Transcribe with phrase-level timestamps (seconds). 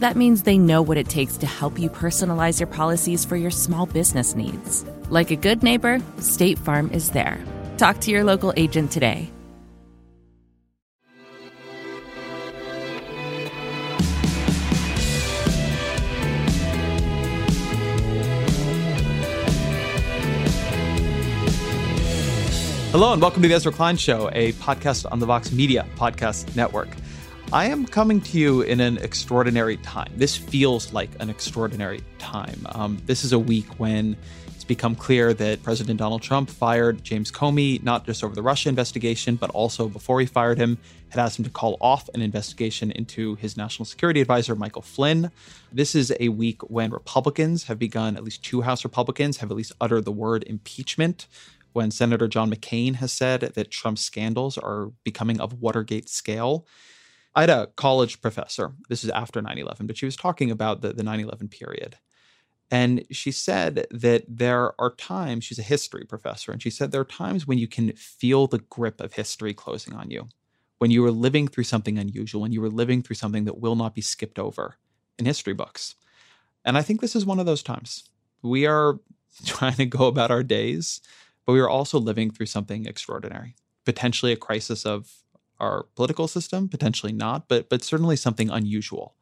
[0.00, 3.50] That means they know what it takes to help you personalize your policies for your
[3.50, 4.82] small business needs.
[5.10, 7.38] Like a good neighbor, State Farm is there.
[7.76, 9.30] Talk to your local agent today.
[22.90, 26.56] Hello, and welcome to the Ezra Klein Show, a podcast on the Vox Media Podcast
[26.56, 26.88] Network.
[27.52, 30.12] I am coming to you in an extraordinary time.
[30.14, 32.64] This feels like an extraordinary time.
[32.66, 34.16] Um, this is a week when
[34.54, 38.68] it's become clear that President Donald Trump fired James Comey not just over the Russia
[38.68, 40.78] investigation, but also before he fired him,
[41.08, 45.32] had asked him to call off an investigation into his national security advisor, Michael Flynn.
[45.72, 49.56] This is a week when Republicans have begun, at least two House Republicans have at
[49.56, 51.26] least uttered the word impeachment.
[51.72, 56.64] When Senator John McCain has said that Trump's scandals are becoming of Watergate scale.
[57.34, 60.82] I had a college professor, this is after 9 11, but she was talking about
[60.82, 61.96] the, the 9 11 period.
[62.70, 67.00] And she said that there are times, she's a history professor, and she said there
[67.00, 70.28] are times when you can feel the grip of history closing on you,
[70.78, 73.74] when you are living through something unusual, when you are living through something that will
[73.74, 74.76] not be skipped over
[75.18, 75.96] in history books.
[76.64, 78.04] And I think this is one of those times.
[78.42, 78.98] We are
[79.44, 81.00] trying to go about our days,
[81.46, 85.19] but we are also living through something extraordinary, potentially a crisis of
[85.60, 89.14] our political system, potentially not, but but certainly something unusual.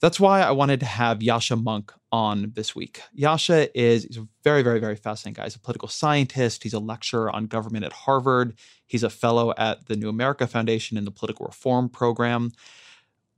[0.00, 3.02] That's why I wanted to have Yascha Mounk on this week.
[3.16, 5.44] Yascha is he's a very, very, very fascinating guy.
[5.44, 6.62] He's a political scientist.
[6.62, 8.54] He's a lecturer on government at Harvard.
[8.86, 12.50] He's a fellow at the New America Foundation in the Political Reform Program.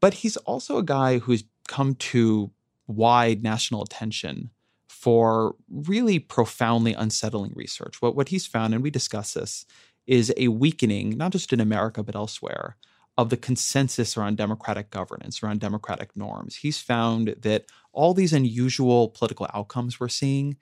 [0.01, 2.53] But he's also a guy who's come to
[2.87, 4.51] wide national attention
[4.89, 8.01] for really profoundly unsettling research.
[8.01, 9.67] What, what he's found, and we discuss this,
[10.07, 12.77] is a weakening, not just in America, but elsewhere,
[13.19, 16.57] of the consensus around democratic governance, around democratic norms.
[16.57, 20.57] He's found that all these unusual political outcomes we're seeing,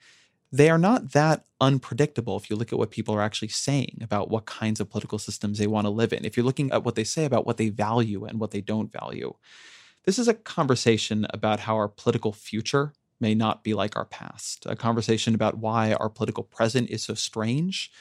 [0.51, 4.29] they are not that unpredictable if you look at what people are actually saying about
[4.29, 6.25] what kinds of political systems they want to live in.
[6.25, 8.91] If you're looking at what they say about what they value and what they don't
[8.91, 9.33] value.
[10.03, 14.65] This is a conversation about how our political future may not be like our past,
[14.65, 17.91] a conversation about why our political present is so strange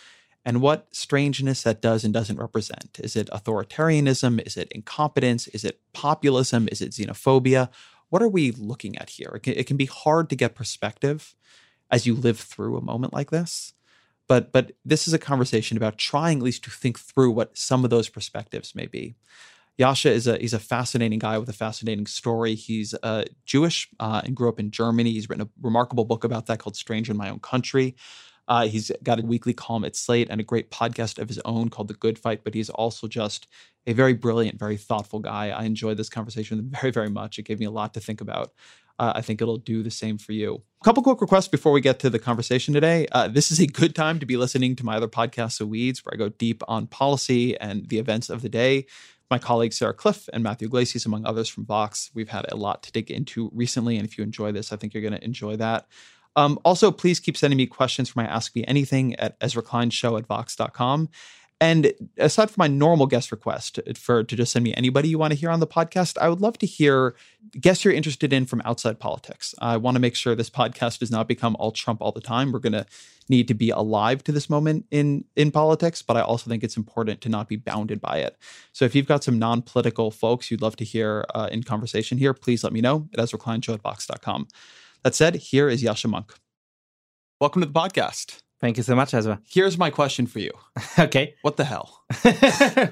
[0.45, 2.99] and what strangeness that does and doesn't represent.
[3.03, 4.45] Is it authoritarianism?
[4.47, 5.49] Is it incompetence?
[5.49, 6.69] Is it populism?
[6.73, 7.69] Is it xenophobia?
[8.09, 9.33] What are we looking at here?
[9.34, 11.34] It can, it can be hard to get perspective
[11.91, 13.75] as you live through a moment like this.
[14.29, 17.84] But, but this is a conversation about trying at least to think through what some
[17.84, 19.17] of those perspectives may be.
[19.79, 22.55] Yascha is a he's a fascinating guy with a fascinating story.
[22.55, 25.11] He's uh, Jewish uh, and grew up in Germany.
[25.11, 27.97] He's written a remarkable book about that called "Stranger in My Own Country."
[28.50, 31.69] Uh, he's got a weekly column at Slate and a great podcast of his own
[31.69, 33.47] called The Good Fight, but he's also just
[33.87, 35.50] a very brilliant, very thoughtful guy.
[35.50, 37.38] I enjoyed this conversation very, very much.
[37.38, 38.53] It gave me a lot to think about.
[38.99, 40.62] Uh, I think it'll do the same for you.
[40.83, 43.06] A couple quick requests before we get to the conversation today.
[43.12, 46.05] Uh, this is a good time to be listening to my other podcast, The Weeds,
[46.05, 48.85] where I go deep on policy and the events of the day.
[49.31, 52.82] My colleagues Sarah Kliff and Matthew Yglesias, among others from Vox, we've had a lot
[52.82, 53.97] to dig into recently.
[53.97, 55.87] And if you enjoy this, I think you're going to enjoy that.
[56.37, 60.19] Um, also, please keep sending me questions for my Ask Me Anything at ezra EzraKleinShow
[60.19, 61.09] at Vox.com.
[61.62, 65.35] And aside from my normal guest request for to just send me anybody you want
[65.35, 67.15] to hear on the podcast, I would love to hear
[67.61, 69.55] guests you're interested in from outside politics.
[69.59, 72.50] I want to make sure this podcast does not become all Trump all the time.
[72.50, 72.87] We're going to
[73.29, 76.79] need to be alive to this moment in in politics, but I also think it's
[76.79, 78.38] important to not be bounded by it.
[78.73, 82.33] So if you've got some non-political folks you'd love to hear uh, in conversation here,
[82.33, 84.49] please let me know at EzraKleinShow at Vox.com.
[85.02, 86.31] That said, here is Yascha Mounk.
[87.41, 88.43] Welcome to the podcast.
[88.61, 89.41] Thank you so much, Ezra.
[89.49, 90.50] Here's my question for you.
[90.99, 91.35] okay.
[91.41, 92.02] What the hell?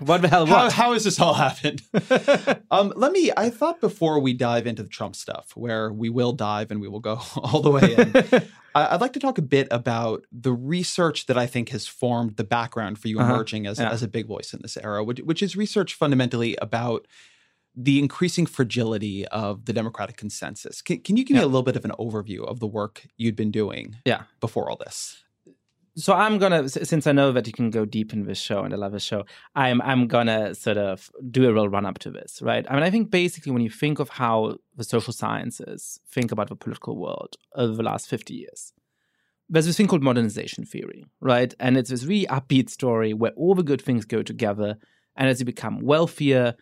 [0.01, 0.47] what the hell?
[0.47, 0.73] How, What?
[0.73, 1.83] how has this all happened?
[2.71, 3.31] um, let me.
[3.37, 6.89] I thought before we dive into the Trump stuff, where we will dive and we
[6.89, 8.49] will go all the way in.
[8.75, 12.37] I- I'd like to talk a bit about the research that I think has formed
[12.37, 13.35] the background for you Uh-huh.
[13.35, 13.91] emerging as, Yeah.
[13.91, 17.07] as a big voice in this era, which, which is research fundamentally about
[17.81, 20.83] the increasing fragility of the democratic consensus.
[20.83, 23.37] Can, can you give me a little bit of an overview of the work you'd
[23.37, 24.23] been doing Yeah.
[24.41, 25.23] before all this?
[25.97, 28.73] so I'm gonna, since I know that you can go deep in this show and
[28.73, 29.25] I love this show,
[29.57, 32.65] I'm I'm gonna sort of do a real run up to this, right?
[32.71, 36.49] I mean, I think basically when you think of how the social sciences think about
[36.51, 38.73] the political world over the last 50 years,
[39.49, 41.53] there's this thing called modernization theory, right?
[41.59, 44.79] And it's this really upbeat story where all the good things go together,
[45.17, 46.55] and as you become wealthier,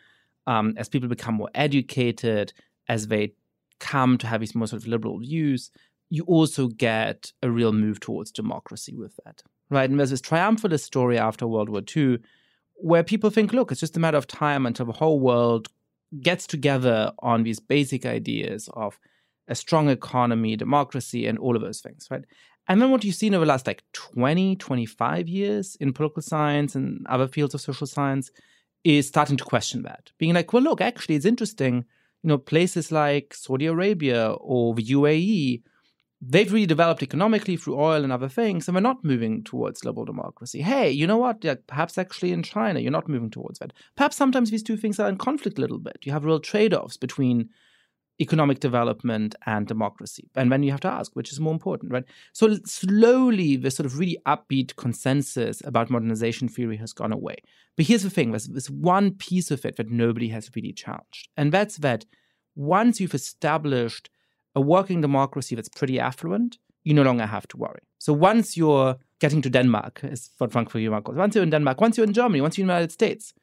[0.46, 2.52] um, as people become more educated,
[2.88, 3.32] as they
[3.78, 5.70] come to have these more sort of liberal views,
[6.08, 9.90] you also get a real move towards democracy with that, right?
[9.90, 12.18] And there's this triumphalist story after World War II
[12.78, 15.68] where people think, look, it's just a matter of time until the whole world
[16.20, 18.98] gets together on these basic ideas of
[19.48, 22.24] a strong economy, democracy, and all of those things, right?
[22.68, 26.74] And then what you've seen over the last like 20, 25 years in political science
[26.74, 28.30] and other fields of social science
[28.86, 31.84] is starting to question that, being like, well, look, actually, it's interesting.
[32.22, 35.62] You know, places like Saudi Arabia or the UAE,
[36.20, 40.04] they've really developed economically through oil and other things, and we're not moving towards liberal
[40.04, 40.62] democracy.
[40.62, 41.44] Hey, you know what?
[41.66, 43.72] Perhaps actually in China, you're not moving towards that.
[43.96, 45.98] Perhaps sometimes these two things are in conflict a little bit.
[46.02, 47.50] You have real trade offs between
[48.20, 50.28] economic development and democracy.
[50.34, 52.04] And then you have to ask, which is more important, right?
[52.32, 57.36] So slowly, the sort of really upbeat consensus about modernization theory has gone away.
[57.76, 61.28] But here's the thing there's, there's one piece of it that nobody has really challenged.
[61.36, 62.06] And that's that
[62.54, 64.08] once you've established
[64.54, 67.80] a working democracy that's pretty affluent, you no longer have to worry.
[67.98, 71.80] So once you're getting to Denmark, is what Francis Fukuyama calls, once you're in Denmark,
[71.80, 73.34] once you're in Germany, once you're in the United States,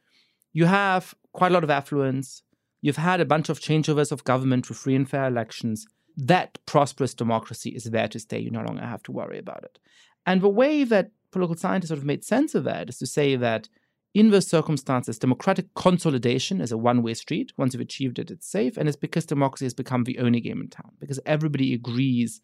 [0.54, 2.44] you have quite a lot of affluence.
[2.84, 5.88] You've had a bunch of changeovers of government for free and fair elections.
[6.18, 8.40] That prosperous democracy is there to stay.
[8.40, 9.80] You no longer have to worry about it.
[10.26, 13.38] And the way that political scientists sort of made sense of that is to say
[13.38, 13.70] that
[14.14, 17.54] in those circumstances, democratic consolidation is a one way street.
[17.56, 18.76] Once you've achieved it, it's safe.
[18.76, 22.42] And it's because democracy has become the only game in town, because everybody agrees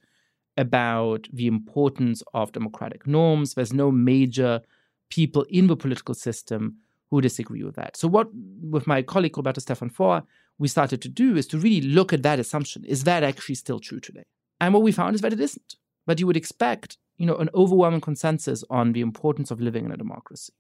[0.56, 3.56] about the importance of democratic norms.
[3.56, 4.62] There's no major
[5.10, 6.78] people in the political system
[7.10, 7.98] who disagree with that.
[7.98, 8.30] So, what
[8.62, 10.24] with my colleague Roberto Stefan Foa,
[10.58, 12.84] we started to do is to really look at that assumption.
[12.86, 14.26] Is that actually still true today?
[14.62, 15.76] And what we found is that it isn't.
[16.06, 19.92] But you would expect, you know, an overwhelming consensus on the importance of living in
[19.92, 20.54] a democracy,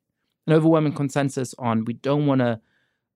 [0.48, 2.60] an overwhelming consensus on we don't want to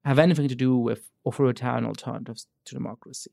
[0.05, 3.31] have anything to do with authoritarian alternatives to democracy.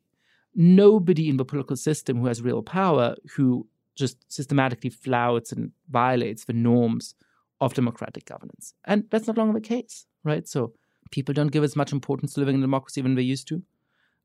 [0.55, 3.67] Nobody in the political system who has real power who
[3.97, 7.14] just systematically flouts and violates the norms
[7.61, 8.75] of democratic governance.
[8.85, 10.47] And that's not longer the case, right?
[10.47, 10.73] So
[11.11, 13.62] people don't give as much importance to living in democracy than they used to.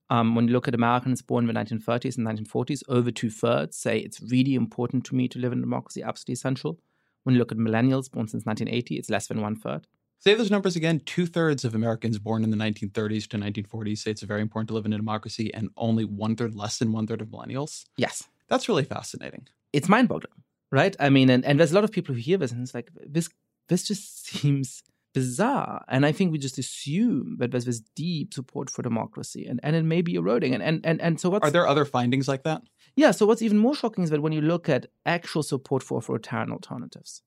[0.09, 3.75] Um, when you look at Americans born in the 1930s and 1940s, over two thirds
[3.75, 6.79] say it's really important to me to live in democracy, absolutely essential.
[7.23, 9.87] When you look at millennials born since 1980, it's less than one third.
[10.19, 11.01] Say those numbers again.
[11.05, 14.73] Two thirds of Americans born in the 1930s to 1940s say it's very important to
[14.75, 17.85] live in a democracy, and only one third, less than one third of millennials.
[17.97, 18.23] Yes.
[18.47, 19.47] That's really fascinating.
[19.73, 20.43] It's mind boggling,
[20.75, 20.95] right?
[20.99, 22.91] I mean, and, and there's a lot of people who hear this and it's like,
[23.07, 23.29] this,
[23.69, 25.85] this just seems bizarre.
[25.87, 29.75] And I think we just assume that there's this deep support for democracy and, and
[29.75, 30.53] it may be eroding.
[30.53, 32.61] And, and, and, and so what's Are there other findings like that?
[32.97, 35.97] Yeah, so what's even more shocking is that when you look at actual support for
[35.97, 37.21] authoritarian alternatives,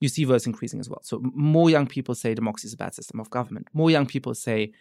[0.00, 1.00] you see those increasing as well.
[1.02, 3.68] So more young people say democracy is a bad system of government.
[3.74, 4.72] More young people say,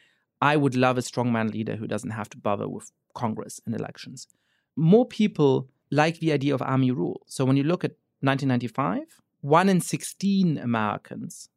[0.42, 4.28] I would love a strongman leader who doesn't have to bother with Congress and elections.
[4.76, 7.22] More people like the idea of army rule.
[7.28, 7.94] So when you look at
[8.26, 11.50] 1995, one in 16 Americans,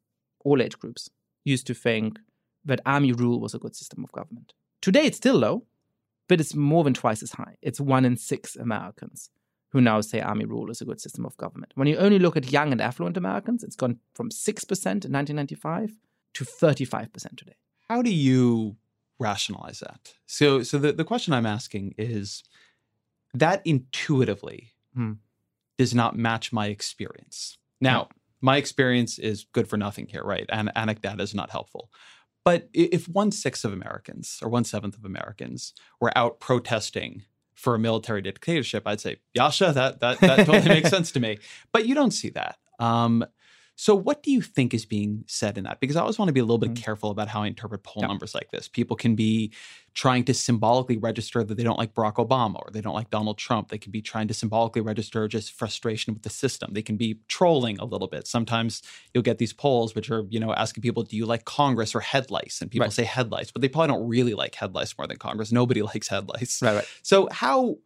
[0.44, 1.10] all age groups,
[1.44, 2.18] used to think
[2.64, 4.52] that army rule was a good system of government.
[4.82, 5.64] Today it's still low,
[6.28, 7.56] but it's more than twice as high.
[7.62, 9.30] It's one in six Americans
[9.70, 11.72] who now say army rule is a good system of government.
[11.74, 15.92] When you only look at young and affluent Americans, it's gone from 6% in 1995
[16.34, 17.56] to 35% today.
[17.88, 18.76] How do you
[19.18, 20.14] rationalize that?
[20.26, 22.44] So, so the, the question I'm asking is
[23.34, 25.12] that intuitively Hmm.
[25.78, 27.56] Does not match my experience.
[27.80, 28.08] Now,
[28.40, 30.46] my experience is good for nothing here, right?
[30.48, 31.90] And anecdata is not helpful.
[32.44, 37.74] But if one sixth of Americans or one seventh of Americans were out protesting for
[37.74, 41.38] a military dictatorship, I'd say, Yascha, that that that totally makes sense to me.
[41.72, 42.56] But you don't see that.
[42.78, 43.24] Um,
[43.80, 45.78] So, what do you think is being said in that?
[45.78, 46.74] Because I always want to be a little bit Mm.
[46.74, 48.08] careful about how I interpret poll Yeah.
[48.08, 48.66] numbers like this.
[48.66, 49.52] People can be
[49.94, 53.38] trying to symbolically register that they don't like Barack Obama or they don't like Donald
[53.38, 53.68] Trump.
[53.68, 56.72] They can be trying to symbolically register just frustration with the system.
[56.74, 58.26] They can be trolling a little bit.
[58.26, 58.82] Sometimes
[59.14, 62.00] you'll get these polls which are, you know, asking people, do you like Congress or
[62.00, 62.58] head lice?
[62.60, 62.92] And people Right.
[62.92, 65.52] say head lice, but they probably don't really like head lice more than Congress.
[65.52, 66.60] Nobody likes head lice.
[66.62, 66.88] Right, right.
[67.02, 67.78] So how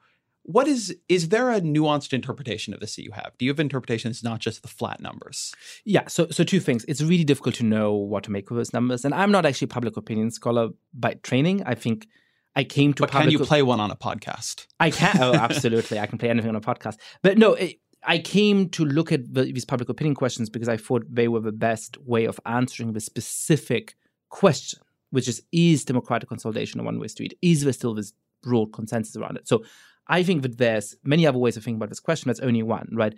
[0.45, 3.33] what is is there a nuanced interpretation of this that you have?
[3.39, 5.55] Do you have interpretations not just the flat numbers?
[5.85, 6.85] Yeah, so so two things.
[6.89, 9.67] It's really difficult to know what to make of those numbers, and I'm not actually
[9.67, 11.63] a public opinion scholar by training.
[11.65, 12.09] I think
[12.55, 14.67] I came to But can you play one on a podcast?
[14.79, 15.17] I can.
[15.21, 15.99] Oh, absolutely.
[15.99, 16.97] I can play anything on a podcast.
[17.23, 20.77] But no, it, I came to look at the, these public opinion questions because I
[20.77, 23.95] thought they were the best way of answering the specific
[24.29, 24.81] question,
[25.11, 27.39] which is: Is democratic consolidation a one-way street?
[27.43, 29.49] Is there still this broad consensus around it?
[29.49, 29.65] So,
[30.09, 32.29] I think that there's many other ways of thinking about this question.
[32.29, 33.15] That's only one, right?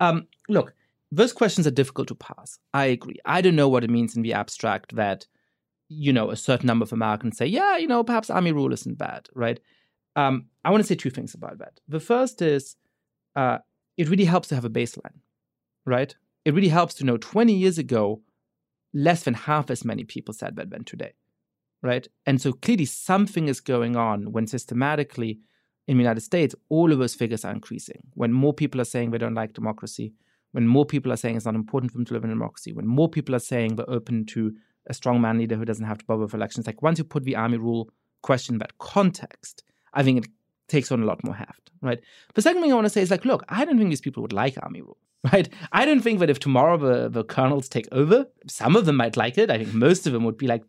[0.00, 0.74] Um, look,
[1.10, 2.58] those questions are difficult to pass.
[2.74, 3.16] I agree.
[3.24, 5.26] I don't know what it means in the abstract that
[5.88, 8.98] you know a certain number of Americans say, yeah, you know, perhaps army rule isn't
[8.98, 9.60] bad, right?
[10.16, 11.80] Um, I want to say two things about that.
[11.88, 12.76] The first is
[13.36, 13.58] uh,
[13.96, 15.20] it really helps to have a baseline,
[15.84, 16.14] right?
[16.44, 18.22] It really helps to know 20 years ago,
[18.94, 21.12] less than half as many people said that than today,
[21.82, 22.08] right?
[22.24, 25.40] And so clearly something is going on when systematically
[25.88, 28.00] in the United States, all of those figures are increasing.
[28.14, 30.12] When more people are saying they don't like democracy,
[30.52, 32.86] when more people are saying it's not important for them to live in democracy, when
[32.86, 34.54] more people are saying they're open to
[34.88, 37.24] a strong man leader who doesn't have to bother with elections, like once you put
[37.24, 37.90] the army rule
[38.22, 39.62] question in that context,
[39.94, 40.30] I think it
[40.68, 42.00] takes on a lot more heft, right?
[42.34, 44.22] The second thing I want to say is like, look, I don't think these people
[44.22, 44.98] would like army rule,
[45.32, 45.48] right?
[45.72, 49.16] I don't think that if tomorrow the, the colonels take over, some of them might
[49.16, 49.50] like it.
[49.50, 50.64] I think most of them would be like,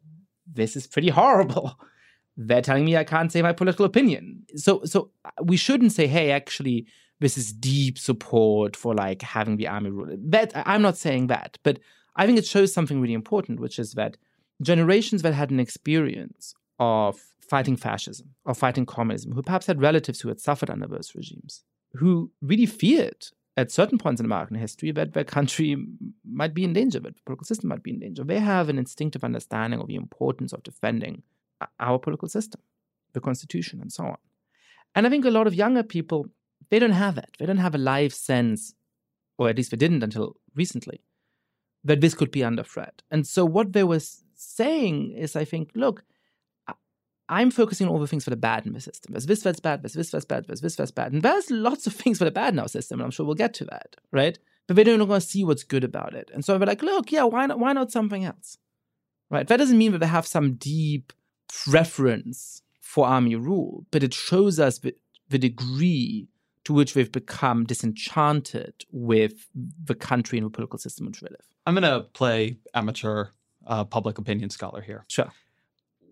[0.51, 1.79] this is pretty horrible.
[2.37, 4.43] They're telling me I can't say my political opinion.
[4.55, 5.09] So, so
[5.41, 6.85] we shouldn't say, hey, actually,
[7.19, 10.15] this is deep support for like having the army rule.
[10.19, 11.79] That I'm not saying that, but
[12.15, 14.17] I think it shows something really important, which is that
[14.61, 20.21] generations that had an experience of fighting fascism or fighting communism, who perhaps had relatives
[20.21, 21.63] who had suffered under those regimes,
[21.93, 25.75] who really feared at certain points in American history that their country
[26.23, 28.23] might be in danger, that the political system might be in danger.
[28.23, 31.23] They have an instinctive understanding of the importance of defending
[31.79, 32.61] our political system,
[33.13, 34.17] the Constitution, and so on.
[34.95, 36.27] And I think a lot of younger people,
[36.69, 37.29] they don't have that.
[37.37, 38.73] They don't have a live sense,
[39.37, 41.01] or at least they didn't until recently,
[41.83, 43.01] that this could be under threat.
[43.11, 44.01] And so what they were
[44.35, 46.03] saying is, I think, look,
[47.29, 49.11] I'm focusing on all the things that are bad in the system.
[49.13, 51.11] There's this that's bad, there's this that's bad, there's this that's bad.
[51.11, 53.35] And there's lots of things that are bad in our system, and I'm sure we'll
[53.35, 54.39] get to that, right?
[54.65, 56.31] But they don't want to see what's good about it.
[56.33, 58.57] And so they're like, look, yeah, why not why not something else?
[59.29, 59.47] Right?
[59.47, 61.11] That doesn't mean that they have some deep
[61.47, 64.95] preference for army rule, but it shows us the,
[65.29, 66.27] the degree
[66.63, 69.47] to which we've become disenchanted with
[69.83, 71.47] the country and the political system in which they live.
[71.65, 73.27] I'm going to play amateur
[73.65, 75.05] uh, public opinion scholar here.
[75.09, 75.31] Sure.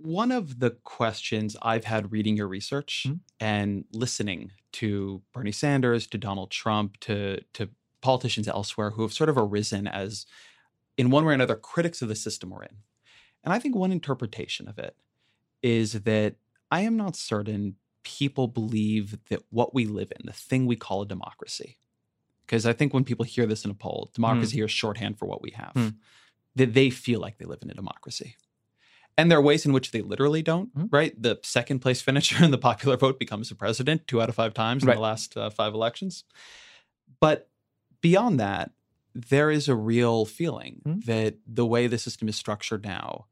[0.02, 3.20] One of the questions I've had reading your research Mhm.
[3.40, 7.70] and listening to Bernie Sanders, to Donald Trump, to to
[8.02, 10.26] politicians elsewhere who have sort of arisen as,
[10.96, 12.78] in one way or another, critics of the system we're in.
[13.44, 14.96] And I think one interpretation of it
[15.66, 16.36] is that
[16.70, 21.02] I am not certain people believe that what we live in, the thing we call
[21.02, 21.78] a democracy,
[22.46, 25.42] because I think when people hear this in a poll, democracy is shorthand for what
[25.42, 25.96] we have, Mm.
[26.56, 28.36] that they feel like they live in a democracy.
[29.18, 30.90] And there are ways in which they literally don't, Mhm.
[30.92, 31.20] right?
[31.20, 34.54] The second place finisher in the popular vote becomes the president two out of five
[34.54, 34.96] times in Right.
[34.96, 36.26] the last uh, five elections.
[37.20, 37.50] But
[38.02, 38.72] beyond that,
[39.16, 41.06] there is a real feeling Mhm.
[41.06, 43.26] that the way the system is structured now,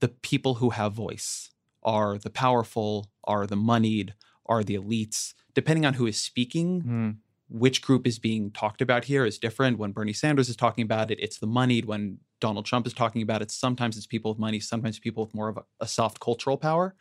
[0.00, 1.49] the people who have voice
[1.82, 4.14] are the powerful, are the moneyed,
[4.46, 5.34] are the elites.
[5.54, 7.10] Depending on who is speaking, hmm.
[7.48, 9.78] which group is being talked about here is different.
[9.78, 11.86] When Bernie Sanders is talking about it, it's the moneyed.
[11.86, 15.34] When Donald Trump is talking about it, sometimes it's people with money, sometimes people with
[15.34, 16.94] more of a, a soft cultural power.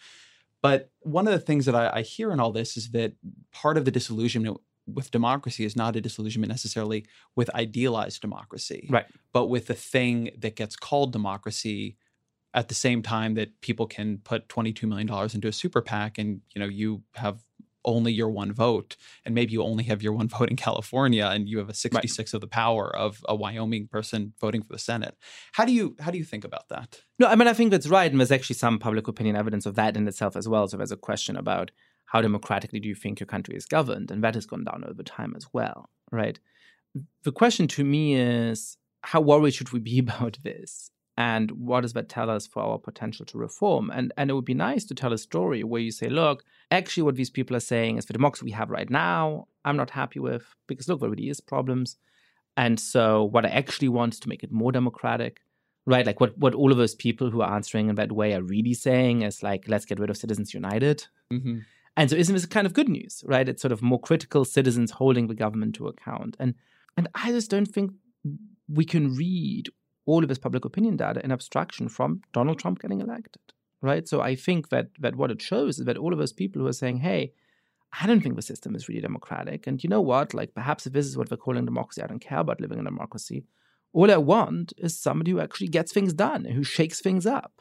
[0.62, 3.14] But one of the things that I, I hear in all this is that
[3.52, 7.06] part of the disillusionment with democracy is not a disillusionment necessarily
[7.36, 9.06] with idealized democracy, Right.
[9.32, 11.98] but with the thing that gets called democracy
[12.54, 16.42] at the same time that people can put $22 million into a super PAC and
[16.54, 17.44] you know you have
[17.86, 21.48] only your one vote and maybe you only have your one vote in California and
[21.48, 25.16] you have a 66 of the power of a Wyoming person voting for the Senate.
[25.54, 27.02] How do you how do you think about that?
[27.18, 28.10] No, I mean, I think that's right.
[28.10, 30.68] And there's actually some public opinion evidence of that in itself as well.
[30.68, 31.72] So there's a question about
[32.06, 34.10] how democratically do you think your country is governed?
[34.12, 36.40] And that has gone down over time as well, right?
[37.24, 40.92] The question to me is how worried should we be about this?
[41.20, 43.92] And what does that tell us for our potential to reform?
[43.94, 47.04] And, and it would be nice to tell a story where you say, look, actually,
[47.04, 50.22] what these people are saying is the democracy we have right now, I'm not happy
[50.22, 51.98] with because look, there really is problems.
[52.56, 55.42] And so, what I actually want is to make it more democratic,
[55.86, 56.06] right?
[56.06, 58.74] Like what what all of those people who are answering in that way are really
[58.74, 61.06] saying is like, let's get rid of Citizens United.
[61.34, 61.60] Mm-hmm.
[61.98, 63.50] And so, isn't this kind of good news, right?
[63.50, 66.56] It's sort of more critical citizens holding the government to account, and
[66.96, 67.92] and I just don't think
[68.70, 69.70] we can read
[70.10, 73.42] all of this public opinion data in abstraction from Donald Trump getting elected,
[73.82, 74.08] right?
[74.08, 76.68] So I think that that what it shows is that all of those people who
[76.68, 77.34] are saying, "Hey,
[78.02, 80.34] I don't think the system is really democratic," and you know what?
[80.34, 82.88] Like perhaps if this is what we're calling democracy, I don't care about living in
[82.88, 83.46] a democracy.
[83.94, 87.54] All I want is somebody who actually gets things done, who shakes things up,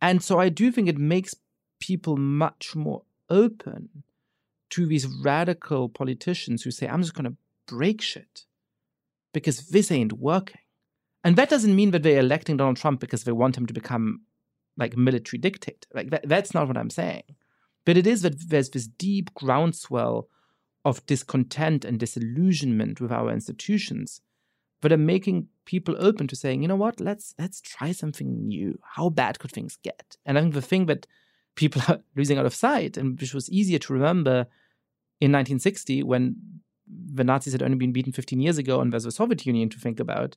[0.00, 1.34] and so I do think it makes
[1.80, 3.88] people much more open
[4.74, 8.44] to these radical politicians who say, "I'm just going to break shit."
[9.32, 10.63] Because this ain't working.
[11.24, 14.20] And that doesn't mean that they're electing Donald Trump because they want him to become
[14.76, 15.88] like military dictator.
[15.94, 17.24] Like that, that's not what I'm saying.
[17.86, 20.28] But it is that there's this deep groundswell
[20.84, 24.20] of discontent and disillusionment with our institutions
[24.82, 28.78] that are making people open to saying, you know what, let's let's try something new.
[28.82, 30.16] How bad could things get?
[30.26, 31.06] And I think the thing that
[31.54, 34.46] people are losing out of sight, and which was easier to remember
[35.20, 36.36] in 1960 when
[36.86, 39.78] the Nazis had only been beaten 15 years ago and there's the Soviet Union to
[39.78, 40.36] think about,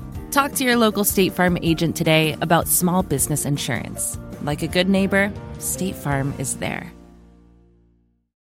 [0.31, 4.17] Talk to your local State Farm agent today about small business insurance.
[4.43, 6.89] Like a good neighbor, State Farm is there.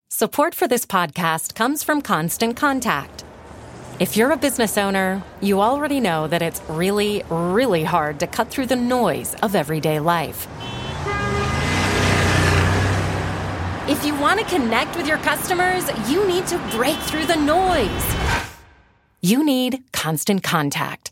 [0.10, 3.24] Support for this podcast comes from Constant Contact.
[4.00, 8.50] If you're a business owner, you already know that it's really, really hard to cut
[8.50, 10.48] through the noise of everyday life.
[13.88, 18.16] If you want to connect with your customers, you need to break through the noise.
[19.22, 21.12] You need Constant Contact.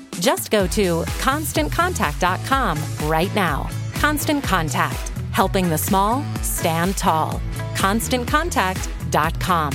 [0.19, 3.69] Just go to constantcontact.com right now.
[3.95, 7.39] Constant Contact, helping the small stand tall.
[7.75, 9.71] ConstantContact.com.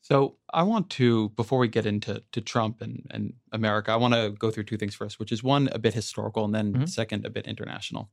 [0.00, 4.14] So I want to, before we get into to Trump and, and America, I want
[4.14, 6.84] to go through two things first, which is one a bit historical and then Mm-hmm.
[6.86, 8.10] second a bit international.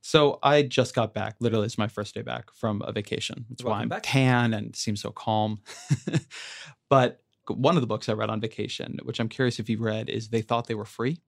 [0.00, 1.34] So I just got back.
[1.40, 3.46] Literally, it's my first day back from a vacation.
[3.48, 4.02] That's why I'm back.
[4.04, 5.60] tan and seem so calm.
[6.90, 10.08] but one of the books I read on vacation, which I'm curious if you've read,
[10.08, 11.18] is They Thought They Were Free.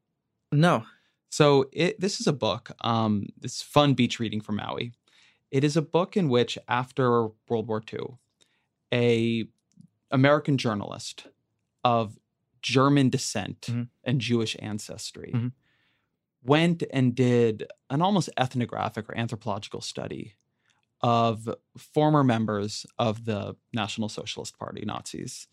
[0.53, 0.85] No.
[1.29, 2.71] So it, this is a book.
[2.83, 4.93] Um, it's fun beach reading from Maui.
[5.51, 8.17] It is a book in which, after World War II,
[8.93, 9.47] a
[10.11, 11.27] American journalist
[11.85, 12.19] of
[12.63, 13.89] German descent Mhm.
[14.05, 15.53] and Jewish ancestry Mhm.
[16.43, 20.35] went and did an almost ethnographic or anthropological study
[21.01, 25.47] of former members of the National Socialist Party, Nazis,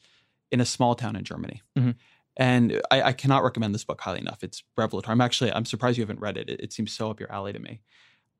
[0.53, 1.61] in a small town in Germany.
[1.77, 1.95] Mhm.
[2.37, 4.43] And I, I cannot recommend this book highly enough.
[4.43, 5.11] It's revelatory.
[5.11, 6.49] I'm actually I'm surprised you haven't read it.
[6.49, 6.61] it.
[6.61, 7.81] It seems so up your alley to me.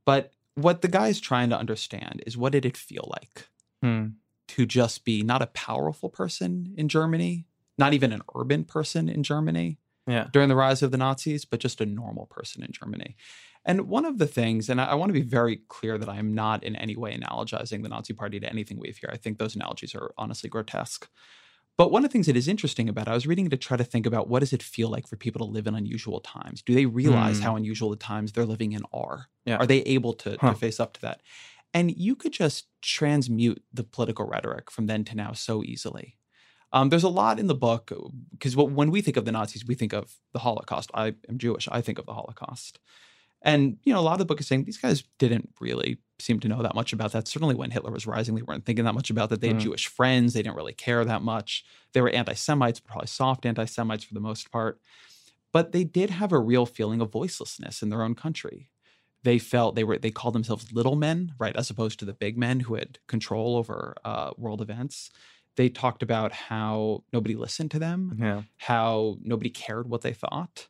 [0.05, 3.47] But what the guy is trying to understand is what did it feel like
[3.81, 4.05] Hmm.
[4.49, 7.47] to just be not a powerful person in Germany,
[7.77, 10.27] not even an urban person in Germany Yeah.
[10.31, 13.15] during the rise of the Nazis, but just a normal person in Germany.
[13.65, 16.17] And one of the things, and I, I want to be very clear that I
[16.17, 19.09] am not in any way analogizing the Nazi Party to anything we have here.
[19.13, 21.07] I think those analogies are honestly grotesque.
[21.77, 23.57] But one of the things that is interesting about it, I was reading it to
[23.57, 26.19] try to think about what does it feel like for people to live in unusual
[26.19, 26.61] times?
[26.61, 27.43] Do they realize Hmm.
[27.43, 29.29] how unusual the times they're living in are?
[29.45, 29.57] Yeah.
[29.57, 30.51] Are they able to, Huh.
[30.51, 31.21] to face up to that?
[31.73, 36.17] And you could just transmute the political rhetoric from then to now so easily.
[36.71, 37.91] Um, there's a lot in the book
[38.31, 40.91] because when we think of the Nazis, we think of the Holocaust.
[40.93, 41.67] I am Jewish.
[41.71, 42.79] I think of the Holocaust.
[43.41, 46.39] And, you know, a lot of the book is saying these guys didn't really seem
[46.39, 47.27] to know that much about that.
[47.27, 49.41] Certainly when Hitler was rising, they weren't thinking that much about that.
[49.41, 49.61] They had Mm.
[49.63, 50.33] Jewish friends.
[50.33, 51.63] They didn't really care that much.
[51.93, 54.79] They were anti Semites, probably soft anti Semites for the most part.
[55.51, 58.69] But they did have a real feeling of voicelessness in their own country.
[59.23, 61.55] They felt they were, they called themselves little men, right?
[61.55, 65.11] As opposed to the big men who had control over uh, world events.
[65.55, 68.41] They talked about how nobody listened to them, Yeah.
[68.57, 70.67] how nobody cared what they thought.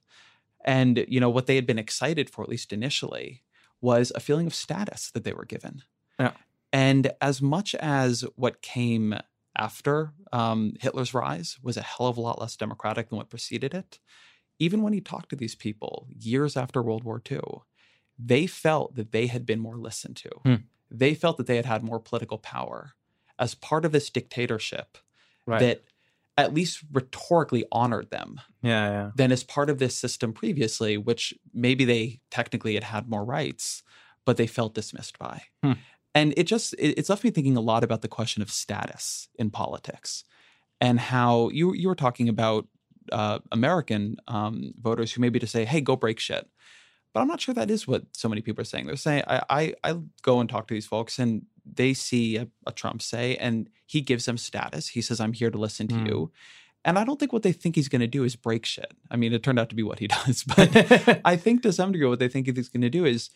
[0.65, 3.43] And, you know, what they had been excited for, at least initially,
[3.83, 5.83] was a feeling of status that they were given.
[6.17, 6.31] Yeah.
[6.71, 9.13] And as much as what came
[9.55, 13.73] after um, Hitler's rise was a hell of a lot less democratic than what preceded
[13.73, 13.99] it,
[14.57, 17.41] even when he talked to these people years after World War II,
[18.17, 20.29] they felt that they had been more listened to.
[20.43, 20.55] Hmm.
[20.89, 22.93] They felt that they had had more political power
[23.37, 24.97] as part of this dictatorship
[25.45, 25.59] Right.
[25.59, 25.83] that
[26.37, 29.11] at least rhetorically honored them yeah, yeah.
[29.15, 33.83] than as part of this system previously, which maybe they technically had had more rights,
[34.25, 35.43] but they felt dismissed by.
[35.63, 35.73] Hmm.
[36.15, 39.27] And it just it, it's left me thinking a lot about the question of status
[39.35, 40.23] in politics
[40.81, 42.67] and how you you were talking about
[43.11, 46.47] uh, American um, voters who maybe to say, "Hey, go break shit."
[47.13, 48.87] But I'm not sure that is what so many people are saying.
[48.87, 52.47] They're saying, I, I, I go and talk to these folks and they see a,
[52.67, 54.89] a Trump say, and he gives them status.
[54.89, 56.05] He says, I'm here to listen to Hmm.
[56.07, 56.31] you.
[56.85, 58.91] And I don't think what they think he's going to do is break shit.
[59.09, 60.43] I mean, it turned out to be what he does.
[60.55, 63.29] But I think to some degree, what they think he's going to do is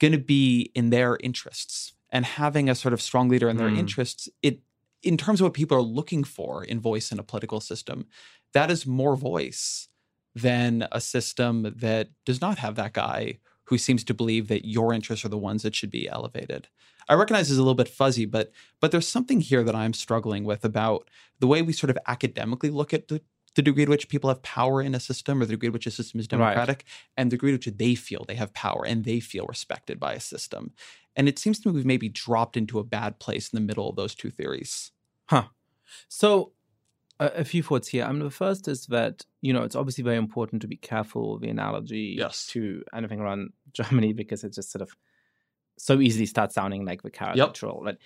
[0.00, 1.92] going to be in their interests.
[2.10, 3.76] And having a sort of strong leader in their Hmm.
[3.76, 4.60] interests, it
[5.02, 8.06] in terms of what people are looking for in voice in a political system,
[8.52, 9.88] that is more voice
[10.34, 14.92] than a system that does not have that guy who seems to believe that your
[14.92, 16.68] interests are the ones that should be elevated.
[17.08, 20.44] I recognize it's a little bit fuzzy, but but there's something here that I'm struggling
[20.44, 23.20] with about the way we sort of academically look at the,
[23.54, 25.86] the degree to which people have power in a system or the degree to which
[25.86, 26.56] a system is Right.
[26.56, 26.84] democratic
[27.16, 30.12] and the degree to which they feel they have power and they feel respected by
[30.14, 30.72] a system.
[31.16, 33.88] And it seems to me we've maybe dropped into a bad place in the middle
[33.88, 34.92] of those two theories.
[35.28, 35.48] Huh.
[36.08, 36.52] So,
[37.20, 38.04] a, few thoughts here.
[38.04, 41.32] I mean, the first is that you know it's obviously very important to be careful
[41.32, 42.46] with the analogy Yes.
[42.48, 44.96] to anything around Germany because it just sort of
[45.78, 47.72] so easily starts sounding like the caricature.
[47.82, 47.98] But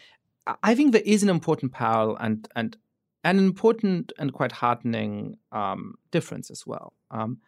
[0.46, 2.76] I- I think there is an important parallel and and
[3.24, 6.92] an important and quite heartening um, difference as well.
[7.10, 7.38] Um,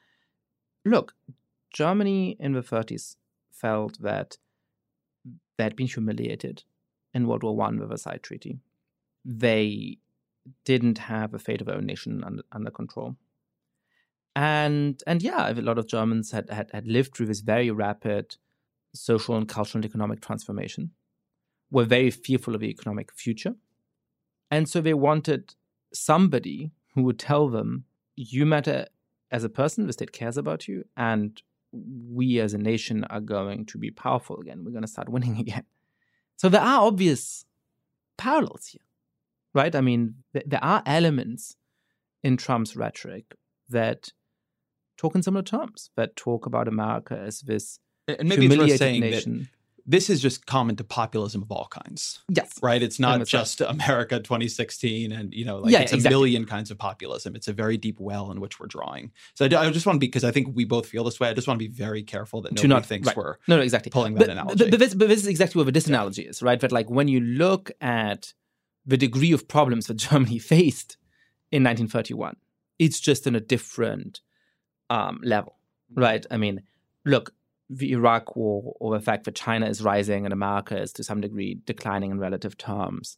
[0.85, 1.15] look,
[1.73, 3.17] Germany in the 30s
[3.51, 4.39] felt that
[5.57, 6.63] they had been humiliated
[7.13, 8.61] in World War One with the Versailles Treaty.
[9.25, 9.99] They
[10.65, 13.17] didn't have a fate of their own nation under, under control.
[14.37, 18.37] And and yeah, a lot of Germans had, had, had lived through this very rapid
[18.93, 20.91] social and cultural and economic transformation,
[21.71, 23.55] were very fearful of the economic future.
[24.51, 25.55] And so they wanted
[25.93, 27.85] somebody who would tell them,
[28.17, 28.87] you matter
[29.31, 33.67] as a person, the state cares about you, and we as a nation are going
[33.67, 34.65] to be powerful again.
[34.65, 35.65] We're going to start winning again.
[36.37, 37.45] So there are obvious
[38.17, 38.83] parallels here,
[39.55, 39.75] right?
[39.75, 41.57] I mean, th- there are elements
[42.23, 43.35] in Trump's rhetoric
[43.69, 44.09] that
[44.99, 49.01] talk in similar terms, that talk about America as this And maybe it's worth saying
[49.03, 49.49] that nation.
[49.87, 52.21] this is just common to populism of all kinds.
[52.31, 52.55] yes.
[52.63, 52.83] right?
[52.83, 56.79] It's not just America 2016 and, you know, like Yeah, it's a million kinds of
[56.79, 57.35] populism.
[57.37, 59.11] It's a very deep well in which we're drawing.
[59.35, 61.29] So I, I just want to be, because I think we both feel this way,
[61.29, 63.17] I just want to be very careful that nobody not- thinks right.
[63.17, 63.91] we're No, no, exactly.
[63.91, 64.65] pulling that but, analogy.
[64.65, 66.61] But, but, this, but this is exactly what the disanalogy is, right?
[66.61, 68.33] That like when you look at
[68.87, 70.97] the degree of problems that Germany faced
[71.51, 72.37] in 1931,
[72.79, 74.21] it's just on a different
[74.91, 75.57] um, level,
[75.95, 76.25] right?
[76.31, 76.63] I mean,
[77.05, 77.33] look,
[77.71, 81.21] the Iraq War or the fact that China is rising and America is to some
[81.21, 83.17] degree declining in relative terms,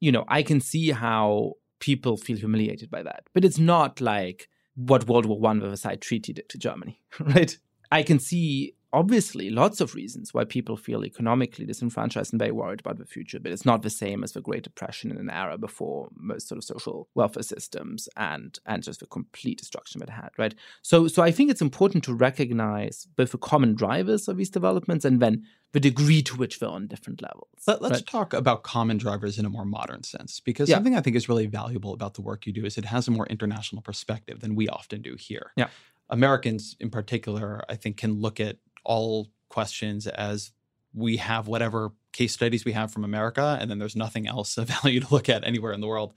[0.00, 3.24] you know, I can see how people feel humiliated by that.
[3.32, 7.56] But it's not like what World War One, the Versailles Treaty did to Germany, right?
[7.90, 12.80] I can see obviously lots of reasons why people feel economically disenfranchised and very worried
[12.80, 15.58] about the future, but it's not the same as the Great Depression in an era
[15.58, 20.30] before most sort of social welfare systems and and just the complete destruction it had,
[20.38, 20.54] right?
[20.82, 25.04] So so I think it's important to recognize both the common drivers of these developments
[25.04, 27.50] and then the degree to which they're on different levels.
[27.66, 28.06] Let, us right?
[28.06, 30.76] talk about common drivers in a more modern sense, because Yeah.
[30.76, 33.10] something I think is really valuable about the work you do is it has a
[33.10, 35.52] more international perspective than we often do here.
[35.56, 35.68] Yeah.
[36.10, 40.52] Americans, in particular, I think, can look at all questions as
[40.94, 44.68] we have whatever case studies we have from America, and then there's nothing else of
[44.68, 46.14] value to look at anywhere in the world.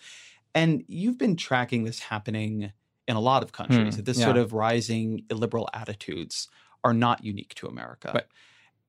[0.54, 2.72] And you've been tracking this happening
[3.08, 3.96] in a lot of countries.
[3.96, 4.26] Hmm, that this yeah.
[4.26, 6.48] sort of rising illiberal attitudes
[6.84, 8.12] are not unique to America.
[8.14, 8.26] Right.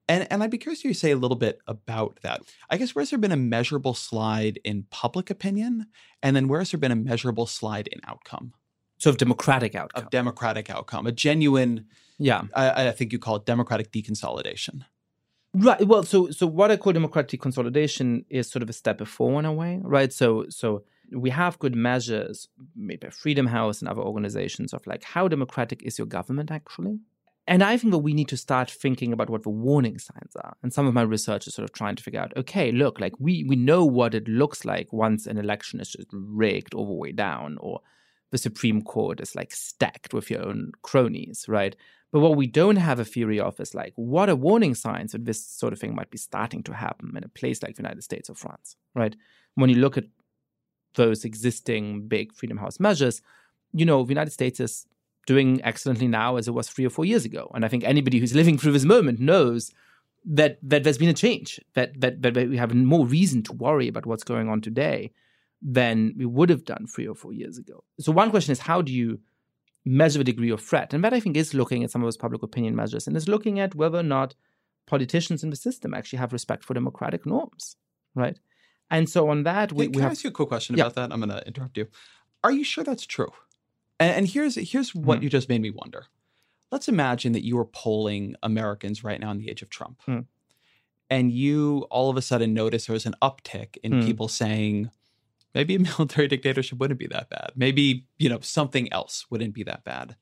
[0.09, 2.43] And and I'd be curious to say a little bit about that.
[2.69, 5.87] I guess where's there been a measurable slide in public opinion,
[6.23, 8.55] and then where's there been a measurable slide in outcome,
[8.99, 10.05] So of democratic outcome.
[10.05, 11.87] of democratic outcome, a genuine,
[12.23, 12.43] yeah.
[12.55, 14.85] I, I think you call it democratic deconsolidation.
[15.55, 15.87] Right.
[15.87, 19.45] Well, so so what I call democratic consolidation is sort of a step before in
[19.45, 20.13] a way, right?
[20.13, 25.05] So so we have good measures made by Freedom House and other organizations of like
[25.05, 27.01] how democratic is your government actually,
[27.47, 30.57] and I think that we need to start thinking about what the warning signs are.
[30.63, 33.15] And some of my research is sort of trying to figure out, okay, look, like
[33.19, 36.95] we we know what it looks like once an election is just rigged all the
[36.95, 37.81] way down, or
[38.31, 41.77] the Supreme Court is like stacked with your own cronies, right?
[42.13, 45.25] But what we don't have a theory of is like what are warning signs that
[45.25, 48.05] this sort of thing might be starting to happen in a place like the United
[48.05, 49.17] States or France, right?
[49.55, 50.05] When you look at
[50.95, 53.23] those existing big Freedom House measures,
[53.73, 54.87] you know, the United States is
[55.27, 57.51] doing excellently now as it was three or four years ago.
[57.55, 59.73] And I think anybody who's living through this moment knows
[60.25, 63.89] that that there's been a change, that that, that we have more reason to worry
[63.89, 65.13] about what's going on today
[65.63, 67.85] than we would have done three or four years ago.
[68.01, 69.21] So one question is how do you
[69.85, 70.93] measure the degree of threat?
[70.95, 73.29] And that I think is looking at some of those public opinion measures and is
[73.29, 74.35] looking at whether or not
[74.87, 77.77] politicians in the system actually have respect for democratic norms,
[78.15, 78.39] right?
[78.91, 80.13] And so on that, we, can, we I have.
[80.13, 80.85] ask you a quick question Yeah.
[80.85, 81.13] about that?
[81.13, 81.87] I'm going to interrupt you.
[82.45, 83.31] Are you sure that's true?
[84.01, 85.23] And, and here's here's what Mhm.
[85.25, 86.07] you just made me wonder.
[86.71, 90.27] Let's imagine that you were polling Americans right now in the age of Trump, Mm.
[91.11, 94.05] and you all of a sudden notice there was an uptick in Mm.
[94.07, 94.91] people saying
[95.55, 97.53] maybe a military dictatorship wouldn't be that bad.
[97.57, 100.17] Maybe you know something else wouldn't be that bad.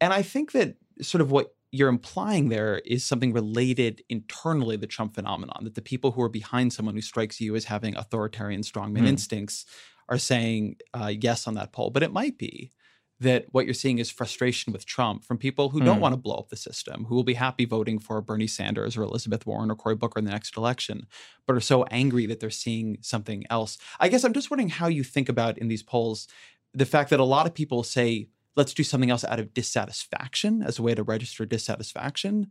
[0.00, 4.86] And I think that sort of what you're implying there is something related internally the
[4.86, 8.62] Trump phenomenon that the people who are behind someone who strikes you as having authoritarian
[8.62, 9.06] strongman Hmm.
[9.06, 9.66] instincts
[10.08, 11.90] are saying uh, yes on that poll.
[11.90, 12.72] But it might be
[13.20, 16.02] that what you're seeing is frustration with Trump from people who don't Hmm.
[16.02, 19.02] want to blow up the system, who will be happy voting for Bernie Sanders or
[19.02, 21.06] Elizabeth Warren or Cory Booker in the next election,
[21.46, 23.78] but are so angry that they're seeing something else.
[24.00, 26.28] I guess I'm just wondering how you think about in these polls
[26.74, 30.62] the fact that a lot of people say, let's do something else out of dissatisfaction
[30.62, 32.50] as a way to register dissatisfaction,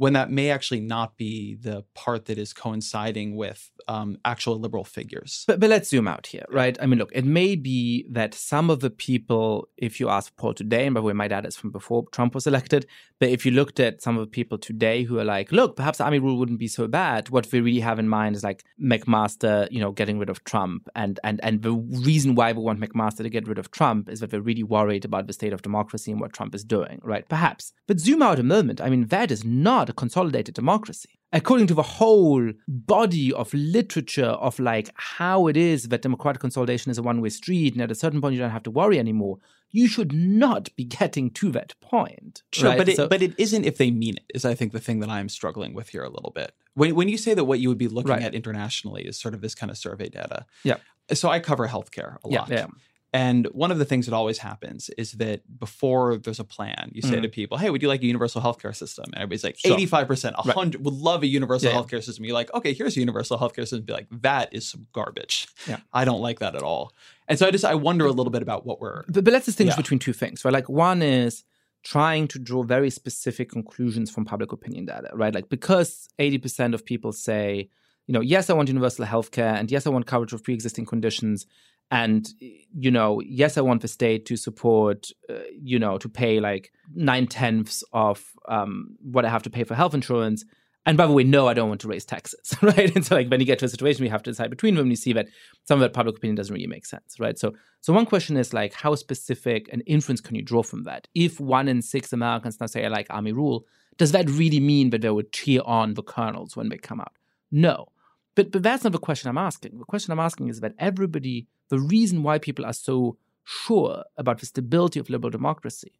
[0.00, 4.82] when that may actually not be the part that is coinciding with um, actual liberal
[4.82, 5.44] figures.
[5.46, 6.74] But, but let's zoom out here, right?
[6.80, 10.54] I mean, look, it may be that some of the people, if you ask poll
[10.54, 12.86] today, and by the way, my dad is from before Trump was elected,
[13.18, 16.00] but if you looked at some of the people today who are like, look, perhaps
[16.00, 19.70] army rule wouldn't be so bad, what we really have in mind is like McMaster,
[19.70, 20.88] you know, getting rid of Trump.
[20.94, 24.20] And, and, and the reason why we want McMaster to get rid of Trump is
[24.20, 27.28] that we're really worried about the state of democracy and what Trump is doing, right?
[27.28, 27.74] Perhaps.
[27.86, 28.80] But zoom out a moment.
[28.80, 34.32] I mean, that is not a consolidated democracy according to the whole body of literature
[34.48, 37.94] of like how it is that democratic consolidation is a one-way street and at a
[37.94, 39.36] certain point you don't have to worry anymore
[39.72, 42.78] you should not be getting to that point Sure, right?
[42.78, 44.26] but it, So- but it isn't if they mean it.
[44.34, 46.50] Is I think the thing that I'm struggling with here a little bit.
[46.74, 48.22] When when you say that what you would be looking Right.
[48.22, 50.44] at internationally is sort of this kind of survey data.
[50.64, 50.78] Yeah.
[51.12, 52.48] So I cover healthcare a yeah, lot.
[52.50, 52.66] yeah.
[53.12, 57.02] And one of the things that always happens is that before there's a plan, you
[57.02, 57.22] say Mhm.
[57.22, 59.72] to people, "Hey, would you like a universal healthcare system?" And everybody's like, Sure.
[59.74, 60.54] "85 percent, Right.
[60.54, 61.82] hundred would love a universal Yeah, yeah.
[61.82, 64.86] healthcare system." You're like, "Okay, here's a universal healthcare system." Be like, "That is some
[64.92, 65.48] garbage.
[65.66, 65.78] Yeah.
[65.92, 66.94] I don't like that at all."
[67.26, 69.46] And so I just I wonder a little bit about what we're But, but let's
[69.46, 69.82] distinguish Yeah.
[69.82, 70.54] between two things, right?
[70.54, 71.42] Like one is
[71.82, 75.34] trying to draw very specific conclusions from public opinion data, right?
[75.34, 77.70] Like because 80% of people say,
[78.06, 81.46] you know, yes, I want universal healthcare, and yes, I want coverage of pre-existing conditions,
[81.90, 86.40] and you know, yes, I want the state to support, uh, you know, to pay
[86.40, 90.44] like nine tenths of um, what I have to pay for health insurance.
[90.86, 92.94] And by the way, no, I don't want to raise taxes, right?
[92.94, 94.88] And so, like, when you get to a situation, we have to decide between them.
[94.88, 95.28] You see that
[95.64, 97.38] some of that public opinion doesn't really make sense, right?
[97.38, 101.06] So, so one question is like, how specific an inference can you draw from that?
[101.14, 103.66] If one in six Americans now say like army rule,
[103.98, 107.12] does that really mean that they would cheer on the colonels when they come out?
[107.52, 107.88] No.
[108.36, 109.78] But but that's not the question I'm asking.
[109.78, 114.38] The question I'm asking is that everybody, the reason why people are so sure about
[114.38, 115.92] the stability of liberal democracy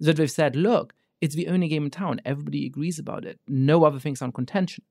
[0.00, 2.20] is that they've said, look, it's the only game in town.
[2.24, 3.38] Everybody agrees about it.
[3.48, 4.84] No other things are on contention.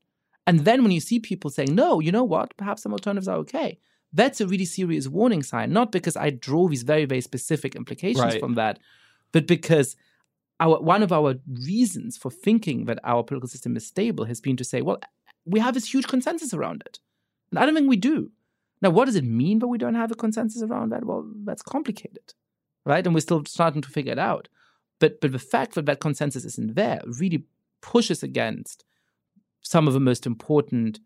[0.46, 3.36] And then when you see people saying, no, you know what, perhaps some alternatives are
[3.38, 3.78] okay,
[4.12, 8.24] that's a really serious warning sign, not because I draw these very, very specific implications
[8.24, 8.40] Right.
[8.40, 8.78] from that,
[9.32, 9.96] but because
[10.60, 11.34] our one of our
[11.66, 14.98] reasons for thinking that our political system is stable has been to say, well,
[15.46, 16.98] we have this huge consensus around it.
[17.50, 18.30] And I don't think we do.
[18.82, 21.04] Now, what does it mean that we don't have a consensus around that?
[21.04, 22.34] Well, that's complicated,
[22.84, 23.06] right?
[23.06, 24.48] And we're still starting to figure it out.
[24.98, 27.44] But but the fact that that consensus isn't there really
[27.80, 28.84] pushes against
[29.62, 31.00] some of the most important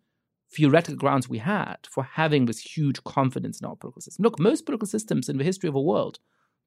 [0.53, 4.23] theoretical grounds we had for having this huge confidence in our political system.
[4.25, 6.19] Look, most political systems in the history of the world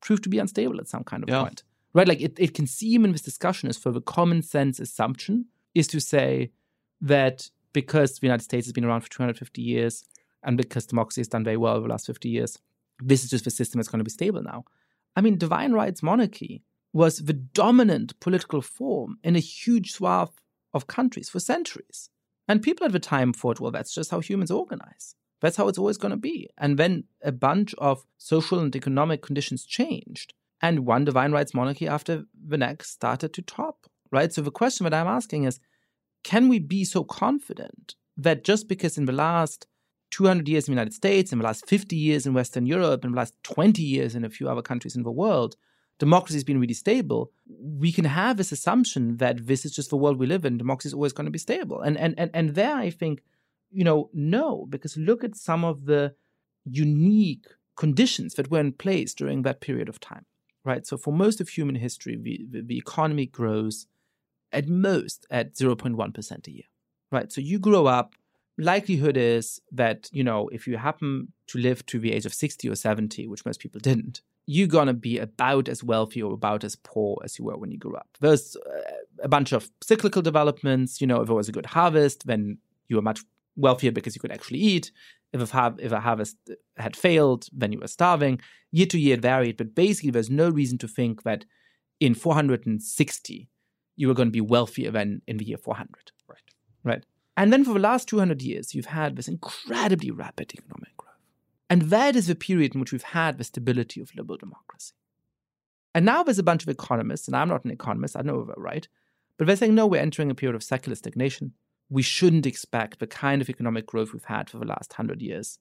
[0.02, 1.44] prove to be unstable at some kind of Yeah.
[1.44, 1.64] point.
[1.94, 2.08] Right?
[2.08, 5.88] Like it, it can seem in this discussion as for the common sense assumption is
[5.88, 6.52] to say
[7.02, 10.04] that because the United States has been around for 250 years
[10.44, 12.58] and because democracy has done very well over the last 50 years,
[13.00, 14.66] this is just the system that's going to be stable now.
[15.16, 20.40] I mean, divine rights monarchy was the dominant political form in a huge swath
[20.74, 22.10] of countries for centuries.
[22.48, 25.16] And people at the time thought, well, that's just how humans organize.
[25.42, 26.50] That's how it's always going to be.
[26.58, 30.34] And then a bunch of social and economic conditions changed.
[30.62, 34.32] And one divine rights monarchy after the next started to top, right?
[34.32, 35.60] So the question that I'm asking is
[36.24, 39.68] can we be so confident that just because in the last
[40.12, 43.12] 200 years in the United States, in the last 50 years in Western Europe, in
[43.12, 45.56] the last 20 years in a few other countries in the world,
[46.00, 49.98] democracy has been really stable, we can have this assumption that this is just the
[49.98, 50.58] world we live in.
[50.58, 51.82] Democracy is always going to be stable.
[51.82, 53.24] And, and, and, and there, I think,
[53.72, 56.14] you know, no, because look at some of the
[56.66, 60.26] unique conditions that were in place during that period of time,
[60.64, 60.86] right?
[60.86, 63.88] So for most of human history, the, the, the economy grows
[64.54, 66.64] at most at 0.1% a year,
[67.12, 67.32] right?
[67.32, 68.16] So you grow up,
[68.58, 72.70] likelihood is that, you know, if you happen to live to the age of 60
[72.70, 76.64] or 70, which most people didn't, you're going to be about as wealthy or about
[76.64, 78.10] as poor as you were when you grew up.
[78.20, 78.82] There's uh,
[79.24, 81.00] a bunch of cyclical developments.
[81.00, 82.58] You know, if it was a good harvest, then
[82.90, 83.22] you were much
[83.56, 84.92] wealthier because you could actually eat.
[85.32, 86.38] If a, if a harvest
[86.78, 88.40] had failed, then you were starving.
[88.72, 91.46] Year to year it varied, but basically there's no reason to think that
[92.00, 93.50] in 460
[93.96, 96.12] you were going to be wealthier than in the year 400.
[96.28, 96.40] Right.
[96.84, 97.06] Right.
[97.36, 101.14] And then for the last 200 years, you've had this incredibly rapid economic growth.
[101.70, 104.94] And that is the period in which we've had the stability of liberal democracy.
[105.96, 108.56] And now there's a bunch of economists, and I'm not an economist, I know they're
[108.58, 108.88] right,
[109.38, 111.54] but they're saying, no, we're entering a period of secular stagnation.
[111.90, 115.60] We shouldn't expect the kind of economic growth we've had for the last 100 years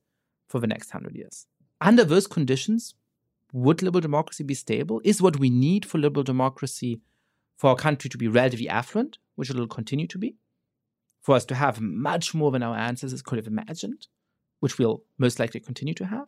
[0.49, 1.47] for the next 100 years.
[1.81, 2.95] Under those conditions,
[3.53, 5.01] would liberal democracy be stable?
[5.05, 7.01] Is what we need for liberal democracy
[7.63, 10.35] for our country to be relatively affluent, which it will continue to be,
[11.21, 14.09] for us to have much more than our ancestors could have imagined,
[14.59, 16.27] which we'll most likely continue to have?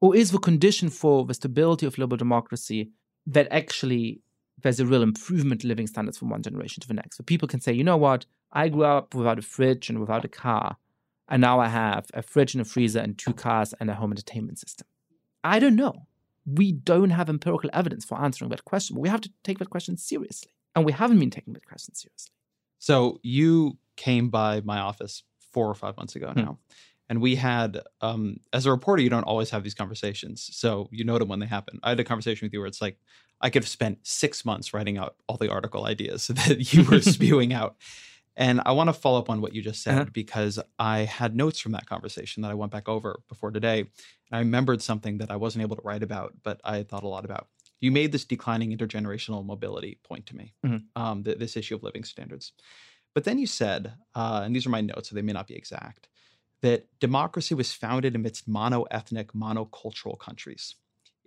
[0.00, 2.90] Or is the condition for the stability of liberal democracy
[3.24, 4.20] that actually
[4.60, 7.18] there's a real improvement in living standards from one generation to the next?
[7.18, 10.24] So people can say, you know what, I grew up without a fridge and without
[10.24, 10.76] a car,
[11.28, 14.10] and now I have a fridge and a freezer and two cars and a home
[14.10, 14.88] entertainment system.
[15.44, 16.08] I don't know
[16.54, 19.70] we don't have empirical evidence for answering that question, but we have to take that
[19.70, 20.52] question seriously.
[20.74, 22.32] And we haven't been taking that question seriously.
[22.78, 26.40] So you came by my office four or five months ago hmm.
[26.40, 26.58] now.
[27.10, 30.50] And we had, um, as a reporter, you don't always have these conversations.
[30.52, 31.80] So you know them when they happen.
[31.82, 32.98] I had a conversation with you where it's like,
[33.40, 37.00] I could have spent six months writing out all the article ideas that you were
[37.00, 37.76] spewing out.
[38.38, 40.10] And I want to follow up on what you just said uh-huh.
[40.12, 43.80] because I had notes from that conversation that I went back over before today.
[43.80, 43.88] And
[44.30, 47.24] I remembered something that I wasn't able to write about, but I thought a lot
[47.24, 47.48] about.
[47.80, 51.00] You made this declining intergenerational mobility point to me, mm-hmm.
[51.00, 52.52] um, th- this issue of living standards.
[53.12, 55.56] But then you said, uh, and these are my notes, so they may not be
[55.56, 56.08] exact,
[56.62, 60.76] that democracy was founded amidst mono ethnic, monocultural countries.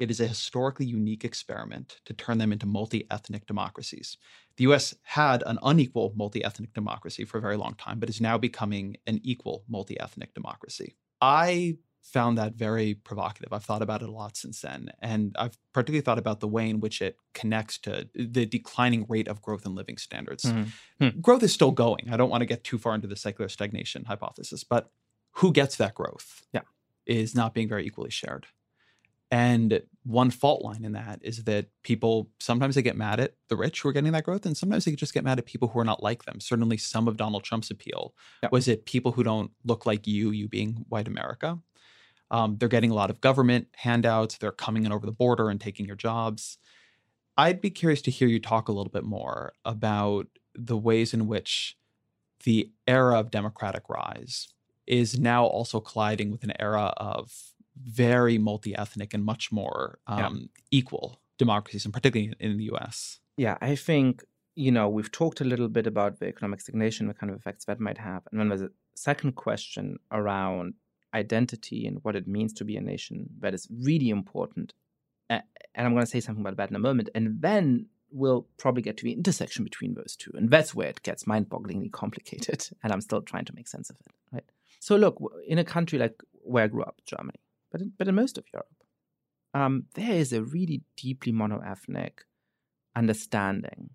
[0.01, 4.17] It is a historically unique experiment to turn them into multi ethnic democracies.
[4.57, 8.19] The US had an unequal multi ethnic democracy for a very long time, but is
[8.19, 10.95] now becoming an equal multi ethnic democracy.
[11.21, 13.53] I found that very provocative.
[13.53, 14.91] I've thought about it a lot since then.
[15.03, 19.27] And I've particularly thought about the way in which it connects to the declining rate
[19.27, 20.45] of growth in living standards.
[20.45, 21.05] Mm-hmm.
[21.05, 21.19] Hmm.
[21.19, 22.09] Growth is still going.
[22.11, 24.89] I don't want to get too far into the secular stagnation hypothesis, but
[25.33, 26.43] who gets that growth?
[26.51, 26.61] Yeah.
[27.05, 28.47] Is not being very equally shared.
[29.31, 33.55] And one fault line in that is that people sometimes they get mad at the
[33.55, 35.79] rich who are getting that growth, and sometimes they just get mad at people who
[35.79, 36.41] are not like them.
[36.41, 38.13] Certainly, some of Donald Trump's appeal
[38.51, 41.59] was it people who don't look like you, you being white America.
[42.29, 44.37] Um, they're getting a lot of government handouts.
[44.37, 46.57] They're coming in over the border and taking your jobs.
[47.37, 51.27] I'd be curious to hear you talk a little bit more about the ways in
[51.27, 51.77] which
[52.43, 54.49] the era of democratic rise
[54.87, 60.61] is now also colliding with an era of very multi-ethnic and much more um, yeah.
[60.71, 63.19] equal democracies, and particularly in the U.S.
[63.37, 64.23] Yeah, I think
[64.55, 67.65] you know we've talked a little bit about the economic stagnation, the kind of effects
[67.65, 70.73] that might have, and then there's a second question around
[71.13, 74.73] identity and what it means to be a nation that is really important.
[75.29, 75.43] And
[75.75, 78.97] I'm going to say something about that in a moment, and then we'll probably get
[78.97, 82.67] to the intersection between those two, and that's where it gets mind-bogglingly complicated.
[82.83, 84.43] And I'm still trying to make sense of it, right?
[84.79, 87.39] So look, in a country like where I grew up, Germany,
[87.71, 88.67] but in, but in most of Europe,
[89.53, 92.19] um, there is a really deeply monoethnic
[92.95, 93.91] understanding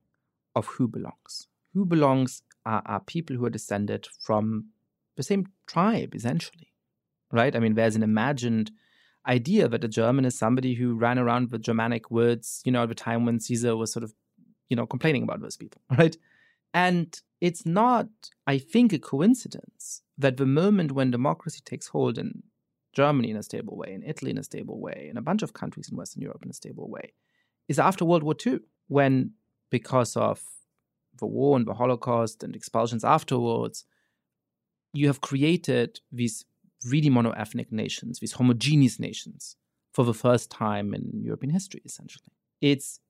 [0.55, 1.49] of who belongs.
[1.75, 4.71] Who belongs are, are people who are descended from
[5.17, 6.73] the same tribe, essentially,
[7.33, 7.55] right?
[7.55, 8.71] I mean, there's an imagined
[9.27, 12.89] idea that a German is somebody who ran around with Germanic words, you know, at
[12.89, 14.15] the time when Caesar was sort of,
[14.69, 16.17] you know, complaining about those people, right?
[16.73, 18.09] And it's not,
[18.47, 22.43] I think, a coincidence that the moment when democracy takes hold in
[22.97, 25.53] Germany in a stable way, in Italy in a stable way, in a bunch of
[25.53, 27.13] countries in Western Europe in a stable way,
[27.69, 29.33] is after World War II, when
[29.71, 30.43] because of
[31.19, 33.85] the war and the Holocaust and expulsions afterwards,
[34.95, 36.47] you have created these
[36.87, 39.57] really mono-ethnic nations, these homogeneous nations,
[39.93, 42.33] for the first time in European history, essentially.
[42.61, 43.01] It's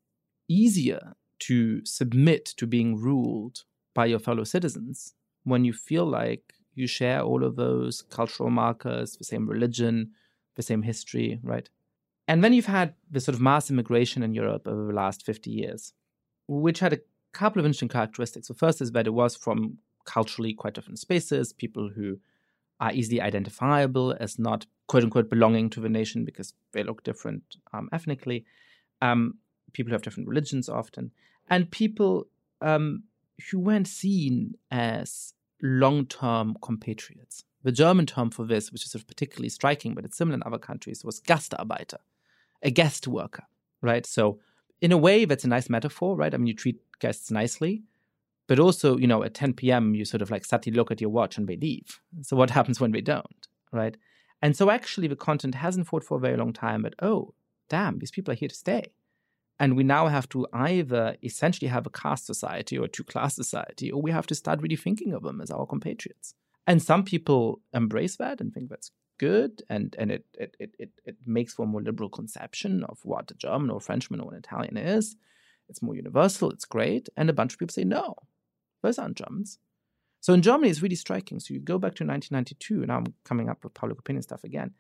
[0.49, 3.65] easier to submit to being ruled
[3.95, 5.15] by your fellow citizens
[5.45, 10.13] when you feel like you share all of those cultural markers, the same religion,
[10.57, 11.69] the same history, right?
[12.29, 15.51] And then you've had the sort of mass immigration in Europe over the last 50
[15.51, 15.93] years,
[16.49, 17.01] which had a
[17.33, 18.49] couple of interesting characteristics.
[18.49, 22.19] The first is that it was from culturally quite different spaces, people who
[22.81, 27.43] are easily identifiable as not quote unquote belonging to the nation because they look different
[27.73, 28.45] um, ethnically,
[29.03, 29.35] um,
[29.73, 31.11] people who have different religions often,
[31.49, 32.27] and people
[32.61, 33.05] um,
[33.51, 37.45] who weren't seen as long term compatriots.
[37.63, 40.43] The German term for this, which is sort of particularly striking, but it's similar in
[40.47, 41.99] other countries, was Gastarbeiter,
[42.63, 43.45] a guest worker,
[43.83, 44.07] right?
[44.07, 44.39] So,
[44.81, 46.33] in a way, that's a nice metaphor, right?
[46.33, 47.83] I mean, you treat guests nicely,
[48.47, 51.11] but also, you know, at 10 p.m., you sort of like suddenly look at your
[51.11, 52.01] watch and they leave.
[52.23, 53.97] So, what happens when they don't, right?
[54.43, 57.35] And so, actually, the content hasn't thought for a very long time, but oh,
[57.69, 58.93] damn, these people are here to stay.
[59.59, 63.35] And we now have to either essentially have a caste society or a two class
[63.35, 66.35] society, or we have to start really thinking of them as our compatriots.
[66.67, 71.17] And some people embrace that and think that's good and, and it, it, it, it
[71.25, 74.77] makes for a more liberal conception of what a German or Frenchman or an Italian
[74.77, 75.17] is.
[75.69, 77.09] It's more universal, it's great.
[77.17, 78.15] And a bunch of people say, no,
[78.83, 79.59] those aren't Germans.
[80.21, 81.41] So in Germany, it's really striking.
[81.41, 84.73] So you go back to 1992, now I'm coming up with public opinion stuff again.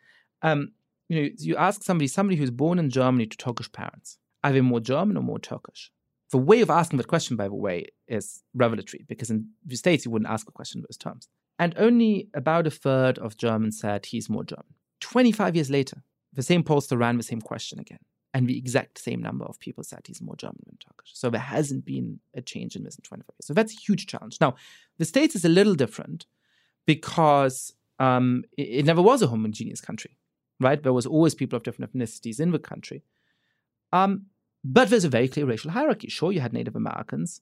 [0.42, 0.72] Um,
[1.08, 5.16] you know, you ask somebody, somebody who's born in Germany to Turkish parents, more German
[5.16, 5.90] or more Turkish?
[6.30, 10.04] The way of asking that question, by the way, is revelatory because in the States
[10.04, 11.28] you wouldn't ask a question in those terms.
[11.58, 14.74] And only about a third of Germans said he's more German.
[15.00, 18.00] 25 years later, the same pollster ran the same question again.
[18.34, 21.12] And the exact same number of people said he's more German than Turkish.
[21.14, 23.46] So there hasn't been a change in this in 25 years.
[23.46, 24.36] So that's a huge challenge.
[24.40, 24.56] Now,
[24.98, 26.26] the States is a little different
[26.84, 30.18] because um, it, it never was a homogeneous country,
[30.60, 30.82] right?
[30.82, 33.02] There was always people of different ethnicities in the country.
[33.92, 34.26] Um,
[34.64, 36.08] but there's a very clear racial hierarchy.
[36.08, 37.40] Sure, you had Native Americans.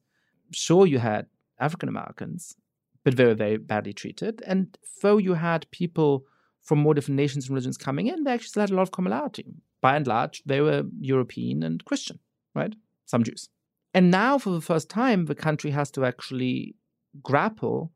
[0.52, 1.26] Sure, you had
[1.58, 2.56] African Americans,
[3.02, 4.42] but they were very badly treated.
[4.46, 6.24] And though you had people
[6.62, 8.90] from more different nations and religions coming in, they actually still had a lot of
[8.90, 9.46] commonality.
[9.80, 12.18] By and large, they were European and Christian,
[12.54, 12.74] right?
[13.06, 13.48] Some Jews.
[13.92, 16.74] And now, for the first time, the country has to actually
[17.22, 17.92] grapple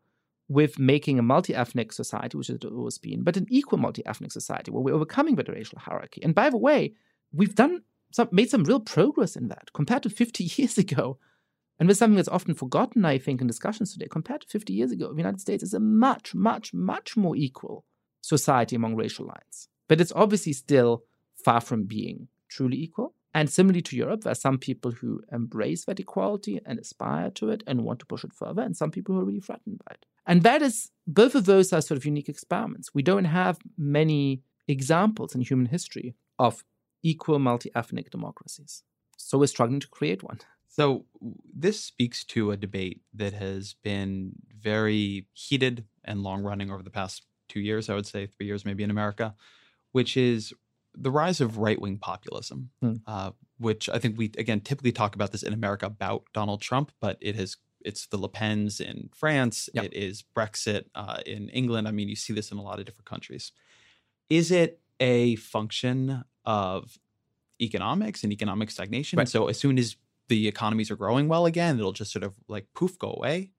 [0.48, 4.32] with making a multi ethnic society, which it always been, but an equal multi ethnic
[4.32, 6.22] society where we're overcoming the racial hierarchy.
[6.22, 6.94] And by the way,
[7.32, 11.18] we've done some, made some real progress in that compared to 50 years ago.
[11.78, 14.90] And with something that's often forgotten, I think, in discussions today, compared to 50 years
[14.90, 17.84] ago, the United States is a much, much, much more equal
[18.20, 19.68] society among racial lines.
[19.86, 21.04] But it's obviously still
[21.36, 23.14] far from being truly equal.
[23.34, 27.50] And similarly to Europe, there are some people who embrace that equality and aspire to
[27.50, 29.94] it and want to push it further, and some people who are really threatened by
[29.94, 30.06] it.
[30.26, 32.94] And that is, both of those are sort of unique experiments.
[32.94, 36.64] We don't have many examples in human history of
[37.02, 38.82] equal multi ethnic democracies.
[39.16, 40.38] So we're struggling to create one.
[40.68, 41.06] So
[41.52, 46.90] this speaks to a debate that has been very heated and long running over the
[46.90, 49.34] past two years, I would say, three years maybe in America,
[49.92, 50.52] which is
[50.94, 52.94] the rise of right wing populism, hmm.
[53.06, 56.92] uh, which I think we again typically talk about this in America about Donald Trump,
[57.00, 59.84] but it has it's the Le Pens in France, yep.
[59.84, 61.86] it is Brexit uh, in England.
[61.86, 63.52] I mean, you see this in a lot of different countries.
[64.28, 66.98] Is it a function of
[67.60, 69.18] economics and economic stagnation.
[69.18, 69.28] Right.
[69.28, 69.96] So as soon as
[70.28, 73.50] the economies are growing well again, it'll just sort of like poof go away.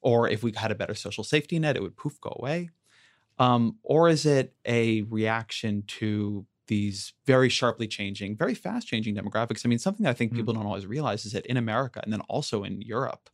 [0.00, 2.70] Or if we had a better social safety net, it would poof go away.
[3.40, 9.66] Um, or is it a reaction to these very sharply changing, very fast changing demographics?
[9.66, 10.38] I mean, something I think mm-hmm.
[10.38, 13.28] people don't always realize is that in America and then also in Europe,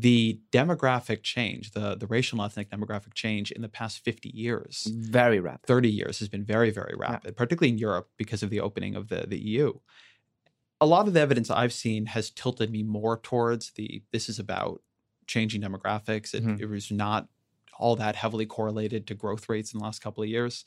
[0.00, 4.90] the demographic change, the, the racial and ethnic demographic change in the past 50 years,
[4.90, 5.66] very rapid.
[5.66, 7.36] 30 years has been very, very rapid, yeah.
[7.36, 9.74] particularly in Europe because of the opening of the, the EU.
[10.80, 14.38] A lot of the evidence I've seen has tilted me more towards the this is
[14.38, 14.80] about
[15.26, 16.32] changing demographics.
[16.32, 16.62] It, mm-hmm.
[16.62, 17.28] it was not
[17.78, 20.64] all that heavily correlated to growth rates in the last couple of years.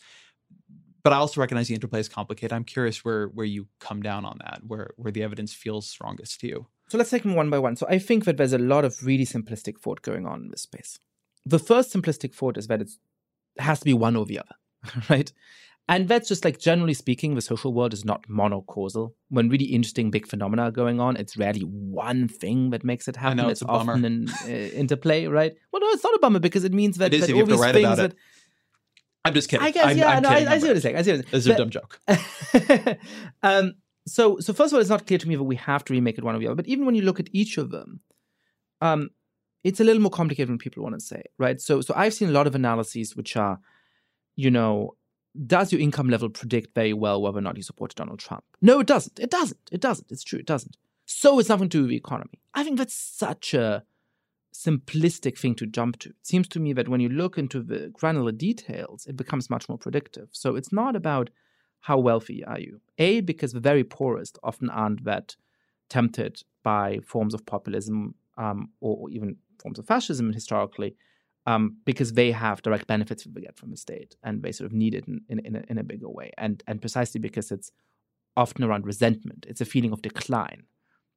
[1.04, 2.54] But I also recognize the interplay is complicated.
[2.54, 6.40] I'm curious where where you come down on that, where where the evidence feels strongest
[6.42, 6.68] to you.
[6.90, 7.76] So let's take them one by one.
[7.76, 10.62] So I think that there's a lot of really simplistic thought going on in this
[10.62, 11.00] space.
[11.46, 12.92] The first simplistic thought is that it
[13.58, 14.56] has to be one or the other,
[15.10, 15.32] right?
[15.90, 19.14] And that's just like generally speaking, the social world is not monocausal.
[19.30, 23.18] When really interesting big phenomena are going on, it's rarely one thing that makes it
[23.18, 23.38] happen.
[23.38, 25.54] Know, it's, it's often an uh, interplay, right?
[25.72, 27.46] Well, no, it's not a bummer because it means that, it is that if you
[27.46, 28.18] have to write things about that, it.
[29.26, 29.66] I'm just kidding.
[29.66, 30.96] I guess, I'm, yeah, I'm no, kidding, I, I see what you're saying.
[30.96, 31.32] I see what you're saying.
[31.32, 33.00] This is a dumb joke.
[33.44, 33.74] um,
[34.06, 36.18] so so first of all, it's not clear to me that we have to remake
[36.18, 36.56] it one or the other.
[36.56, 38.02] But even when you look at each of them,
[38.82, 39.10] um,
[39.64, 41.60] it's a little more complicated than people want to say, right?
[41.60, 43.60] So so I've seen a lot of analyses which are,
[44.36, 44.96] you know,
[45.48, 48.44] does your income level predict very well whether or not you support Donald Trump?
[48.62, 49.20] No, it doesn't.
[49.20, 49.70] It doesn't.
[49.72, 50.12] It doesn't.
[50.12, 50.40] It's true.
[50.40, 50.78] It doesn't.
[51.06, 52.42] So it's nothing to do with the economy.
[52.54, 53.84] I think that's such a
[54.54, 56.10] simplistic thing to jump to.
[56.10, 59.68] It seems to me that when you look into the granular details, it becomes much
[59.68, 60.30] more predictive.
[60.32, 61.30] So it's not about
[61.84, 62.82] how wealthy are you.
[62.98, 65.36] A, because the very poorest often aren't that
[65.90, 70.96] tempted by forms of populism um, or, even forms of fascism historically,
[71.46, 74.66] um, because they have direct benefits that they get from the state and they sort
[74.66, 76.32] of need it in, in, in, a, in a bigger way.
[76.38, 77.72] And, and precisely because it's
[78.36, 80.64] often around resentment, it's a feeling of decline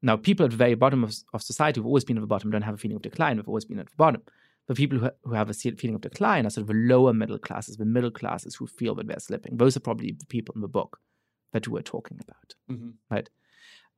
[0.03, 2.51] now, people at the very bottom of, of society who've always been at the bottom
[2.51, 4.23] don't have a feeling of decline, they've always been at the bottom.
[4.67, 7.39] But people who, who have a feeling of decline are sort of the lower middle
[7.39, 9.57] classes, the middle classes who feel that they're slipping.
[9.57, 10.99] Those are probably the people in the book
[11.53, 12.91] that we're talking about, mm-hmm.
[13.11, 13.29] right?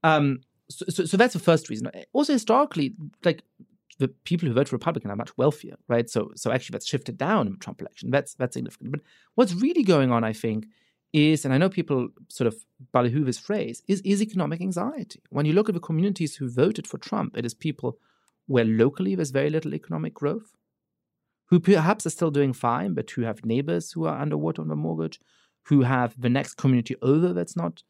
[0.04, 1.90] Um, so, so, so, that's the first reason.
[2.12, 2.94] Also, historically,
[3.24, 3.42] like
[3.98, 6.08] the people who vote for Republican are much wealthier, right?
[6.10, 8.10] So, so actually, that's shifted down in the Trump election.
[8.10, 8.92] That's that's significant.
[8.92, 9.00] But
[9.34, 10.66] what's really going on, I think,
[11.12, 12.56] is, and I know people sort of
[12.92, 15.22] ballyhoo this phrase, is, is economic anxiety.
[15.30, 17.98] When you look at the communities who voted for Trump, it is people
[18.48, 20.56] where locally there's very little economic growth,
[21.46, 24.74] who perhaps are still doing fine, but who have neighbors who are underwater on the
[24.74, 25.20] mortgage,
[25.66, 27.82] who have the next community over that's not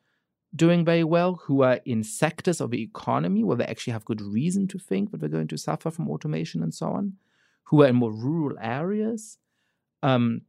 [0.54, 4.20] doing very well, who are in sectors of the economy where they actually have good
[4.20, 7.14] reason to think that they're going to suffer from automation and so on,
[7.64, 9.38] who are in more rural areas.
[10.02, 10.42] Um,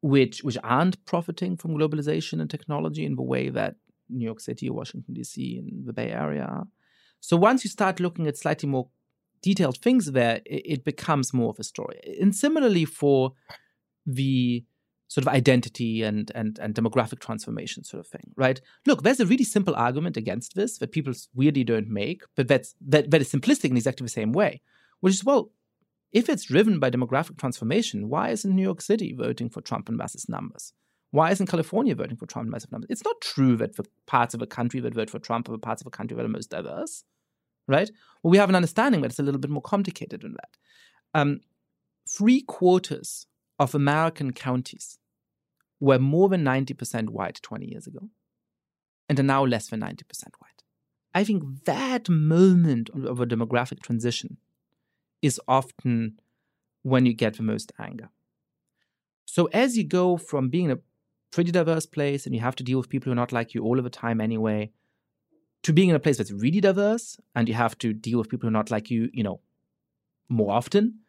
[0.00, 3.74] which which aren't profiting from globalization and technology in the way that
[4.08, 5.58] New York City Washington D.C.
[5.58, 6.66] and the Bay Area are.
[7.20, 8.88] So once you start looking at slightly more
[9.42, 11.98] detailed things there, it, becomes more of a story.
[12.20, 13.32] And similarly for
[14.06, 14.64] the
[15.08, 18.60] sort of identity and, and and demographic transformation sort of thing, right?
[18.86, 22.74] Look, there's a really simple argument against this that people weirdly don't make, but that's
[22.86, 24.60] that, that is simplistic in exactly the same way,
[25.00, 25.50] which is well,
[26.12, 29.96] if it's driven by demographic transformation, why isn't New York City voting for Trump in
[29.96, 30.72] massive numbers?
[31.10, 32.90] Why isn't California voting for Trump in massive numbers?
[32.90, 35.58] It's not true that the parts of a country that vote for Trump are the
[35.58, 37.04] parts of a country that are most diverse,
[37.68, 37.90] right?
[38.22, 40.56] Well, we have an understanding that it's a little bit more complicated than that.
[41.14, 41.40] Um,
[42.08, 43.26] three quarters
[43.58, 44.98] of American counties
[45.80, 48.08] were more than 90% white 20 years ago
[49.08, 50.02] and are now less than 90%
[50.38, 50.62] white.
[51.14, 54.38] I think that moment of a demographic transition
[55.22, 56.20] is often
[56.82, 58.10] when you get the most anger.
[59.24, 60.78] So as you go from being a
[61.30, 63.62] pretty diverse place and you have to deal with people who are not like you
[63.62, 64.70] all of the time anyway,
[65.62, 68.46] to being in a place that's really diverse and you have to deal with people
[68.46, 69.40] who are not like you, you know,
[70.28, 71.00] more often,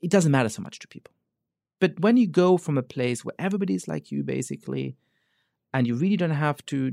[0.00, 1.12] it doesn't matter so much to people.
[1.80, 4.96] But when you go from a place where everybody's like you, basically,
[5.74, 6.92] and you really don't have to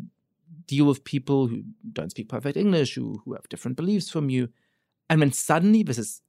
[0.65, 4.49] deal with people who don't speak perfect English, who, who have different beliefs from you,
[5.09, 6.21] and when suddenly this is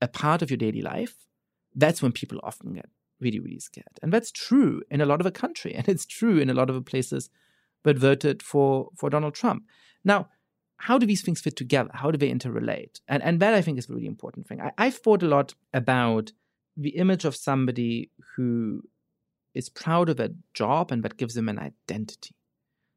[0.00, 1.26] a part of your daily life,
[1.74, 2.88] that's when people often get
[3.20, 3.98] really, really scared.
[4.02, 5.74] And that's true in a lot of a country.
[5.76, 7.30] And it's true in a lot of places
[7.84, 9.64] that voted for, for Donald Trump.
[10.04, 10.28] Now,
[10.76, 11.90] how do these things fit together?
[11.92, 13.00] How do they interrelate?
[13.06, 14.60] And, and that I think is a really important thing.
[14.60, 16.32] I, I've thought a lot about
[16.76, 18.82] the image of somebody who
[19.54, 22.34] is proud of a job and that gives them an identity.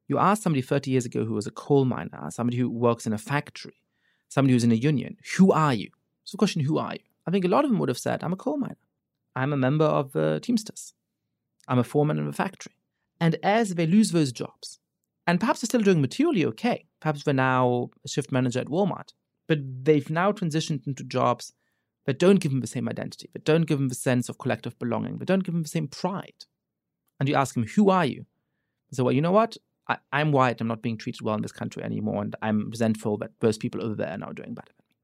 [0.08, 3.14] You ask somebody 30 years ago who was a coal miner, somebody who works in
[3.14, 3.82] a factory,
[4.30, 5.90] somebody who's in a union, who are you?
[6.24, 7.00] So the question, who are you?
[7.28, 8.78] I think a lot of them would have said, I'm a coal miner.
[9.36, 10.94] I'm a member of uh, Teamsters.
[11.68, 12.74] I'm a foreman in a factory.
[13.20, 14.80] And as they lose those jobs,
[15.26, 19.14] and perhaps they're still doing materially okay, perhaps they're now a shift manager at Walmart,
[19.48, 21.54] but they've now transitioned into jobs
[22.06, 24.78] that don't give them the same identity, that don't give them the sense of collective
[24.80, 26.46] belonging, that don't give them the same pride.
[27.20, 28.26] And you ask them, who are you?
[28.92, 29.58] So, well, you know what?
[29.88, 33.18] I, am white, I'm not being treated well in this country anymore, and I'm resentful
[33.18, 34.96] that those people over there are now doing better than me.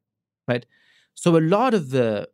[0.48, 0.66] Right?
[1.16, 2.30] So a lot of the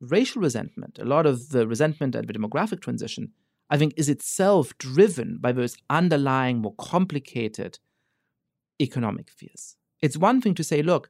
[0.00, 3.32] racial resentment, a lot of the resentment at the demographic transition,
[3.72, 7.78] I think is itself driven by those underlying, more complicated
[8.78, 9.76] economic fears.
[10.02, 11.08] It's one thing to say, look,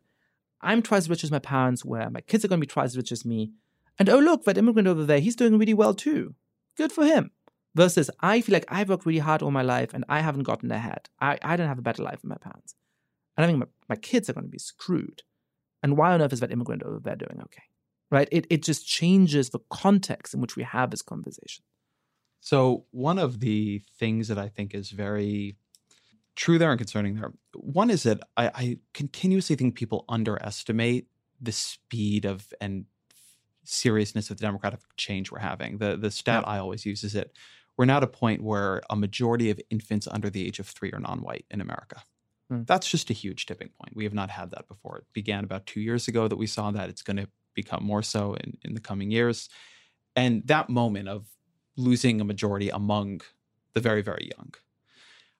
[0.61, 2.91] I'm twice as rich as my parents were, my kids are going to be twice
[2.91, 3.51] as rich as me,
[3.99, 6.37] and oh, look, that immigrant over there, he's doing really well too.
[6.77, 7.33] Good for him.
[7.75, 10.71] Versus, I feel like I've worked really hard all my life and I haven't gotten
[10.71, 11.09] ahead.
[11.21, 12.77] I, I don't have a better life than my parents.
[13.37, 15.23] And I think my, my kids are going to be screwed.
[15.83, 17.65] And why on earth is that immigrant over there doing okay?
[18.09, 18.29] Right?
[18.31, 21.65] It, it just changes the context in which we have this conversation.
[22.45, 25.55] So, one of the things that I think is very
[26.35, 31.07] true there and concerning there, one is that I, I continuously think people underestimate
[31.41, 32.87] the speed of and
[33.63, 35.79] seriousness of the democratic change we're having.
[35.79, 36.55] The the stat yeah.
[36.55, 37.31] I always use is that
[37.77, 40.91] we're now at a point where a majority of infants under the age of three
[40.91, 42.03] are non-white in America.
[42.51, 42.63] Hmm.
[42.65, 43.95] That's just a huge tipping point.
[43.95, 44.99] We have not had that before.
[44.99, 46.89] It began about two years ago that we saw that.
[46.89, 49.49] It's going to become more so in, in the coming years.
[50.17, 51.27] And that moment of
[51.77, 53.23] losing a majority among
[53.75, 54.53] the very, very young,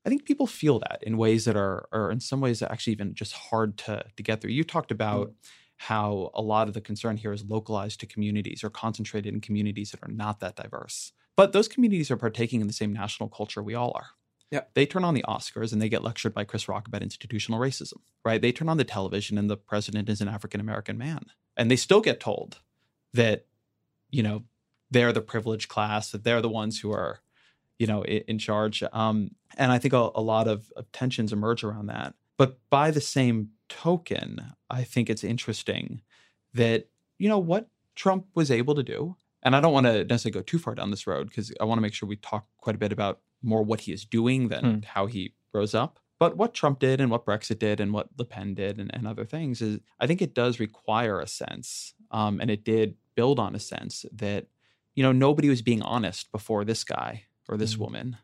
[0.05, 3.15] I think people feel that in ways that are, are in some ways actually even
[3.15, 4.51] just hard to to get through.
[4.51, 5.35] You talked about mm.
[5.77, 9.93] how a lot of the concern here is localized to communities or concentrated in communities
[9.93, 11.13] that are not that diverse.
[11.37, 14.09] But those communities are partaking in the same national culture we all are.
[14.51, 14.63] Yeah.
[14.75, 18.01] They turn on the Oscars and they get lectured by Chris Rock about institutional racism,
[18.23, 18.43] right?
[18.43, 21.25] They turn on the television and the president is an African American man.
[21.57, 22.59] And they still get told
[23.15, 23.47] that,
[24.11, 24.43] you know,
[24.93, 27.21] they're the privileged class, that they're the ones who are,
[27.79, 28.83] you know, in, in charge.
[28.93, 32.15] Um, and I think a, a lot of, of tensions emerge around that.
[32.39, 36.03] But by the same token, I think it's interesting
[36.55, 36.89] that,
[37.19, 40.43] you know, what Trump was able to do, and I don't want to necessarily go
[40.43, 42.79] too far down this road because I want to make sure we talk quite a
[42.79, 44.79] bit about more what he is doing than hmm.
[44.85, 45.99] how he rose up.
[46.19, 49.09] But what Trump did and what Brexit did and what Le Pen did and, and
[49.09, 53.41] other things is, I think it does require a sense, um, and it did build
[53.41, 54.47] on a sense that,
[54.95, 57.83] you know, nobody was being honest before this guy or this hmm.
[57.83, 58.17] woman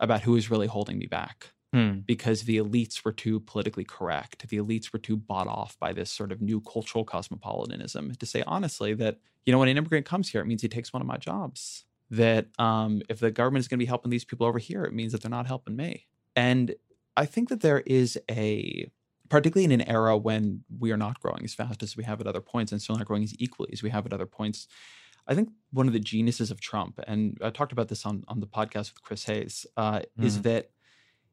[0.00, 1.50] about who was really holding me back.
[1.72, 2.00] Hmm.
[2.06, 4.48] Because the elites were too politically correct.
[4.48, 8.44] The elites were too bought off by this sort of new cultural cosmopolitanism to say
[8.46, 11.08] honestly that, you know, when an immigrant comes here, it means he takes one of
[11.08, 14.60] my jobs that um, if the government is going to be helping these people over
[14.60, 16.06] here, it means that they're not helping me.
[16.36, 16.74] And
[17.16, 18.90] I think that there is a,
[19.28, 22.26] particularly in an era when we are not growing as fast as we have at
[22.26, 24.68] other points and still not growing as equally as we have at other points.
[25.26, 28.40] I think one of the geniuses of Trump, and I talked about this on, on
[28.40, 30.24] the podcast with Chris Hayes, uh, mm.
[30.24, 30.70] is that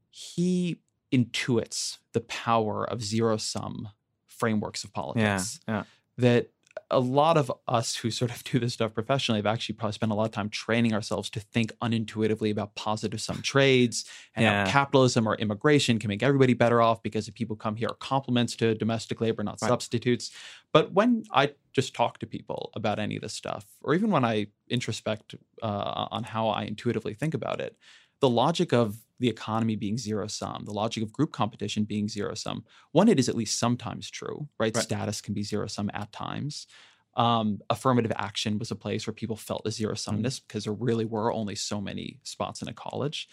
[0.10, 0.82] he
[1.14, 3.90] intuits the power of zero sum
[4.28, 5.60] frameworks of politics.
[5.68, 5.84] Yeah, yeah.
[6.18, 6.52] That
[6.90, 10.12] a lot of us who sort of do this stuff professionally have actually probably spent
[10.12, 14.06] a lot of time training ourselves to think unintuitively about positive sum trades
[14.36, 14.66] and yeah.
[14.66, 17.96] how capitalism or immigration can make everybody better off because if people come here are
[17.96, 19.70] complements to domestic labor, not right.
[19.70, 20.32] substitutes.
[20.74, 24.26] But when I just talk to people about any of this stuff, or even when
[24.26, 27.78] I introspect uh, on how I intuitively think about it,
[28.20, 32.34] the logic of the economy being zero sum, the logic of group competition being zero
[32.34, 32.66] sum.
[32.92, 34.76] One, it is at least sometimes true, right?
[34.76, 34.84] right.
[34.84, 36.68] Status can be zero sum at times.
[37.16, 40.46] Um, affirmative action was a place where people felt a zero sumness mm-hmm.
[40.48, 43.30] because there really were only so many spots in a college.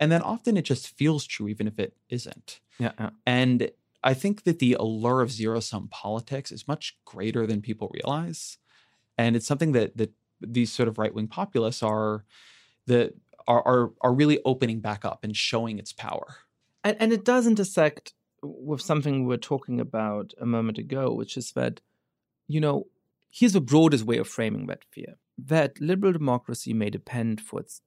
[0.00, 2.60] And then often it just feels true, even if it isn't.
[2.78, 3.10] Yeah, yeah.
[3.26, 3.70] And
[4.02, 8.58] I think that the allure of zero sum politics is much greater than people realize.
[9.16, 12.24] And it's something that that these sort of right wing populists are
[12.86, 13.12] the
[13.48, 16.36] are, are are really opening back up and showing its power.
[16.84, 21.36] And and it does intersect with something we were talking about a moment ago, which
[21.36, 21.80] is that,
[22.46, 22.86] you know,
[23.30, 25.16] here's the broadest way of framing that fear.
[25.36, 27.82] That liberal democracy may depend for its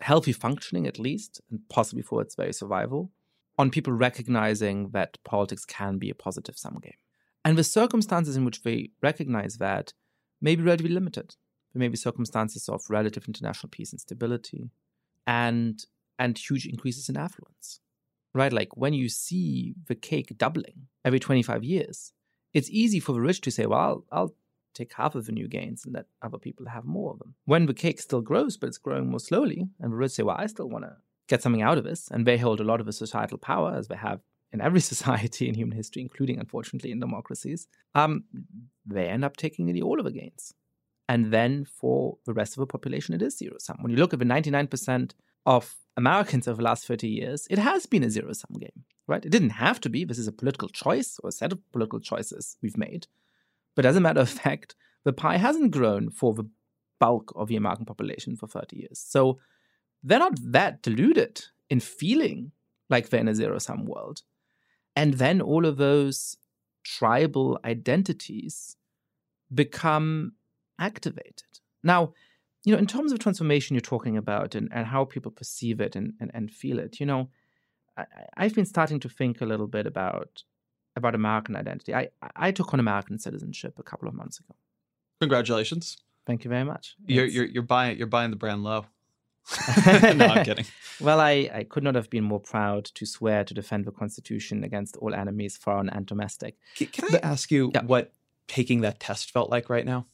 [0.00, 3.10] healthy functioning at least, and possibly for its very survival,
[3.58, 6.92] on people recognizing that politics can be a positive sum game.
[7.44, 9.92] And the circumstances in which they recognize that
[10.40, 11.36] may be relatively limited.
[11.72, 14.70] There may be circumstances of relative international peace and stability,
[15.26, 15.84] and
[16.18, 17.80] and huge increases in affluence
[18.36, 18.52] right?
[18.52, 22.12] Like when you see the cake doubling every 25 years
[22.52, 24.34] it's easy for the rich to say well I'll, I'll
[24.74, 27.34] take half of the new gains and let other people have more of them.
[27.46, 30.36] When the cake still grows but it's growing more slowly and the rich say well
[30.38, 30.96] i still want to
[31.28, 33.88] get something out of this and they hold a lot of the societal power as
[33.88, 34.20] they have
[34.52, 38.24] in every society in human history including unfortunately in democracies um,
[38.84, 40.52] they end up taking nearly all of the gains
[41.08, 43.78] and then for the rest of the population, it is zero sum.
[43.80, 45.12] When you look at the 99%
[45.44, 49.24] of Americans over the last 30 years, it has been a zero sum game, right?
[49.24, 50.04] It didn't have to be.
[50.04, 53.06] This is a political choice or a set of political choices we've made.
[53.74, 56.48] But as a matter of fact, the pie hasn't grown for the
[56.98, 58.98] bulk of the American population for 30 years.
[58.98, 59.38] So
[60.02, 62.52] they're not that deluded in feeling
[62.88, 64.22] like they're in a zero sum world.
[64.94, 66.36] And then all of those
[66.84, 68.76] tribal identities
[69.52, 70.32] become
[70.78, 71.60] activated.
[71.82, 72.12] Now,
[72.64, 75.94] you know, in terms of transformation you're talking about and, and how people perceive it
[75.94, 77.28] and, and, and feel it, you know,
[77.96, 78.04] I,
[78.36, 80.42] I've been starting to think a little bit about
[80.96, 81.94] about American identity.
[81.94, 84.54] I, I took on American citizenship a couple of months ago.
[85.20, 85.98] Congratulations.
[86.26, 86.96] Thank you very much.
[87.06, 88.86] You're, you're, you're buying you're buying the brand low.
[89.76, 90.64] no, I'm kidding.
[91.00, 94.64] well, I, I could not have been more proud to swear to defend the Constitution
[94.64, 96.56] against all enemies, foreign and domestic.
[96.74, 97.84] Can, can I ask you yeah.
[97.84, 98.12] what
[98.48, 100.06] taking that test felt like right now?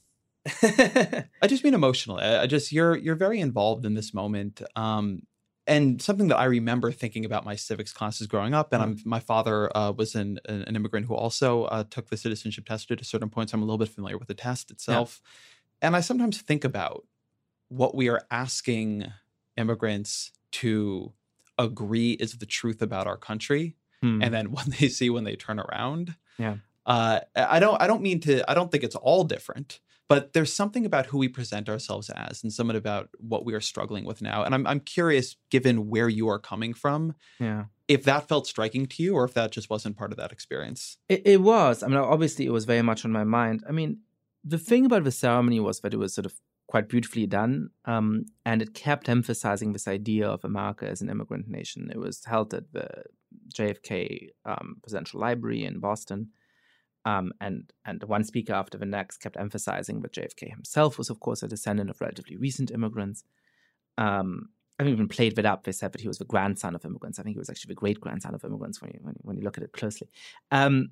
[0.62, 2.24] I just mean emotionally.
[2.24, 4.62] I, just you're you're very involved in this moment.
[4.74, 5.22] Um,
[5.66, 9.07] and something that I remember thinking about my civics classes growing up, and I'm, mm.
[9.07, 13.01] my father uh, was an, an immigrant who also uh, took the citizenship test at
[13.01, 15.20] a certain point, so I'm a little bit familiar with the test itself.
[15.22, 15.86] Yeah.
[15.86, 17.07] And I sometimes think about
[17.68, 19.07] what we are asking
[19.57, 21.12] immigrants to
[21.59, 24.20] agree is the truth about our country, hmm.
[24.20, 26.16] and then what they see when they turn around.
[26.38, 29.78] Yeah, uh, I don't I don't mean to I don't think it's all different
[30.09, 33.61] but there's something about who we present ourselves as and something about what we are
[33.61, 34.42] struggling with now.
[34.42, 37.64] And I'm, I'm curious, given where you are coming from, Yeah.
[37.88, 40.98] if that felt striking to you or if that just wasn't part of that experience.
[41.09, 41.82] It, it was.
[41.82, 43.64] I mean, obviously, it was very much on my mind.
[43.68, 44.00] I mean,
[44.44, 46.34] the thing about the ceremony was that it was sort of
[46.66, 51.46] quite beautifully done, um, and it kept emphasizing this idea of America as an immigrant
[51.48, 51.90] nation.
[51.92, 52.88] It was held at the
[53.55, 56.30] JFK um, Presidential Library in Boston,
[57.05, 61.20] um, and and one speaker after the next kept emphasizing that JFK himself was, of
[61.20, 63.24] course, a descendant of relatively recent immigrants.
[63.98, 65.64] Um, I even played that up.
[65.64, 67.18] They said that he was the grandson of immigrants.
[67.18, 69.42] I think he was actually the great grandson of immigrants when you when, when you
[69.42, 70.09] look at it closely.
[70.50, 70.90] Um,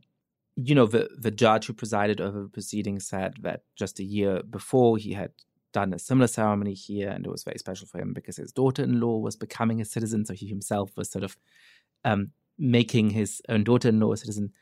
[0.57, 4.43] you know, the the judge who presided over the proceedings said that just a year
[4.43, 5.31] before he had
[5.73, 9.19] done a similar ceremony here, and it was very special for him because his daughter-in-law
[9.19, 11.37] was becoming a citizen, so he himself was sort of
[12.05, 14.53] um, making his own daughter-in-law a citizen.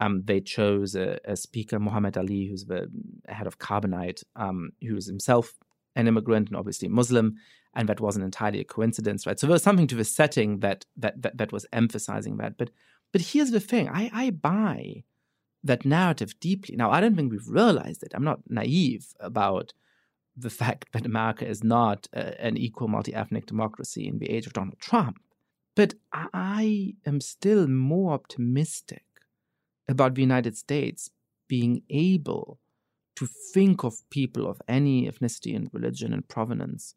[0.00, 2.88] Um, they chose a, a, speaker, Muhammad Ali, who's the
[3.28, 5.54] head of Carbonite, um, who is himself
[5.96, 7.36] an immigrant and obviously Muslim,
[7.74, 9.38] and that wasn't entirely a coincidence, right?
[9.38, 12.56] So there was something to the setting that that that, that was emphasizing that.
[12.56, 12.70] But
[13.12, 15.02] but here's the thing: I, I buy
[15.64, 16.76] that narrative deeply.
[16.76, 18.12] Now, I don't think we've realized it.
[18.14, 19.72] I'm not naive about
[20.36, 24.46] the fact that America is not a, an equal multi ethnic democracy in the age
[24.46, 25.20] of Donald Trump.
[25.74, 29.04] But I am still more optimistic
[29.88, 31.10] about the United States
[31.48, 32.58] being able
[33.16, 36.94] to think of people of any ethnicity and religion and provenance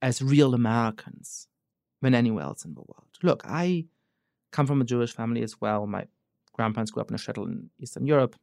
[0.00, 1.48] as real Americans
[2.00, 3.08] than anywhere else in the world.
[3.22, 3.86] Look, I
[4.52, 5.86] come from a Jewish family as well.
[5.86, 6.06] My
[6.54, 8.36] grandparents grew up in a shtetl in Eastern Europe.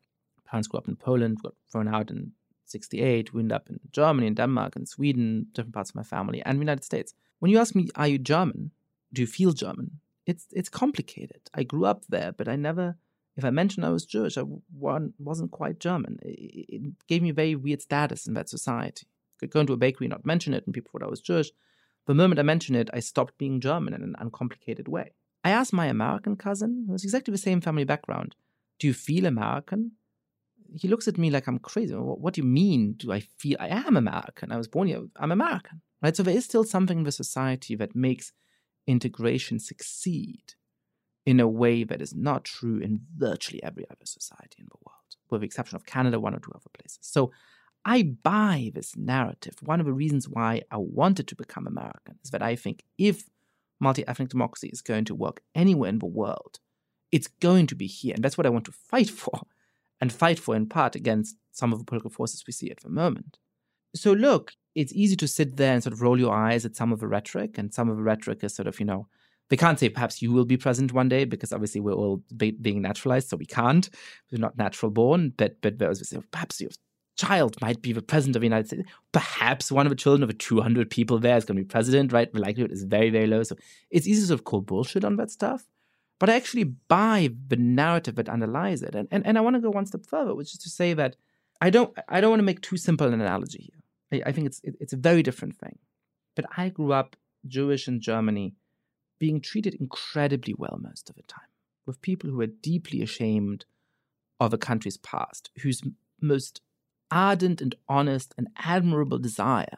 [0.46, 2.34] Parents grew up in Poland, got thrown out in
[2.68, 6.58] 68, we up in Germany and Denmark and Sweden, different parts of my family, and
[6.58, 7.14] the United States.
[7.40, 8.72] When you ask me, are you German?
[9.14, 10.00] Do you feel German?
[10.26, 11.42] It's it's complicated.
[11.54, 12.98] I grew up there, but I never,
[13.38, 16.20] if I mentioned I was Jewish, I wasn't quite German.
[16.22, 19.08] It, gave me a very weird status in that society.
[19.08, 21.22] I could go into a bakery and not mention it, and people thought I was
[21.22, 21.52] Jewish.
[22.08, 25.12] The moment I mentioned it, I stopped being German in an uncomplicated way.
[25.44, 28.36] I asked my American cousin, who has exactly the same family background,
[28.80, 29.92] Do you feel American?
[30.74, 31.94] he looks at me like I'm crazy.
[31.94, 32.94] What do you mean?
[32.94, 34.52] Do I feel I am American?
[34.52, 35.04] I was born here.
[35.18, 36.16] I'm American, right?
[36.16, 38.32] So there is still something in the society that makes
[38.88, 40.56] integration succeed
[41.26, 45.16] in a way that is not true in virtually every other society in the world,
[45.30, 47.00] with the exception of Canada, one or two other places.
[47.02, 47.32] So
[47.84, 49.56] I buy this narrative.
[49.62, 53.30] One of the reasons why I wanted to become American is that I think if
[53.80, 56.60] multi ethnic democracy is going to work anywhere in the world,
[57.12, 58.14] it's going to be here.
[58.16, 59.42] And that's what I want to fight for
[60.02, 62.90] and fight for in part against some of the political forces we see at the
[62.90, 63.38] moment.
[63.96, 66.92] So, look, it's easy to sit there and sort of roll your eyes at some
[66.92, 69.08] of the rhetoric, and some of the rhetoric is sort of, you know,
[69.50, 72.52] they can't say perhaps you will be president one day because obviously we're all be-
[72.52, 73.90] being naturalized, so we can't.
[74.32, 76.72] We're not natural born, but but perhaps your
[77.18, 78.84] child might be the president of the United States.
[79.12, 82.12] Perhaps one of the children of the 200 people there is going to be president,
[82.12, 82.32] right?
[82.34, 83.42] The likelihood is very, very low.
[83.44, 83.56] So
[83.90, 85.66] it's easy to sort of call bullshit on that stuff
[86.20, 88.96] but I actually buy the narrative that underlies it.
[88.96, 91.16] And, and, and I want to go one step further, which is to say that
[91.62, 94.22] I don't, I don't want to make too simple an analogy here.
[94.24, 95.78] I, I think it's, it, it's a very different thing.
[96.36, 97.16] But I grew up
[97.48, 98.56] Jewish in Germany
[99.20, 101.48] being treated incredibly well most of the time,
[101.86, 103.66] with people who were deeply ashamed
[104.40, 105.82] of a country's past, whose
[106.22, 106.62] most
[107.12, 109.78] ardent and honest and admirable desire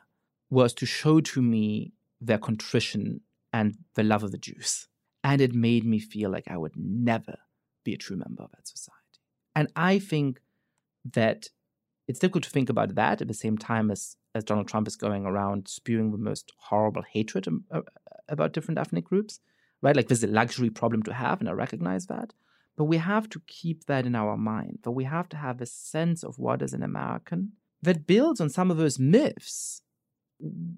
[0.49, 3.21] was to show to me their contrition
[3.53, 4.87] and the love of the Jews.
[5.23, 7.37] And it made me feel like I would never
[7.83, 8.97] be a true member of that society.
[9.55, 10.39] And I think
[11.13, 11.49] that
[12.07, 14.95] it's difficult to think about that at the same time as, as Donald Trump is
[14.95, 17.81] going around spewing the most horrible hatred um, uh,
[18.29, 19.39] about different ethnic groups,
[19.81, 19.95] right?
[19.95, 22.33] Like this is a luxury problem to have, and I recognize that.
[22.75, 24.79] But we have to keep that in our mind.
[24.83, 28.49] But we have to have a sense of what is an American that builds on
[28.49, 29.81] some of those myths,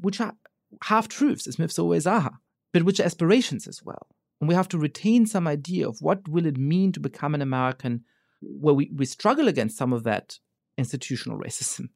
[0.02, 0.36] which are
[0.84, 2.40] half truths, as myths always are,
[2.72, 4.08] but which are aspirations as well.
[4.40, 7.42] And we have to retain some idea of what will it mean to become an
[7.42, 8.04] American
[8.42, 10.40] where we, we struggle against some of that
[10.78, 11.90] institutional racism.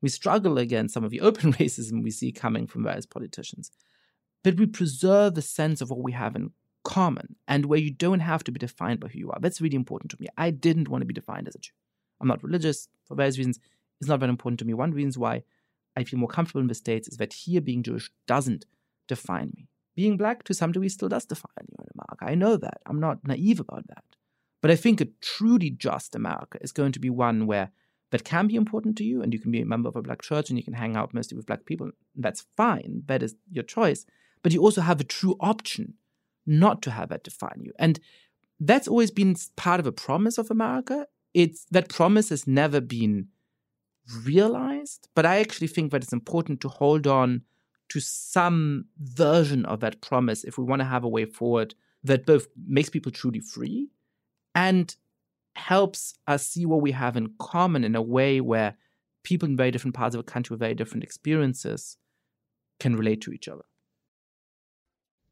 [0.00, 3.72] We struggle against some of the open racism we see coming from various politicians.
[4.44, 6.52] But we preserve the sense of what we have in
[6.84, 9.38] common and where you don't have to be defined by who you are.
[9.40, 10.28] That's really important to me.
[10.36, 11.72] I didn't want to be defined as a Jew.
[12.20, 13.58] I'm not religious for various reasons.
[14.00, 14.74] It's not very important to me.
[14.74, 15.42] One reason why
[15.96, 18.64] I feel more comfortable in the States is that here being Jewish doesn't
[19.08, 19.68] define me
[19.98, 22.24] being black to some degree still does define you in America.
[22.24, 22.80] I know that.
[22.86, 24.04] I'm not naive about that.
[24.62, 27.72] But I think a truly just America is going to be one where
[28.12, 30.22] that can be important to you and you can be a member of a black
[30.22, 31.90] church and you can hang out mostly with black people.
[32.14, 33.02] That's fine.
[33.06, 34.06] That is your choice.
[34.42, 35.94] But you also have a true option
[36.46, 37.72] not to have that define you.
[37.78, 38.00] And
[38.60, 41.06] that's always been part of a promise of America.
[41.34, 43.28] It's that promise has never been
[44.24, 47.42] realized, but I actually think that it's important to hold on
[47.90, 51.74] to some version of that promise if we want to have a way forward
[52.04, 53.88] that both makes people truly free
[54.54, 54.94] and
[55.56, 58.76] helps us see what we have in common in a way where
[59.24, 61.96] people in very different parts of a country with very different experiences
[62.78, 63.64] can relate to each other.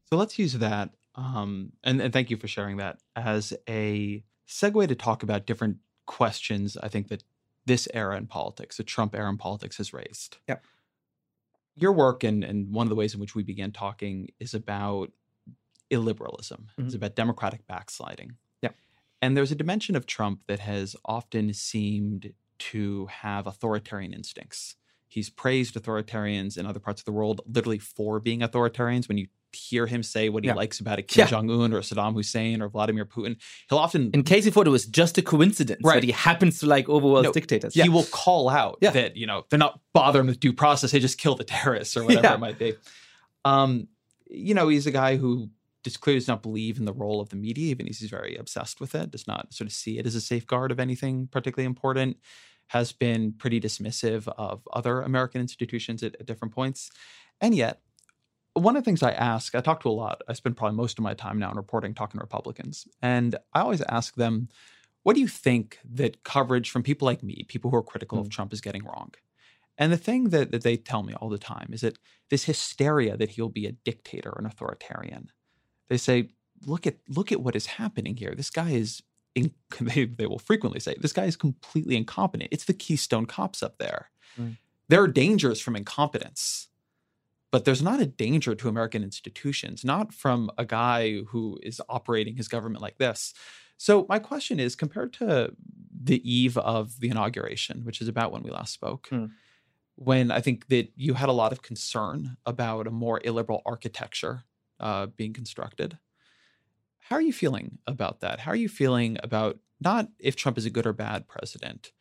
[0.09, 4.87] So let's use that, um, and, and thank you for sharing that as a segue
[4.87, 7.23] to talk about different questions I think that
[7.65, 10.37] this era in politics, the Trump era in politics, has raised.
[10.47, 10.57] Yeah.
[11.75, 15.11] Your work and and one of the ways in which we began talking is about
[15.91, 16.51] illiberalism.
[16.51, 16.85] Mm-hmm.
[16.85, 18.37] It's about democratic backsliding.
[18.61, 18.71] Yeah.
[19.21, 24.75] And there's a dimension of Trump that has often seemed to have authoritarian instincts.
[25.07, 29.07] He's praised authoritarians in other parts of the world literally for being authoritarians.
[29.07, 30.55] When you hear him say what he yeah.
[30.55, 31.27] likes about a Kim yeah.
[31.27, 33.37] Jong Un or Saddam Hussein or Vladimir Putin,
[33.69, 35.95] he'll often, in case he thought it was just a coincidence right.
[35.95, 37.83] that he happens to like overworld no, dictators, yeah.
[37.83, 41.17] he will call out that you know they're not bothering with due process; they just
[41.17, 42.73] kill the terrorists or whatever it might be.
[43.45, 43.87] Um,
[44.29, 45.49] you know, he's a guy who
[45.83, 48.81] just clearly does not believe in the role of the media, even he's very obsessed
[48.81, 49.11] with it.
[49.11, 52.17] Does not sort of see it as a safeguard of anything particularly important
[52.67, 56.91] has been pretty dismissive of other American institutions at, at different points.
[57.39, 57.81] And yet,
[58.61, 60.21] one of the things I ask, I talk to a lot.
[60.27, 62.87] I spend probably most of my time now in reporting, talking to Republicans.
[63.01, 64.49] And I always ask them,
[65.03, 68.21] what do you think that coverage from people like me, people who are critical mm.
[68.21, 69.13] of Trump, is getting wrong?
[69.77, 71.97] And the thing that, that they tell me all the time is that
[72.29, 75.31] this hysteria that he'll be a dictator, an authoritarian.
[75.87, 76.29] They say,
[76.65, 78.33] look at look at what is happening here.
[78.35, 79.03] This guy is
[79.35, 82.49] in, they, they will frequently say, this guy is completely incompetent.
[82.51, 84.09] It's the Keystone cops up there.
[84.39, 84.57] Mm.
[84.89, 86.69] There are dangers from incompetence,
[87.51, 92.35] but there's not a danger to American institutions, not from a guy who is operating
[92.35, 93.33] his government like this.
[93.77, 95.51] So, my question is compared to
[96.03, 99.29] the eve of the inauguration, which is about when we last spoke, mm.
[99.95, 104.43] when I think that you had a lot of concern about a more illiberal architecture
[104.79, 105.97] uh, being constructed
[107.09, 108.41] how are you feeling about that?
[108.41, 111.93] How are you feeling about not if Trump is a good or bad president,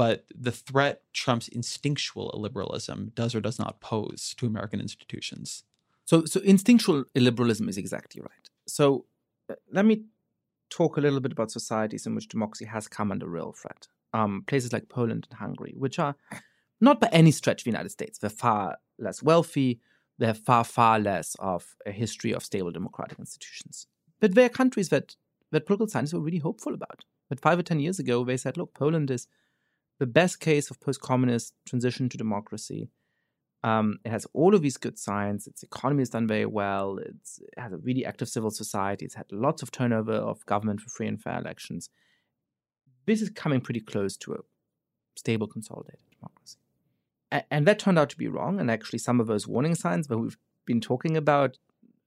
[0.00, 5.62] but the threat Trump's instinctual illiberalism does or does not pose to American institutions?
[6.06, 8.48] So, so instinctual illiberalism is exactly right.
[8.66, 9.04] So,
[9.50, 10.04] uh, let me
[10.70, 13.88] talk a little bit about societies in which democracy has come under real threat.
[14.14, 16.16] Um, places like Poland and Hungary, which are
[16.80, 18.16] not by any stretch the United States.
[18.16, 19.80] They're far less wealthy.
[20.16, 23.86] They have far, far less of a history of stable democratic institutions.
[24.18, 25.16] But they are countries that,
[25.50, 27.04] that political scientists were really hopeful about.
[27.28, 29.28] But five or 10 years ago, they said, look, Poland is
[30.00, 32.88] the best case of post communist transition to democracy.
[33.62, 35.46] Um, it has all of these good signs.
[35.46, 36.98] Its economy has done very well.
[36.98, 39.04] It's, it has a really active civil society.
[39.04, 41.90] It's had lots of turnover of government for free and fair elections.
[43.06, 44.38] This is coming pretty close to a
[45.16, 46.56] stable, consolidated democracy.
[47.50, 48.58] and that turned out to be wrong.
[48.58, 51.58] And actually, some of those warning signs that we've been talking about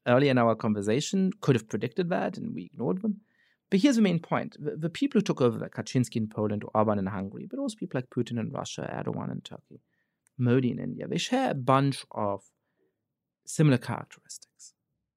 [0.07, 3.21] earlier in our conversation could have predicted that and we ignored them.
[3.73, 4.55] But here's the main point.
[4.63, 7.57] The, the people who took over, like Kaczynski in Poland, or Orban in Hungary, but
[7.57, 9.81] also people like Putin in Russia, Erdogan in Turkey,
[10.37, 12.43] Modi in India, they share a bunch of
[13.47, 14.75] similar characteristics.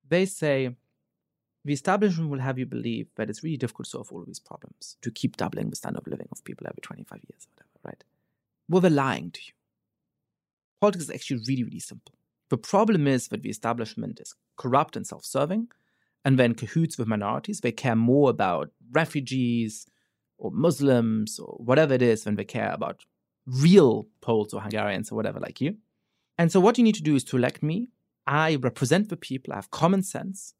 [0.08, 0.74] They say
[1.66, 4.40] the establishment will have you believe that it's really difficult to solve all of these
[4.40, 7.78] problems, to keep doubling the standard of living of people every 25 years or whatever,
[7.84, 8.04] right?
[8.70, 9.52] Well, they're lying to you.
[10.80, 12.14] Politics is actually really, really simple.
[12.48, 15.68] The problem is that the establishment is corrupt and self serving,
[16.26, 17.60] and then cahoots with minorities.
[17.60, 19.86] They care more about refugees
[20.38, 23.04] or Muslims or whatever it is than they care about
[23.46, 25.76] real Poles or Hungarians or whatever like you.
[26.36, 27.90] And so, what you need to do is to elect me.
[28.26, 30.54] I represent the people, I have common sense.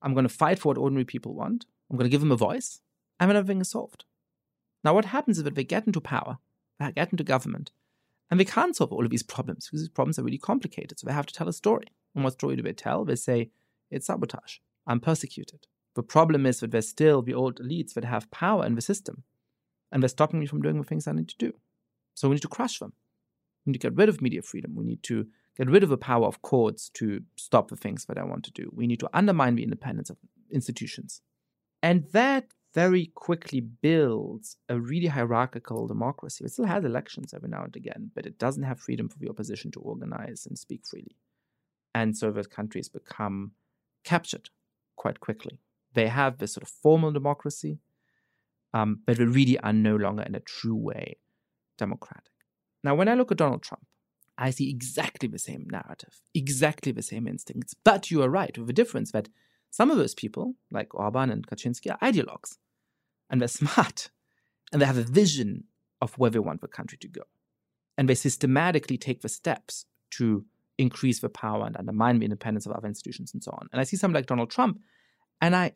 [0.00, 1.66] I'm going to fight for what ordinary people want.
[1.90, 2.80] I'm going to give them a voice,
[3.18, 4.04] and then everything is solved.
[4.84, 6.38] Now, what happens is that they get into power,
[6.78, 7.72] they get into government,
[8.30, 11.00] and they can't solve all of these problems because these problems are really complicated.
[11.00, 11.88] So they have to tell a story.
[12.14, 13.04] And what story do they tell?
[13.04, 13.50] They say,
[13.90, 14.58] it's sabotage.
[14.86, 15.66] I'm persecuted.
[15.94, 19.24] The problem is that there's still the old elites that have power in the system.
[19.92, 21.52] And they're stopping me from doing the things I need to do.
[22.14, 22.92] So we need to crush them.
[23.66, 24.76] We need to get rid of media freedom.
[24.76, 25.26] We need to
[25.56, 28.52] get rid of the power of courts to stop the things that I want to
[28.52, 28.70] do.
[28.72, 30.16] We need to undermine the independence of
[30.50, 31.22] institutions.
[31.82, 36.44] And that very quickly builds a really hierarchical democracy.
[36.44, 39.28] It still has elections every now and again, but it doesn't have freedom for the
[39.28, 41.16] opposition to organize and speak freely.
[41.94, 43.52] And so those countries become
[44.04, 44.50] captured
[45.02, 45.58] quite quickly.
[45.94, 47.74] They have this sort of formal democracy,
[48.74, 51.06] um, but they really are no longer in a true way
[51.78, 52.34] democratic.
[52.84, 53.86] Now, when I look at Donald Trump,
[54.38, 57.74] I see exactly the same narrative, exactly the same instincts.
[57.88, 59.28] But you are right, with the difference that
[59.70, 62.58] some of those people, like Orban and Kaczynski, are ideologues.
[63.28, 64.10] And they're smart.
[64.72, 65.64] And they have a vision
[66.00, 67.22] of where they want the country to go.
[68.00, 70.44] and they systematically take the steps to
[70.80, 73.68] increase the power and undermine the independence of other institutions and so on.
[73.72, 74.80] And I see someone like Donald Trump,
[75.40, 75.74] and I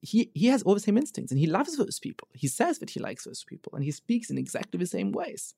[0.00, 2.28] he he has all the same instincts and he loves those people.
[2.32, 5.54] He says that he likes those people and he speaks in exactly the same ways.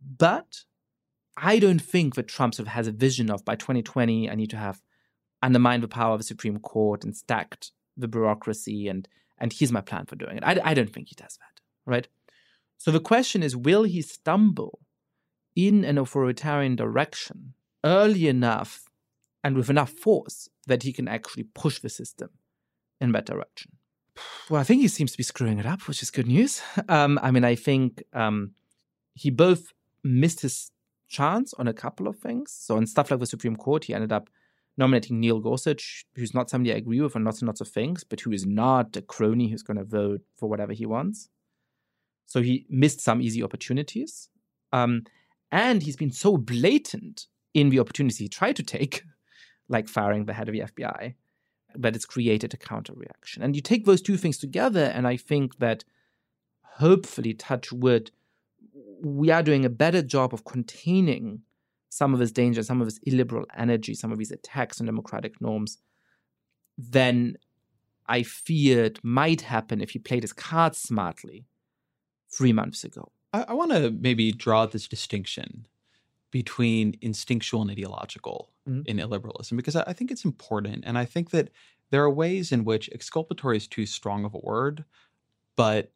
[0.00, 0.64] But
[1.36, 4.50] I don't think that Trump sort of has a vision of by 2020 I need
[4.50, 4.80] to have
[5.42, 9.08] undermined the power of the Supreme Court and stacked the bureaucracy and
[9.38, 10.44] and here's my plan for doing it.
[10.44, 12.08] I, I don't think he does that, right?
[12.76, 14.80] So the question is, will he stumble
[15.54, 17.54] in an authoritarian direction
[17.84, 18.84] early enough
[19.44, 22.30] and with enough force that he can actually push the system
[23.00, 23.72] in that direction?
[24.50, 26.62] Well, I think he seems to be screwing it up, which is good news.
[26.88, 28.52] Um, I mean, I think um,
[29.14, 29.72] he both
[30.02, 30.70] missed his
[31.08, 32.52] chance on a couple of things.
[32.52, 34.28] So, on stuff like the Supreme Court, he ended up
[34.76, 38.04] nominating Neil Gorsuch, who's not somebody I agree with on lots and lots of things,
[38.04, 41.28] but who is not a crony who's going to vote for whatever he wants.
[42.26, 44.28] So he missed some easy opportunities.
[44.72, 45.04] Um,
[45.50, 49.04] and he's been so blatant in the opportunity he tried to take,
[49.68, 51.14] like firing the head of the FBI,
[51.76, 53.42] but it's created a counter reaction.
[53.42, 55.84] And you take those two things together, and I think that
[56.76, 58.10] hopefully, touch wood,
[59.02, 61.42] we are doing a better job of containing
[61.88, 65.40] some of his danger, some of his illiberal energy, some of his attacks on democratic
[65.40, 65.78] norms
[66.76, 67.36] than
[68.06, 71.46] I feared might happen if he played his cards smartly
[72.30, 73.12] three months ago.
[73.32, 75.66] I, I want to maybe draw this distinction
[76.30, 78.82] between instinctual and ideological mm-hmm.
[78.86, 80.84] in illiberalism because I, I think it's important.
[80.86, 81.50] And I think that
[81.90, 84.84] there are ways in which exculpatory is too strong of a word,
[85.56, 85.92] but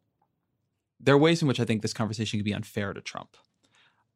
[0.99, 3.37] there are ways in which I think this conversation could be unfair to Trump.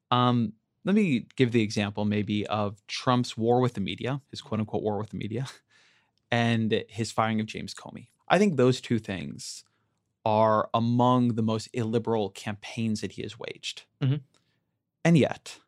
[0.10, 0.54] Um,
[0.86, 4.84] let me give the example maybe of Trump's war with the media, his quote unquote
[4.84, 5.48] war with the media,
[6.32, 8.08] and his firing of James Comey.
[8.30, 9.64] I think those two things
[10.26, 13.84] are among the most illiberal campaigns that he has waged.
[14.02, 14.16] Mm-hmm.
[15.06, 15.60] And yet,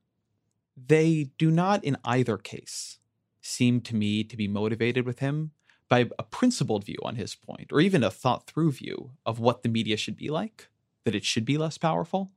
[0.88, 3.00] they do not, in either case,
[3.42, 5.52] seem to me to be motivated with him
[5.88, 9.64] by a principled view on his point, or even a thought through view of what
[9.64, 10.70] the media should be like,
[11.04, 12.32] that it should be less powerful.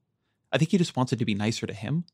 [0.50, 2.04] I think he just wants it to be nicer to him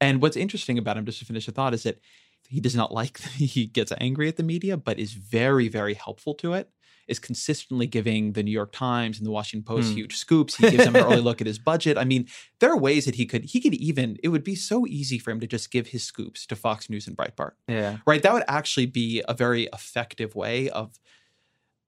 [0.00, 2.00] and what's interesting about him, just to finish the thought, is that
[2.48, 6.34] he does not like he gets angry at the media, but is very, very helpful
[6.34, 6.70] to it.
[7.10, 9.94] Is consistently giving the New York Times and the Washington Post mm.
[9.94, 10.56] huge scoops.
[10.56, 11.98] He gives them an early look at his budget.
[11.98, 12.28] I mean,
[12.60, 15.30] there are ways that he could he could even it would be so easy for
[15.30, 17.52] him to just give his scoops to Fox News and Breitbart.
[17.68, 17.98] Yeah.
[18.06, 18.22] Right.
[18.22, 20.98] That would actually be a very effective way of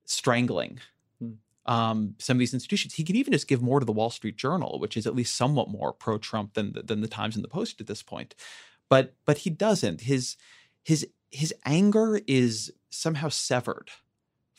[0.05, 0.81] strangling
[1.67, 2.95] um, some of these institutions.
[2.95, 5.37] He could even just give more to the Wall Street Journal, which is at least
[5.37, 8.35] somewhat more pro-Trump than than the Times and the Post at this point.
[8.89, 10.03] But but he doesn't.
[10.03, 10.37] His
[10.83, 13.91] his his anger is somehow severed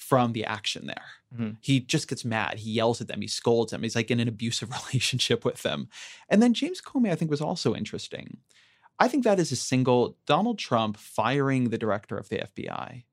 [0.04, 1.06] from the action there.
[1.34, 1.52] Mm-hmm.
[1.62, 2.60] He just gets mad.
[2.60, 3.22] He yells at them.
[3.22, 3.84] He scolds them.
[3.84, 5.88] He's like in an abusive relationship with them.
[6.30, 8.38] And then James Comey, I think, was also interesting.
[9.00, 13.04] I think that is a single Donald Trump firing the director of the FBI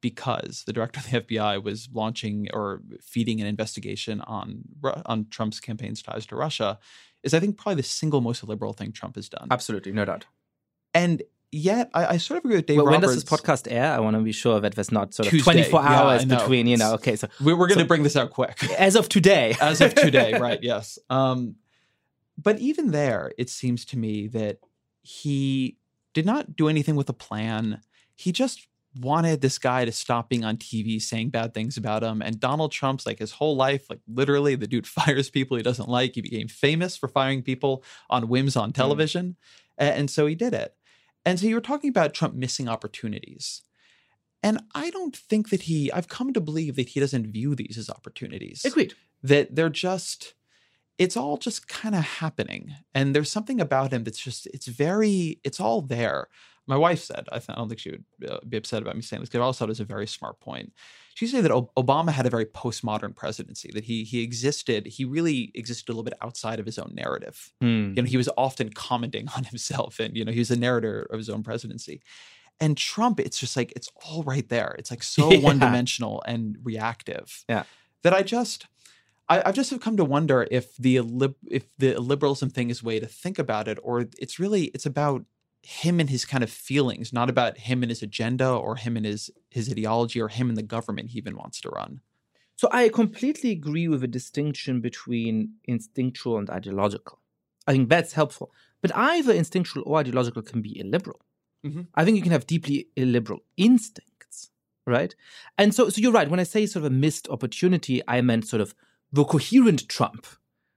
[0.00, 4.62] because the director of the FBI was launching or feeding an investigation on
[5.06, 6.78] on Trump's campaign's ties to Russia
[7.22, 9.48] is I think probably the single most liberal thing Trump has done.
[9.50, 10.26] Absolutely, no doubt.
[10.94, 11.22] And
[11.52, 12.76] yet, I, I sort of agree with Dave.
[12.78, 13.92] Well, when does this podcast air?
[13.92, 15.52] I want to be sure that there's not sort of Tuesday.
[15.52, 16.66] 24 yeah, hours between.
[16.66, 19.08] You know, okay, so we're, we're going to so, bring this out quick as of
[19.08, 19.54] today.
[19.60, 20.58] as of today, right?
[20.62, 20.98] Yes.
[21.10, 21.56] Um,
[22.36, 24.58] but even there, it seems to me that
[25.02, 25.76] he
[26.14, 27.80] did not do anything with a plan.
[28.14, 28.68] He just
[29.00, 32.22] wanted this guy to stop being on TV saying bad things about him.
[32.22, 35.88] And Donald Trump's like his whole life, like literally, the dude fires people he doesn't
[35.88, 36.14] like.
[36.14, 38.74] He became famous for firing people on whims on mm.
[38.74, 39.36] television.
[39.80, 39.98] Mm.
[39.98, 40.74] And so he did it.
[41.28, 43.62] And so you were talking about Trump missing opportunities.
[44.42, 47.76] And I don't think that he, I've come to believe that he doesn't view these
[47.76, 48.64] as opportunities.
[48.64, 48.94] Agreed.
[49.22, 50.34] That they're just,
[50.96, 52.74] it's all just kind of happening.
[52.94, 56.28] And there's something about him that's just, it's very, it's all there
[56.68, 59.30] my wife said, I, don't think she would uh, be upset about me saying this
[59.30, 60.72] because I also thought it was a very smart point.
[61.18, 65.50] She said that Obama had a very postmodern presidency, that he he existed, he really
[65.52, 67.52] existed a little bit outside of his own narrative.
[67.60, 67.96] Mm.
[67.96, 71.08] You know, he was often commenting on himself and, you know, he was a narrator
[71.10, 72.02] of his own presidency.
[72.60, 74.76] And Trump, it's just like, it's all right there.
[74.78, 75.40] It's like so yeah.
[75.40, 77.64] one dimensional and reactive yeah.
[78.04, 78.68] that I just,
[79.28, 81.00] I, have just have come to wonder if the
[81.50, 84.86] if the liberalism thing is a way to think about it, or it's really it's
[84.86, 85.24] about
[85.68, 89.04] him and his kind of feelings, not about him and his agenda or him and
[89.04, 92.00] his his ideology or him and the government he even wants to run.
[92.56, 97.20] So I completely agree with the distinction between instinctual and ideological.
[97.66, 98.50] I think that's helpful.
[98.80, 101.20] But either instinctual or ideological can be illiberal.
[101.64, 101.82] Mm-hmm.
[101.94, 104.50] I think you can have deeply illiberal instincts,
[104.86, 105.14] right?
[105.58, 106.30] And so, so you're right.
[106.30, 108.74] When I say sort of a missed opportunity, I meant sort of
[109.12, 110.26] the coherent Trump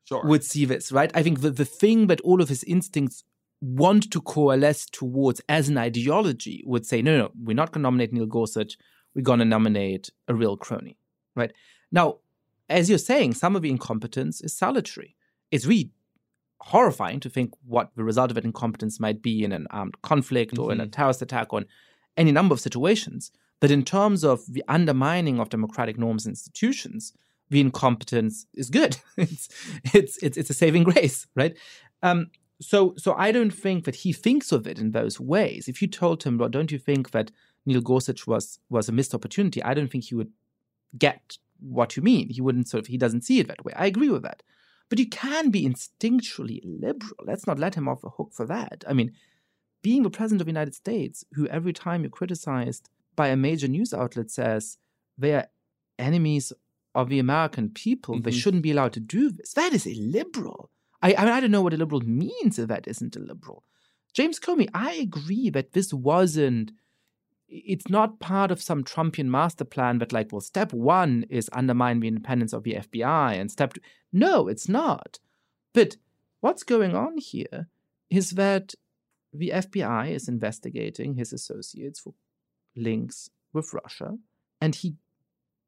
[0.03, 0.25] sure.
[0.25, 1.11] would see this, right?
[1.15, 3.23] I think the, the thing that all of his instincts
[3.61, 7.83] want to coalesce towards as an ideology would say, no, no, we're not going to
[7.83, 8.77] nominate Neil Gorsuch.
[9.15, 10.97] We're going to nominate a real crony,
[11.35, 11.51] right?
[11.91, 12.17] Now,
[12.69, 15.15] as you're saying, some of the incompetence is salutary.
[15.51, 15.91] It's really
[16.61, 20.53] horrifying to think what the result of that incompetence might be in an armed conflict
[20.53, 20.63] mm-hmm.
[20.63, 20.91] or in a mm-hmm.
[20.91, 21.65] terrorist attack or in
[22.17, 23.31] any number of situations.
[23.59, 27.13] But in terms of the undermining of democratic norms and institutions,
[27.49, 28.97] the incompetence is good.
[29.17, 29.49] it's,
[29.93, 31.55] it's it's it's a saving grace, right?
[32.01, 32.31] Um,
[32.61, 35.67] so so I don't think that he thinks of it in those ways.
[35.67, 37.31] If you told him, well, don't you think that
[37.65, 39.61] Neil Gorsuch was was a missed opportunity?
[39.63, 40.31] I don't think he would
[40.97, 42.29] get what you mean.
[42.29, 43.73] He wouldn't sort of he doesn't see it that way.
[43.75, 44.43] I agree with that.
[44.89, 47.23] But you can be instinctually liberal.
[47.25, 48.83] Let's not let him off the hook for that.
[48.87, 49.13] I mean,
[49.81, 53.67] being the president of the United States, who every time you're criticized by a major
[53.67, 54.77] news outlet says
[55.17, 55.47] they are
[55.97, 56.51] enemies
[56.93, 58.23] of the American people, mm-hmm.
[58.23, 59.53] they shouldn't be allowed to do this.
[59.53, 60.69] That is illiberal.
[61.01, 63.63] I, I mean, I don't know what a liberal means if that isn't a liberal.
[64.13, 66.71] James Comey, I agree that this wasn't
[67.51, 71.99] it's not part of some Trumpian master plan that, like, well, step one is undermine
[71.99, 73.81] the independence of the FBI, and step two.
[74.13, 75.19] No, it's not.
[75.73, 75.97] But
[76.39, 77.67] what's going on here
[78.09, 78.73] is that
[79.33, 82.13] the FBI is investigating his associates for
[82.75, 84.17] links with Russia,
[84.61, 84.95] and he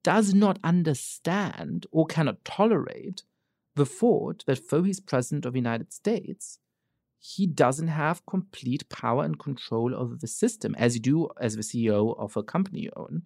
[0.04, 3.24] does not understand or cannot tolerate
[3.76, 6.60] the thought that though he's president of the United States,
[7.20, 11.62] he doesn't have complete power and control over the system as you do as the
[11.62, 13.24] CEO of a company you own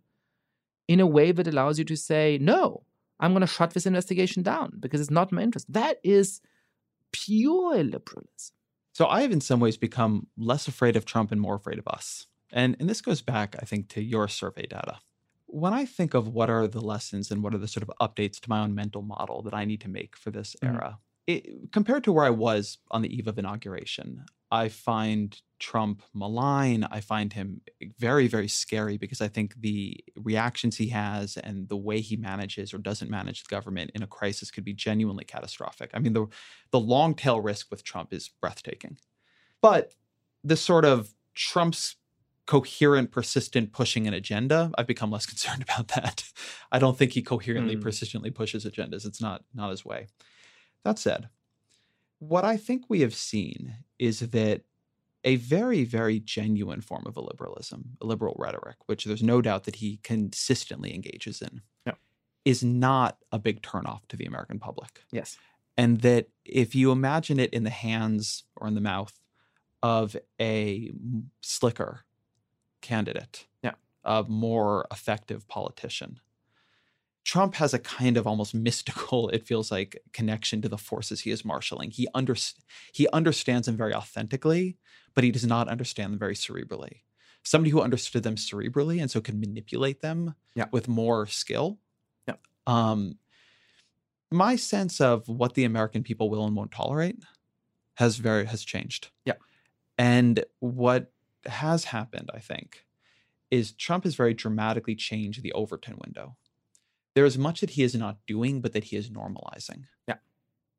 [0.87, 2.83] in a way that allows you to say, no,
[3.19, 5.71] I'm going to shut this investigation down because it's not my interest.
[5.71, 6.41] That is
[7.11, 8.55] pure liberalism.
[8.93, 11.87] So I have, in some ways, become less afraid of Trump and more afraid of
[11.87, 12.27] us.
[12.51, 14.99] And, and this goes back, I think, to your survey data.
[15.47, 18.39] When I think of what are the lessons and what are the sort of updates
[18.41, 20.75] to my own mental model that I need to make for this mm-hmm.
[20.75, 26.01] era, it, compared to where I was on the eve of inauguration, I find Trump
[26.13, 26.85] malign.
[26.89, 27.61] I find him
[27.99, 32.73] very, very scary because I think the reactions he has and the way he manages
[32.73, 35.91] or doesn't manage the government in a crisis could be genuinely catastrophic.
[35.93, 36.27] I mean, the
[36.71, 38.97] the long tail risk with Trump is breathtaking.
[39.61, 39.93] But
[40.43, 41.97] the sort of Trump's
[42.47, 46.23] coherent, persistent pushing an agenda, I've become less concerned about that.
[46.71, 47.81] I don't think he coherently, mm.
[47.81, 49.05] persistently pushes agendas.
[49.05, 50.07] It's not not his way.
[50.83, 51.29] That said,
[52.19, 54.61] what I think we have seen is that
[55.23, 59.65] a very, very genuine form of a liberalism, a liberal rhetoric, which there's no doubt
[59.65, 61.95] that he consistently engages in, yeah.
[62.45, 65.03] is not a big turnoff to the American public.
[65.11, 65.37] Yes.
[65.75, 69.19] And that if you imagine it in the hands or in the mouth
[69.83, 70.91] of a
[71.41, 72.05] slicker
[72.81, 73.73] candidate, yeah.
[74.03, 76.19] a more effective politician,
[77.27, 81.31] Trump has a kind of almost mystical, it feels like, connection to the forces he
[81.31, 81.91] is marshaling.
[81.91, 82.35] He under,
[82.93, 84.77] he understands them very authentically,
[85.13, 87.01] but he does not understand them very cerebrally.
[87.43, 90.65] Somebody who understood them cerebrally and so can manipulate them yeah.
[90.71, 91.79] with more skill.
[92.27, 92.35] Yeah.
[92.65, 93.17] Um,
[94.31, 97.17] my sense of what the American people will and won't tolerate
[97.95, 99.09] has very has changed.
[99.25, 99.33] Yeah.
[99.97, 101.11] And what
[101.47, 102.85] has happened, I think,
[103.49, 106.35] is Trump has very dramatically changed the Overton window
[107.17, 109.85] there is much that he is not doing, but that he is normalizing.
[110.07, 110.17] Yeah.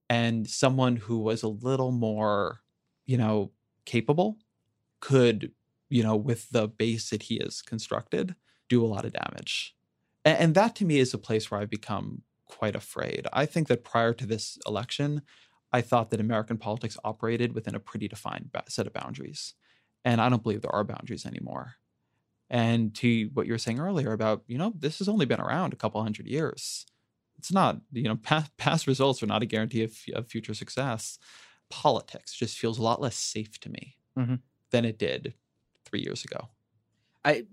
[0.08, 2.60] And someone who was a little more,
[3.06, 3.50] you know,
[3.84, 4.38] capable
[5.00, 5.50] could,
[5.88, 8.36] you know, with the base that he has constructed,
[8.68, 9.74] do a lot of damage.
[10.24, 13.26] And, and that to me is a place where I've become quite afraid.
[13.32, 15.22] I think that prior to this election,
[15.72, 19.54] I thought that American politics operated within a pretty defined set of boundaries.
[20.04, 21.74] And I don't believe there are boundaries anymore.
[22.50, 25.72] And to what you were saying earlier about, you know, this has only been around
[25.72, 26.86] a couple hundred years.
[27.38, 31.18] It's not, you know, past, past results are not a guarantee of, of, future success.
[31.70, 34.36] Politics just feels a lot less safe to me mm-hmm.
[34.70, 35.34] than it did
[35.84, 36.48] three years ago.
[37.24, 37.44] I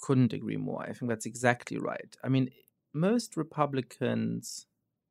[0.00, 0.82] couldn't agree more.
[0.82, 2.16] I think that's exactly right.
[2.22, 2.50] I mean,
[2.92, 4.66] most Republicans,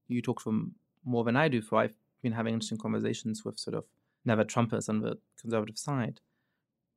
[0.07, 3.59] you talk to them more than I do, for I've been having interesting conversations with
[3.59, 3.85] sort of
[4.23, 6.21] never Trumpers on the conservative side.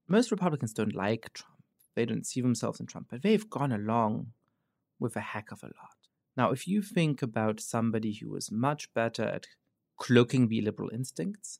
[0.09, 1.57] Most Republicans don't like Trump
[1.97, 4.29] they don't see themselves in Trump, but they've gone along
[5.01, 5.97] with a heck of a lot.
[6.37, 9.47] Now, if you think about somebody who was much better at
[9.97, 11.59] cloaking the liberal instincts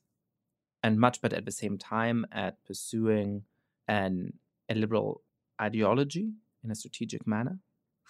[0.83, 3.43] and much better at the same time at pursuing
[3.87, 4.33] an,
[4.69, 5.23] a liberal
[5.59, 6.33] ideology
[6.63, 7.59] in a strategic manner,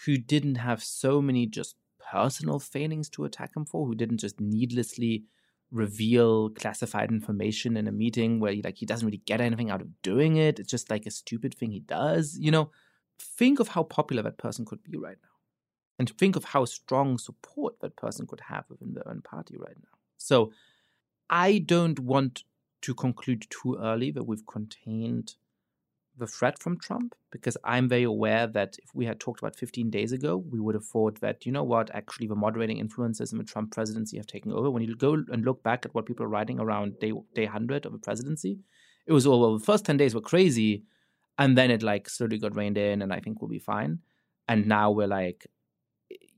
[0.06, 1.76] who didn't have so many just
[2.12, 5.24] personal failings to attack him for, who didn't just needlessly
[5.72, 9.81] reveal classified information in a meeting where he like he doesn't really get anything out
[9.81, 10.60] of doing it.
[10.60, 12.38] It's just like a stupid thing he does.
[12.39, 12.72] You know,
[13.19, 15.30] think of how popular that person could be right now.
[15.99, 19.76] And think of how strong support that person could have within their own party right
[19.76, 19.98] now.
[20.18, 20.52] So
[21.30, 22.44] I don't want
[22.81, 25.35] to conclude too early that we've contained
[26.18, 29.89] the threat from Trump because I'm very aware that if we had talked about 15
[29.89, 33.38] days ago, we would have thought that, you know what, actually the moderating influences in
[33.38, 34.72] the Trump presidency have taken over.
[34.72, 37.85] When you go and look back at what people are writing around day, day 100
[37.85, 38.60] of the presidency,
[39.06, 40.84] it was all, well, the first 10 days were crazy.
[41.38, 43.99] And then it like slowly got reined in and I think we'll be fine.
[44.48, 45.45] And now we're like,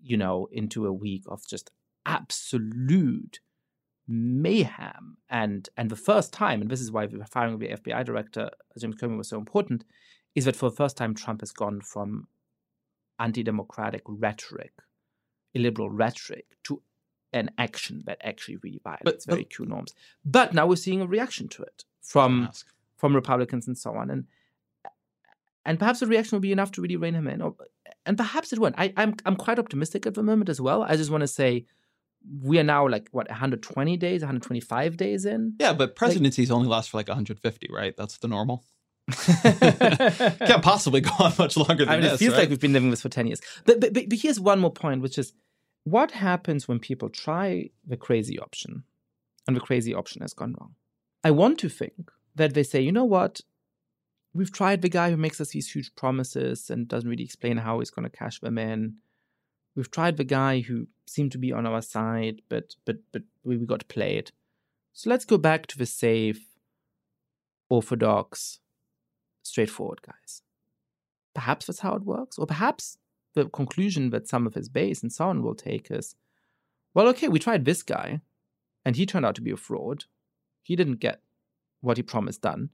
[0.01, 1.71] you know, into a week of just
[2.05, 3.39] absolute
[4.09, 5.17] mayhem.
[5.29, 8.49] And and the first time and this is why the firing of the fbi director
[8.77, 9.85] james comey was so important
[10.33, 12.27] is that for the first time trump has gone from
[13.19, 14.73] anti-democratic rhetoric
[15.53, 16.81] illiberal rhetoric to
[17.33, 19.93] an action that actually really violates but, very but, norms.
[20.25, 22.49] But now we're seeing a reaction to it from
[22.97, 24.09] from republicans and so on.
[24.09, 24.25] And
[25.65, 27.41] and perhaps the reaction will be enough to really rein him in.
[27.41, 27.53] Or,
[28.05, 28.75] and perhaps it won't.
[28.77, 30.81] I, I'm, I'm quite optimistic at the moment as well.
[30.83, 31.65] I just want to say
[32.41, 35.55] we are now like what 120 days 125 days in?
[35.59, 37.95] Yeah but presidencies like, only last for like 150 right?
[37.97, 38.63] That's the normal.
[39.11, 42.41] Can't possibly go on much longer than I mean, this, it feels right?
[42.41, 43.41] like we've been living this for 10 years.
[43.65, 45.33] But, but, but but here's one more point which is
[45.83, 48.83] what happens when people try the crazy option
[49.47, 50.75] and the crazy option has gone wrong?
[51.23, 53.41] I want to think that they say you know what?
[54.31, 57.79] We've tried the guy who makes us these huge promises and doesn't really explain how
[57.79, 58.97] he's going to cash them in.
[59.75, 63.57] We've tried the guy who seemed to be on our side, but but but we
[63.57, 64.31] got played.
[64.93, 66.45] So let's go back to the safe,
[67.69, 68.59] orthodox,
[69.43, 70.41] straightforward guys.
[71.33, 72.97] Perhaps that's how it works, or perhaps
[73.35, 76.15] the conclusion that some of his base and so on will take is,
[76.93, 78.21] well, okay, we tried this guy,
[78.83, 80.05] and he turned out to be a fraud.
[80.63, 81.21] He didn't get
[81.81, 82.69] what he promised done.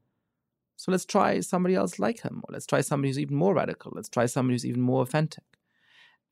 [0.77, 3.91] So let's try somebody else like him, or let's try somebody who's even more radical.
[3.95, 5.43] Let's try somebody who's even more authentic.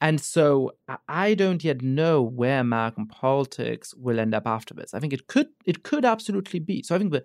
[0.02, 0.74] And so
[1.08, 4.94] I don't yet know where American politics will end up after this.
[4.94, 6.84] I think it could it could absolutely be.
[6.84, 7.24] So I think the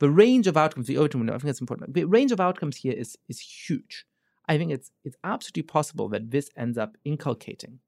[0.00, 1.94] the range of outcomes, the Overton window, I think it's important.
[1.94, 4.06] The range of outcomes here is is huge.
[4.48, 7.80] I think it's it's absolutely possible that this ends up inculcating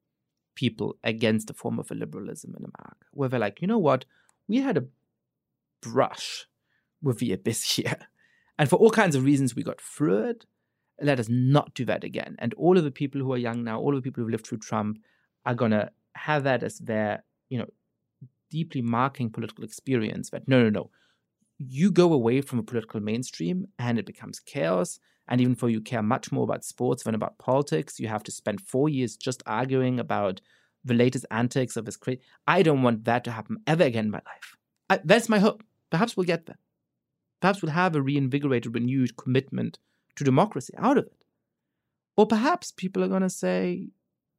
[0.55, 4.05] people against a form of a liberalism in America, where they're like, you know what,
[4.47, 4.85] we had a
[5.81, 6.47] brush
[7.01, 7.97] with the abyss here.
[8.59, 10.45] And for all kinds of reasons, we got through it
[11.01, 12.35] let us not do that again.
[12.39, 14.47] And all of the people who are young now, all of the people who've lived
[14.47, 14.99] through Trump
[15.45, 17.67] are to have that as their, you know,
[18.49, 20.89] deeply marking political experience that no, no, no.
[21.59, 24.99] You go away from a political mainstream and it becomes chaos.
[25.27, 28.31] And even though you care much more about sports than about politics, you have to
[28.31, 30.41] spend four years just arguing about
[30.85, 32.21] the latest antics of this crazy.
[32.47, 34.55] I don't want that to happen ever again in my life.
[34.89, 35.63] I, that's my hope.
[35.89, 36.59] Perhaps we'll get there.
[37.41, 39.79] Perhaps we'll have a reinvigorated, renewed commitment
[40.17, 41.13] to democracy out of it.
[42.17, 43.89] Or perhaps people are going to say,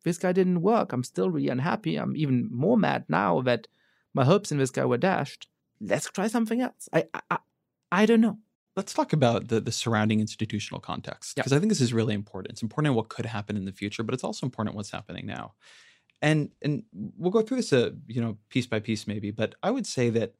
[0.05, 0.92] this guy didn't work.
[0.92, 1.96] I'm still really unhappy.
[1.96, 3.66] I'm even more mad now that
[4.14, 5.48] my hopes in this guy were dashed.
[5.80, 6.88] Let's try something else.
[6.92, 7.38] I, I,
[7.92, 8.38] I don't know.
[8.76, 12.52] Let's talk about the, the surrounding institutional context because I think this is really important.
[12.52, 15.55] It's important what could happen in the future, but it's also important what's happening now.
[16.22, 19.32] And and we'll go through this, uh, you know, piece by piece maybe.
[19.32, 20.34] But I would say that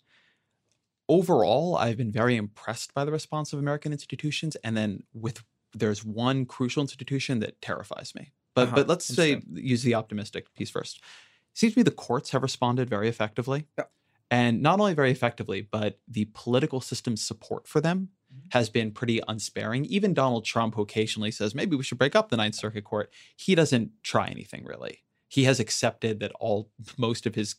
[1.09, 4.57] overall, I've been very impressed by the response of American institutions.
[4.57, 5.43] And then with
[5.75, 8.33] there's one crucial institution that terrifies me.
[8.55, 8.77] But uh-huh.
[8.77, 10.99] but let's say use the optimistic piece first.
[10.99, 13.67] It seems to me the courts have responded very effectively.
[13.79, 13.85] Yeah.
[14.31, 18.49] And not only very effectively, but the political system's support for them mm-hmm.
[18.51, 19.85] has been pretty unsparing.
[19.87, 23.11] Even Donald Trump, who occasionally says maybe we should break up the Ninth Circuit Court,
[23.37, 25.05] he doesn't try anything really.
[25.29, 27.57] He has accepted that all most of his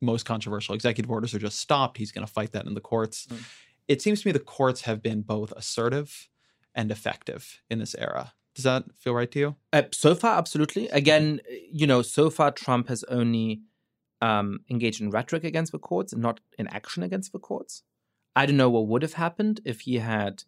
[0.00, 1.98] most controversial executive orders are just stopped.
[1.98, 3.26] He's going to fight that in the courts.
[3.26, 3.42] Mm.
[3.88, 6.28] It seems to me the courts have been both assertive
[6.74, 8.34] and effective in this era.
[8.54, 9.56] Does that feel right to you?
[9.72, 10.88] Uh, so far, absolutely.
[10.88, 11.40] Again,
[11.72, 13.62] you know, so far Trump has only
[14.20, 17.82] um, engaged in rhetoric against the courts and not in action against the courts.
[18.34, 20.44] I don't know what would have happened if he had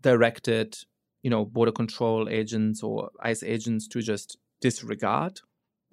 [0.00, 0.78] directed,
[1.22, 5.40] you know, border control agents or ICE agents to just disregard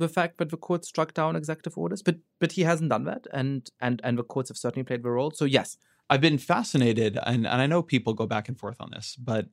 [0.02, 3.28] the fact that the court struck down executive orders, but but he hasn't done that,
[3.32, 5.32] and and and the courts have certainly played their role.
[5.32, 5.78] So yes,
[6.10, 9.48] I've been fascinated, and and I know people go back and forth on this, but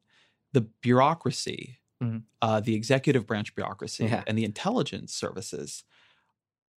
[0.52, 2.18] the bureaucracy, mm-hmm.
[2.42, 4.24] uh, the executive branch bureaucracy, yeah.
[4.26, 5.84] and the intelligence services.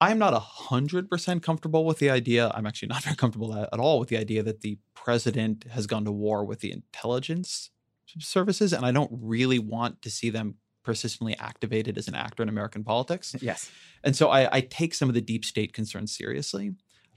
[0.03, 2.51] I'm not hundred percent comfortable with the idea.
[2.55, 5.87] I'm actually not very comfortable at, at all with the idea that the president has
[5.87, 7.71] gone to war with the intelligence
[8.19, 12.49] services, and I don't really want to see them persistently activated as an actor in
[12.49, 13.35] American politics.
[13.41, 13.71] Yes.
[14.03, 16.73] And so I, I take some of the deep state concerns seriously.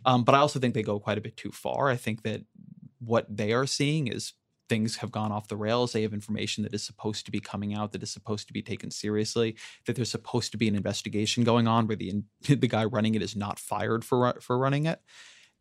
[0.06, 1.90] Um, but I also think they go quite a bit too far.
[1.90, 2.42] I think that
[3.00, 4.34] what they are seeing is
[4.70, 5.92] things have gone off the rails.
[5.92, 8.62] They have information that is supposed to be coming out that is supposed to be
[8.62, 9.56] taken seriously.
[9.86, 13.22] That there's supposed to be an investigation going on where the the guy running it
[13.22, 15.02] is not fired for for running it,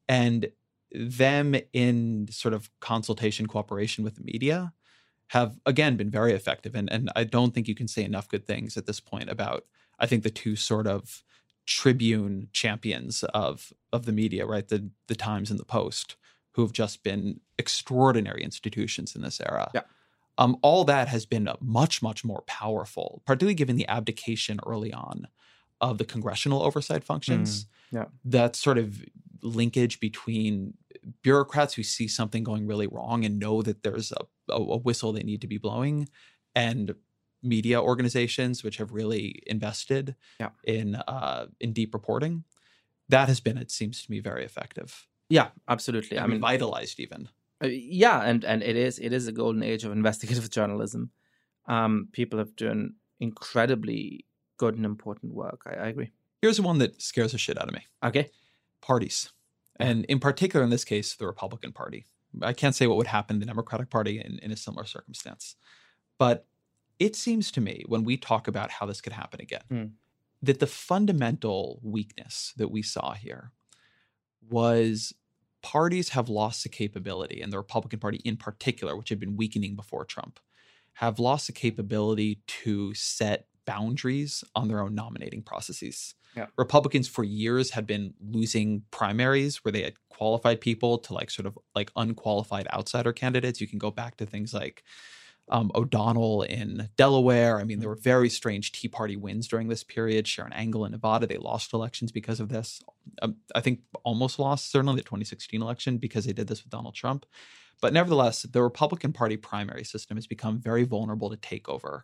[0.08, 0.50] and
[0.92, 4.72] them in sort of consultation cooperation with the media
[5.32, 8.46] have again been very effective and and I don't think you can say enough good
[8.46, 9.64] things at this point about
[9.98, 11.24] I think the two sort of
[11.64, 14.68] tribune champions of of the media right?
[14.68, 16.16] The the Times and the Post
[16.52, 19.70] who have just been extraordinary institutions in this era.
[19.74, 19.82] Yeah.
[20.36, 25.28] Um, all that has been much much more powerful particularly given the abdication early on
[25.80, 27.64] of the congressional oversight functions.
[27.64, 28.06] Mm, yeah.
[28.24, 29.04] that sort of
[29.42, 30.74] linkage between
[31.22, 35.22] bureaucrats who see something going really wrong and know that there's a, a, whistle they
[35.22, 36.08] need to be blowing
[36.54, 36.94] and
[37.42, 40.50] media organizations which have really invested yeah.
[40.64, 42.44] in uh, in deep reporting
[43.08, 45.08] that has been it seems to me very effective.
[45.28, 46.18] Yeah absolutely.
[46.18, 47.28] I mean vitalized even.
[47.62, 51.10] Uh, yeah and and it is it is a golden age of investigative journalism.
[51.66, 55.62] Um, people have done incredibly good and important work.
[55.66, 56.10] I, I agree
[56.42, 57.86] here's the one that scares the shit out of me.
[58.04, 58.30] Okay.
[58.82, 59.30] Parties.
[59.76, 62.04] And in particular in this case the republican party.
[62.42, 65.54] I can't say what would happen in the democratic party in, in a similar circumstance.
[66.18, 66.46] But
[67.02, 69.90] it seems to me when we talk about how this could happen again mm.
[70.40, 73.50] that the fundamental weakness that we saw here
[74.48, 75.12] was
[75.62, 79.74] parties have lost the capability and the republican party in particular which had been weakening
[79.74, 80.38] before trump
[80.94, 86.46] have lost the capability to set boundaries on their own nominating processes yeah.
[86.56, 91.46] Republicans for years had been losing primaries where they had qualified people to like sort
[91.46, 93.60] of like unqualified outsider candidates.
[93.60, 94.82] You can go back to things like
[95.50, 97.58] um, O'Donnell in Delaware.
[97.58, 100.26] I mean, there were very strange Tea Party wins during this period.
[100.26, 102.80] Sharron Angle in Nevada, they lost elections because of this.
[103.20, 106.94] Um, I think almost lost, certainly the 2016 election, because they did this with Donald
[106.94, 107.26] Trump.
[107.80, 112.02] But nevertheless, the Republican Party primary system has become very vulnerable to takeover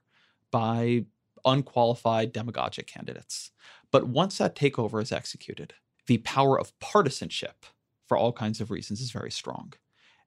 [0.50, 1.04] by
[1.44, 3.52] unqualified demagogic candidates.
[3.90, 5.74] But once that takeover is executed,
[6.06, 7.66] the power of partisanship,
[8.06, 9.72] for all kinds of reasons, is very strong.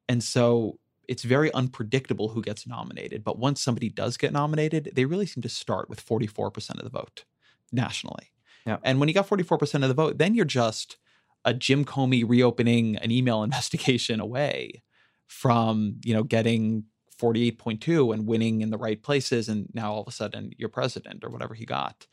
[0.07, 3.23] And so it's very unpredictable who gets nominated.
[3.23, 6.89] But once somebody does get nominated, they really seem to start with 44% of the
[6.89, 7.25] vote
[7.71, 8.31] nationally.
[8.65, 8.77] Yeah.
[8.83, 10.97] And when you got 44% of the vote, then you're just
[11.43, 14.83] a Jim Comey reopening an email investigation away
[15.27, 16.85] from, you know, getting
[17.19, 21.23] 48.2 and winning in the right places and now all of a sudden you're president
[21.23, 22.07] or whatever he got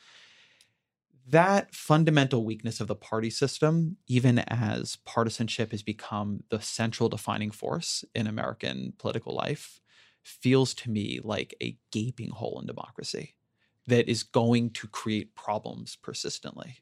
[1.30, 7.50] that fundamental weakness of the party system even as partisanship has become the central defining
[7.50, 9.80] force in american political life
[10.22, 13.34] feels to me like a gaping hole in democracy
[13.86, 16.78] that is going to create problems persistently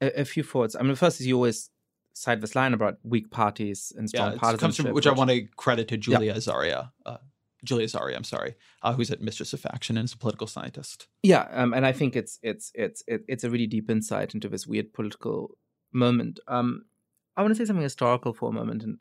[0.00, 1.70] a, a few thoughts i mean the first is you always
[2.18, 5.30] cite this line about weak parties and strong yeah, partisanship, from, which, which, I want
[5.30, 6.38] to credit to Julia yeah.
[6.38, 7.16] Azari, uh,
[7.64, 11.08] Julia Azari, I'm sorry, uh, who's at Mischiefs of Faction and is a political scientist.
[11.22, 14.66] Yeah, um, and I think it's it's it's it's a really deep insight into this
[14.66, 15.56] weird political
[15.92, 16.38] moment.
[16.46, 16.84] Um,
[17.36, 18.98] I want to say something historical for a moment, and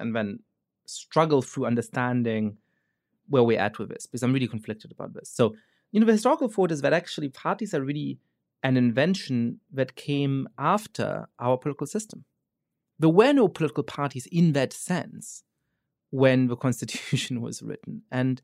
[0.00, 0.40] and then
[0.86, 2.56] struggle through understanding
[3.28, 5.28] where we're at with this because I'm really conflicted about this.
[5.28, 5.54] So,
[5.92, 8.18] you know, the historical thought is that actually parties are really
[8.62, 12.24] an invention that came after our political system.
[12.98, 15.42] There were no political parties in that sense
[16.16, 18.02] when the Constitution was written.
[18.10, 18.40] And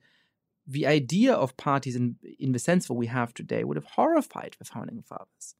[0.66, 4.56] the idea of parties in, in the sense that we have today would have horrified
[4.58, 5.54] the founding fathers.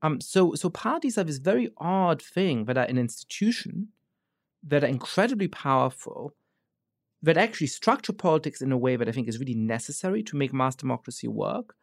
[0.00, 3.88] Um, so, so parties are this very odd thing that are an institution
[4.62, 6.34] that are incredibly powerful,
[7.22, 10.52] that actually structure politics in a way that I think is really necessary to make
[10.52, 11.74] mass democracy work,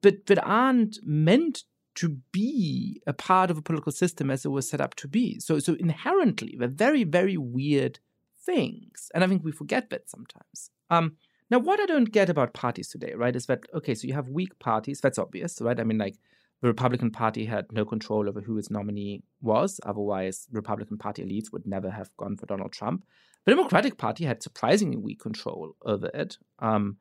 [0.00, 1.64] but that aren't meant
[1.96, 5.40] to be a part of a political system as it was set up to be.
[5.40, 7.98] So, so inherently, they're very, very weird
[8.42, 9.10] things.
[9.14, 10.70] And I think we forget that sometimes.
[10.90, 11.16] Um,
[11.50, 14.28] now, what I don't get about parties today, right, is that, okay, so you have
[14.28, 15.00] weak parties.
[15.00, 15.80] That's obvious, right?
[15.80, 16.16] I mean, like,
[16.62, 19.80] the Republican Party had no control over who its nominee was.
[19.84, 23.04] Otherwise, Republican Party elites would never have gone for Donald Trump.
[23.46, 26.36] The Democratic Party had surprisingly weak control over it.
[26.58, 26.98] Um,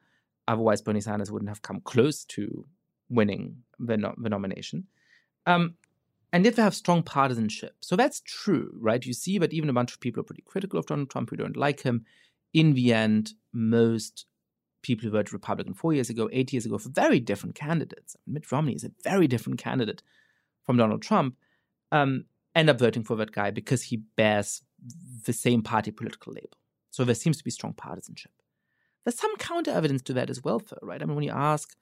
[0.48, 2.66] otherwise, Bernie Sanders wouldn't have come close to
[3.10, 4.88] winning the, no- the nomination.
[5.45, 5.76] Um,
[6.32, 7.76] and yet they have strong partisanship.
[7.82, 9.04] So that's true, right?
[9.04, 11.36] You see that even a bunch of people are pretty critical of Donald Trump who
[11.36, 12.06] don't like him.
[12.54, 14.26] In the end, most
[14.82, 18.16] people who voted Republican four years ago, eight years ago, for very different candidates.
[18.28, 20.04] Mitt Romney is a very different candidate
[20.66, 21.36] from Donald Trump.
[21.92, 22.26] Um,
[22.56, 24.62] end up voting for that guy because he bears
[25.26, 26.58] the same party political label.
[26.92, 28.32] So there seems to be strong partisanship.
[29.04, 31.02] There's some counter evidence to that as well, though, right?
[31.02, 31.76] I mean, when you ask,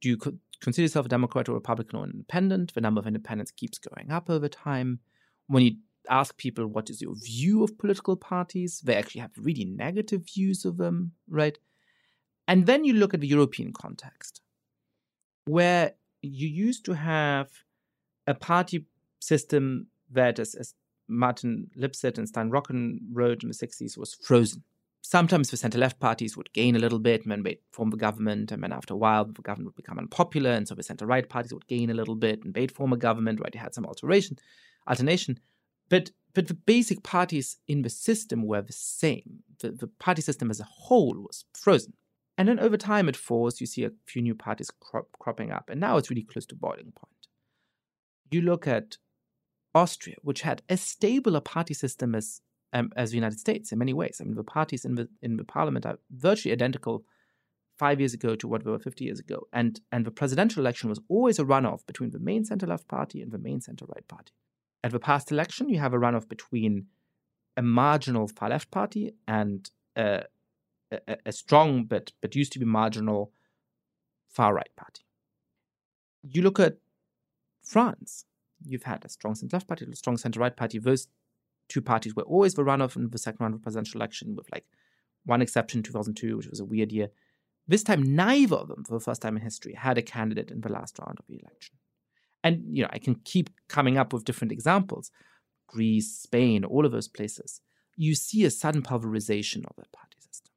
[0.00, 0.16] do you
[0.60, 4.10] consider yourself a Democrat or Republican or an independent, the number of independents keeps going
[4.10, 5.00] up over time.
[5.48, 5.76] When you
[6.08, 10.64] ask people what is your view of political parties, they actually have really negative views
[10.64, 11.58] of them, right?
[12.48, 14.40] And then you look at the European context,
[15.46, 15.92] where
[16.22, 17.48] you used to have
[18.26, 18.86] a party
[19.20, 20.74] system that, as, as
[21.08, 24.62] Martin Lipset and Stein Rokkan wrote in the 60s was frozen.
[25.08, 27.96] Sometimes the center left parties would gain a little bit and then they'd form the
[27.96, 31.06] government, and then after a while, the government would become unpopular, and so the center
[31.06, 33.52] right parties would gain a little bit and they'd form a government, right?
[33.52, 34.36] They had some alteration,
[34.88, 35.38] alternation.
[35.88, 39.44] But but the basic parties in the system were the same.
[39.60, 41.92] The, the party system as a whole was frozen.
[42.36, 45.70] And then over time it falls, you see a few new parties crop, cropping up,
[45.70, 47.28] and now it's really close to boiling point.
[48.32, 48.96] You look at
[49.72, 52.40] Austria, which had as stable a party system as
[52.76, 54.18] um, as the United States in many ways.
[54.20, 57.04] I mean, the parties in the in the parliament are virtually identical
[57.78, 60.90] five years ago to what they were 50 years ago, and and the presidential election
[60.90, 64.06] was always a runoff between the main center left party and the main center right
[64.08, 64.32] party.
[64.84, 66.86] At the past election, you have a runoff between
[67.56, 70.24] a marginal far left party and a,
[70.92, 73.32] a, a strong but but used to be marginal
[74.28, 75.02] far right party.
[76.22, 76.76] You look at
[77.62, 78.26] France.
[78.64, 80.78] You've had a strong center left party, a strong center right party.
[80.78, 81.08] Those
[81.68, 84.64] two parties were always the runoff in the second round of presidential election, with like
[85.24, 87.08] one exception, 2002, which was a weird year.
[87.68, 90.60] This time, neither of them, for the first time in history, had a candidate in
[90.60, 91.74] the last round of the election.
[92.44, 95.10] And you know, I can keep coming up with different examples.
[95.66, 97.60] Greece, Spain, all of those places.
[97.96, 100.52] You see a sudden pulverization of that party system.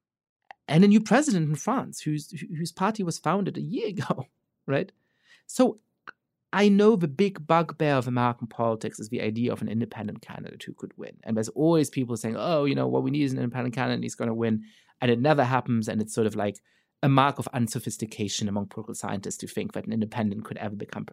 [0.67, 4.27] And a new president in France whose whose party was founded a year ago,
[4.67, 4.91] right?
[5.47, 5.79] So
[6.51, 10.63] I know the big bugbear of American politics is the idea of an independent candidate
[10.63, 11.17] who could win.
[11.23, 13.95] And there's always people saying, oh, you know, what we need is an independent candidate
[13.95, 14.63] and he's going to win.
[14.99, 15.87] And it never happens.
[15.87, 16.59] And it's sort of like
[17.03, 21.05] a mark of unsophistication among political scientists to think that an independent could ever become.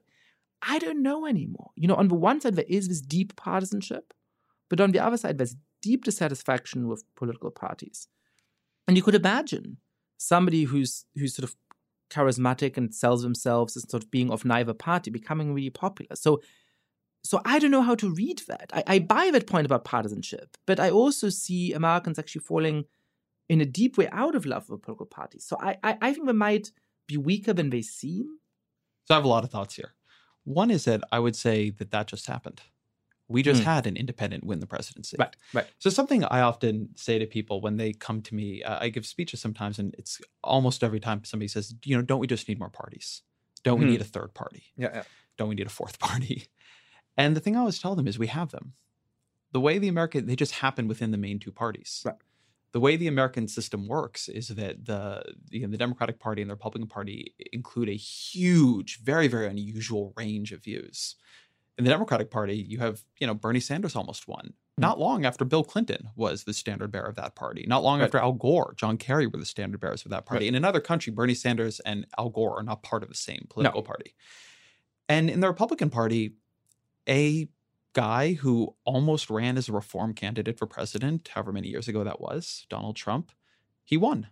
[0.63, 1.71] I don't know anymore.
[1.77, 4.15] You know, on the one side, there is this deep partisanship,
[4.71, 8.09] but on the other side, there's deep dissatisfaction with political parties.
[8.89, 9.77] And you could imagine
[10.17, 11.55] somebody who's who's sort of
[12.11, 16.17] charismatic and sells themselves as sort of being of neither party, becoming really popular.
[16.17, 16.41] So
[17.27, 18.71] so I don't know how to read that.
[18.73, 22.85] I, I buy that point about partisanship, but I also see Americans actually falling
[23.49, 25.45] in a deep way out of love with political parties.
[25.45, 26.71] So I, I, I think they might
[27.09, 28.39] be weaker than they seem.
[29.07, 29.95] So I have a lot of thoughts here.
[30.45, 32.61] One is that I would say that that just happened.
[33.29, 33.65] We just mm.
[33.65, 35.17] had an independent win the presidency.
[35.19, 35.67] Right, right.
[35.79, 39.05] So something I often say to people when they come to me, uh, I give
[39.05, 42.59] speeches sometimes, and it's almost every time somebody says, you know, don't we just need
[42.59, 43.23] more parties?
[43.65, 43.91] Don't we mm.
[43.91, 44.65] need a third party?
[44.77, 45.03] Yeah, yeah.
[45.37, 46.47] Don't we need a fourth party?
[47.17, 48.75] And the thing I always tell them is we have them.
[49.53, 52.03] The way the American, they just happen within the main two parties.
[52.05, 52.15] Right.
[52.73, 56.51] The way the American system works is that the you know, the Democratic Party and
[56.51, 61.17] the Republican Party include a huge, very very unusual range of views
[61.79, 64.55] in the Democratic Party, you have, you know, Bernie Sanders almost won.
[64.77, 64.81] Hmm.
[64.81, 67.65] Not long after Bill Clinton was the standard bearer of that party.
[67.69, 68.07] Not long right.
[68.07, 70.47] after Al Gore, John Kerry were the standard bearers of that party.
[70.47, 70.49] Right.
[70.49, 73.83] In another country, Bernie Sanders and Al Gore are not part of the same political
[73.83, 73.87] no.
[73.87, 74.15] party.
[75.09, 76.35] And in the Republican Party,
[77.09, 77.49] a
[77.93, 82.21] guy who almost ran as a reform candidate for president, however many years ago that
[82.21, 83.33] was, Donald Trump,
[83.85, 84.29] he won.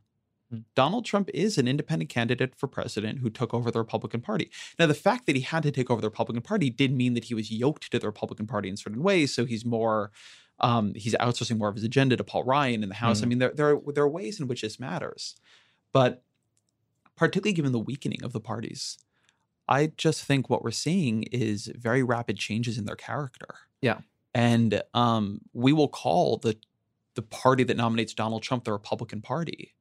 [0.75, 4.51] Donald Trump is an independent candidate for president who took over the Republican Party.
[4.79, 7.25] Now, the fact that he had to take over the Republican Party did mean that
[7.25, 9.35] he was yoked to the Republican Party in certain ways.
[9.35, 10.11] So he's more,
[10.61, 13.21] um, he's outsourcing more of his agenda to Paul Ryan in the House.
[13.21, 13.23] Mm.
[13.23, 15.37] I mean, there, there, are, there are ways in which this matters.
[15.93, 16.23] But
[17.17, 18.99] particularly given the weakening of the parties,
[19.69, 23.47] I just think what we're seeing is very rapid changes in their character.
[23.81, 23.99] Yeah.
[24.35, 26.57] And um, we will call the
[27.15, 29.75] the party that nominates Donald Trump the Republican Party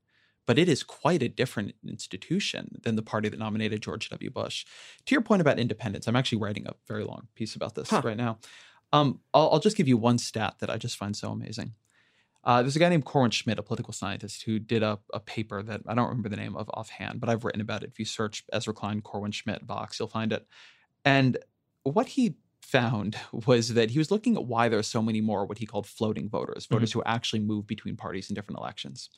[0.45, 4.29] but it is quite a different institution than the party that nominated George W.
[4.29, 4.65] Bush.
[5.05, 8.01] To your point about independence, I'm actually writing a very long piece about this huh.
[8.03, 8.39] right now.
[8.91, 11.73] Um, I'll, I'll, just give you one stat that I just find so amazing.
[12.43, 15.63] Uh, there's a guy named Corwin Smidt, a political scientist, who did a, a, paper
[15.63, 17.89] that I don't remember the name of offhand, but I've written about it.
[17.89, 20.45] If you search Ezra Klein, Corwin Smidt, Vox, you'll find it.
[21.05, 21.37] And
[21.83, 25.45] what he found was that he was looking at why there are so many more
[25.45, 26.99] what he called floating voters, voters mm-hmm.
[26.99, 29.09] who actually move between parties in different elections.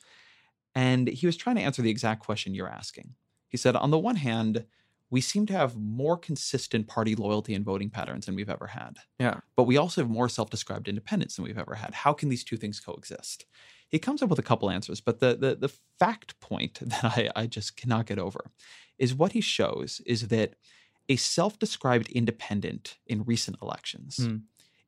[0.76, 3.14] And he was trying to answer the exact question you're asking.
[3.48, 4.66] He said, on the one hand,
[5.08, 8.98] we seem to have more consistent party loyalty and voting patterns than we've ever had.
[9.18, 9.40] Yeah.
[9.56, 11.94] But we also have more self described independence than we've ever had.
[11.94, 13.46] How can these two things coexist?
[13.88, 17.30] He comes up with a couple answers, but the, the, the fact point that I,
[17.34, 18.50] I just cannot get over
[18.98, 20.56] is what he shows is that
[21.08, 24.42] a self described independent in recent elections mm.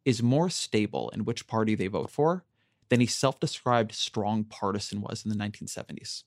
[0.05, 2.45] is more stable in which party they vote for
[2.89, 6.25] than a self described strong partisan was in the 1970s.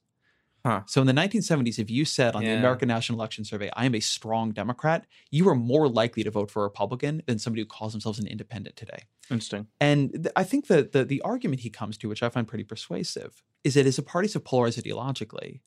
[0.66, 0.82] Huh.
[0.86, 2.54] So in the 1970s, if you said on yeah.
[2.54, 6.30] the American National Election Survey, I am a strong Democrat, you are more likely to
[6.30, 9.06] vote for a Republican than somebody who calls themselves an independent today.
[9.32, 9.68] Interesting.
[9.80, 12.64] And th- I think that the, the argument he comes to, which I find pretty
[12.64, 15.62] persuasive, is that as a party so polarized ideologically,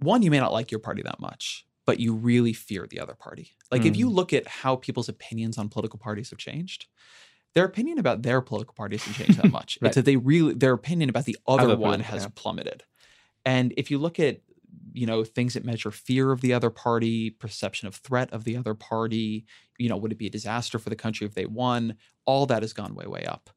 [0.00, 3.14] one, you may not like your party that much, but you really fear the other
[3.14, 3.52] party.
[3.70, 3.86] Like mm.
[3.86, 4.14] if you hmm.
[4.14, 6.86] look at how people's opinions on political parties have changed,
[7.54, 9.78] their opinion about their political party hasn't changed that much.
[9.80, 9.88] Right.
[9.88, 12.28] It's that they really their opinion about the other, Other one has yeah.
[12.34, 12.84] plummeted.
[13.44, 14.40] And if you look at
[14.92, 18.56] you know things that measure fear of the other party, perception of threat of the
[18.56, 19.46] other party,
[19.78, 21.96] you know, would it be a disaster for the country if they won?
[22.24, 23.50] All that has gone way way up.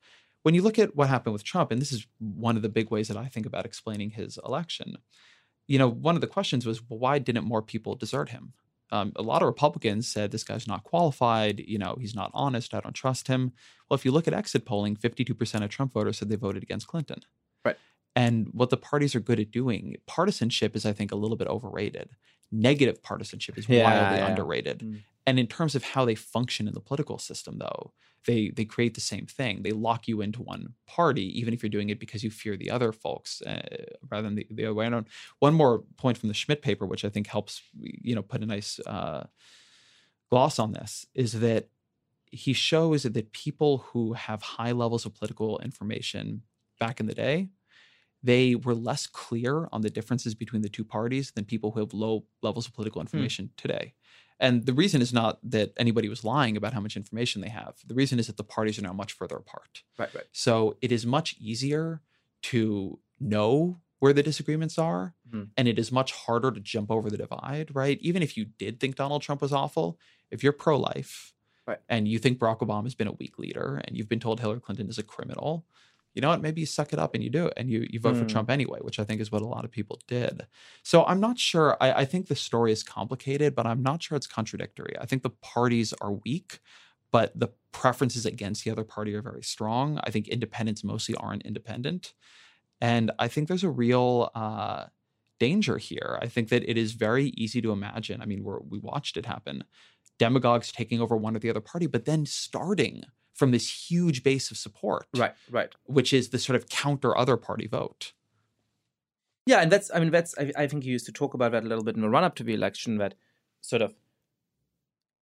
[0.44, 2.90] When you look at what happened with Trump, and this is one of the big
[2.90, 4.98] ways that I think about explaining his election,
[5.68, 8.54] you know, one of the questions was, well, why didn't more people desert him?
[8.92, 11.60] Um, a lot of Republicans said this guy's not qualified.
[11.60, 12.74] You know, he's not honest.
[12.74, 13.52] I don't trust him.
[13.90, 16.88] Well, if you look at exit polling, 52% of Trump voters said they voted against
[16.88, 17.22] Clinton.
[17.66, 17.78] Right.
[18.16, 21.48] And what the parties are good at doing, partisanship is, I think, a little bit
[21.48, 22.10] overrated.
[22.52, 24.28] Negative partisanship is Yeah, wildly yeah.
[24.28, 24.80] underrated.
[24.80, 25.00] Mm.
[25.26, 27.92] And in terms of how they function in the political system, though,
[28.28, 29.64] they they create the same thing.
[29.64, 32.70] They lock you into one party, even if you're doing it because you fear the
[32.70, 35.08] other folks, uh, rather than the, the other way around.
[35.40, 38.46] One more point from the Smidt paper, which I think helps, you know, put a
[38.46, 39.26] nice uh,
[40.30, 41.70] gloss on this, is that
[42.32, 46.44] he shows that people who have high levels of political information
[46.80, 47.50] back in the day,
[48.22, 51.94] they were less clear on the differences between the two parties than people who have
[51.94, 53.94] low levels of political information today.
[54.40, 57.76] And the reason is not that anybody was lying about how much information they have.
[57.86, 59.84] The reason is that the parties are now much further apart.
[59.98, 60.26] Right, right.
[60.32, 62.02] So it is much easier
[62.44, 65.50] to know where the disagreements are, Mhm.
[65.58, 67.98] and it is much harder to jump over the divide, right?
[68.02, 69.98] Even if you did think Donald Trump was awful,
[70.30, 71.34] if you're pro life
[71.66, 71.80] Right.
[71.90, 74.88] and you think Barack Obama's been a weak leader and you've been told Hillary Clinton
[74.88, 75.66] is a criminal,
[76.18, 76.42] you know what?
[76.42, 78.30] Maybe you suck it up and you do it and you, you vote for Mm.
[78.30, 80.48] Trump anyway, which I think is what a lot of people did.
[80.82, 81.78] So I'm not sure.
[81.80, 84.96] I, I think the story is complicated, but I'm not sure it's contradictory.
[85.00, 86.58] I think the parties are weak,
[87.12, 90.00] but the preferences against the other party are very strong.
[90.04, 92.16] I think independents mostly aren't independent.
[92.82, 94.86] And I think there's a real uh,
[95.40, 96.18] danger here.
[96.20, 98.24] I think that it is very easy to imagine.
[98.24, 99.66] I mean, we're, we watched it happen
[100.18, 103.04] demagogues taking over one or the other party, but then starting
[103.38, 105.74] from this huge base of support, Right, right.
[105.86, 108.12] which is the sort of counter other party vote.
[109.46, 111.64] Yeah, and that's I mean that's I, I think you used to talk about that
[111.64, 113.14] a little bit in the run up to the election that
[113.62, 113.94] sort of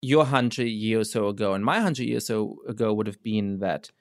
[0.01, 2.93] your hunch a year or so ago and my hunch a year or so ago
[2.93, 3.91] would have been that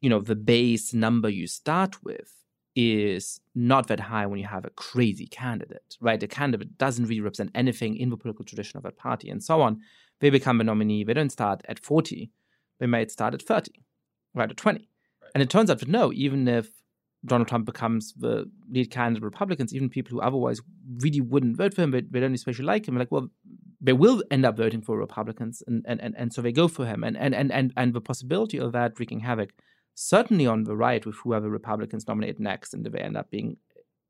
[0.00, 2.32] you know the base number you start with
[2.76, 6.20] is not that high when you have a crazy candidate, right?
[6.22, 9.60] A candidate doesn't really represent anything in the political tradition of that party and so
[9.62, 9.80] on.
[10.20, 11.04] They become a nominee.
[11.04, 12.30] They don't start at 40.
[12.84, 13.72] They might start at 30,
[14.34, 14.86] right, or 20.
[15.34, 16.68] And it turns out that no, even if
[17.24, 20.60] Donald Trump becomes the lead candidate of Republicans, even people who otherwise
[20.98, 23.30] really wouldn't vote for him, but they don't especially like him, like, well,
[23.80, 26.84] they will end up voting for Republicans, and and, and, and so they go for
[26.84, 27.02] him.
[27.02, 29.54] And, and and and and the possibility of that wreaking havoc,
[29.94, 33.56] certainly on the right with whoever Republicans nominate next, and they end up being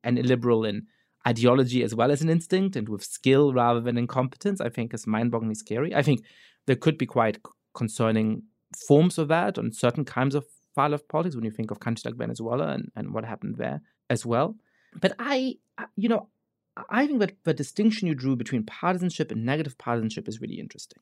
[0.02, 0.88] an illiberal in
[1.28, 5.06] ideology as well as an instinct and with skill rather than incompetence, I think is
[5.06, 5.94] mind-bogglingly scary.
[5.94, 6.24] I think
[6.66, 7.38] there could be quite
[7.72, 8.42] concerning
[8.76, 10.44] forms of that on certain kinds of
[10.74, 13.80] far left politics when you think of countries like Venezuela and, and what happened there
[14.10, 14.56] as well.
[15.00, 16.28] But I, I- you know,
[16.90, 21.00] I think that the distinction you drew between partisanship and negative partisanship is really interesting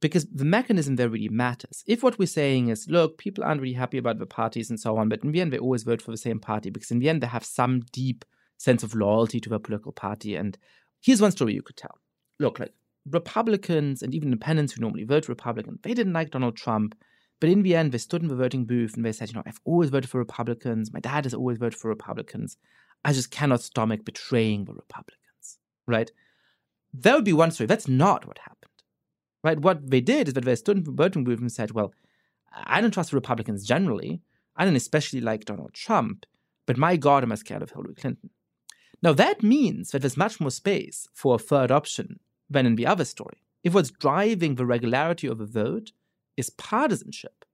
[0.00, 1.84] because the mechanism there really matters.
[1.86, 4.96] If what we're saying is, look, people aren't really happy about the parties and so
[4.96, 7.08] on, but in the end, they always vote for the same party because in the
[7.08, 8.24] end, they have some deep
[8.58, 10.34] sense of loyalty to their political party.
[10.34, 10.58] And
[11.00, 11.98] here's one story you could tell.
[12.40, 12.72] Look, like
[13.08, 16.96] Republicans and even independents who normally vote Republican, they didn't like Donald Trump.
[17.42, 19.42] But in the end, they stood in the voting booth and they said, you know,
[19.44, 20.92] I've always voted for Republicans.
[20.92, 22.56] My dad has always voted for Republicans.
[23.04, 25.58] I just cannot stomach betraying the Republicans,
[25.88, 26.08] right?
[26.94, 27.66] That would be one story.
[27.66, 28.70] That's not what happened,
[29.42, 29.58] right?
[29.58, 31.92] What they did is that they stood in the voting booth and said, well,
[32.52, 34.22] I don't trust the Republicans generally.
[34.54, 36.26] I don't especially like Donald Trump,
[36.64, 38.30] but my God, am I scared of Hillary Clinton.
[39.02, 42.86] Now, that means that there's much more space for a third option than in the
[42.86, 43.42] other story.
[43.64, 45.90] If what's driving the regularity of a vote
[46.36, 47.44] is partisanship,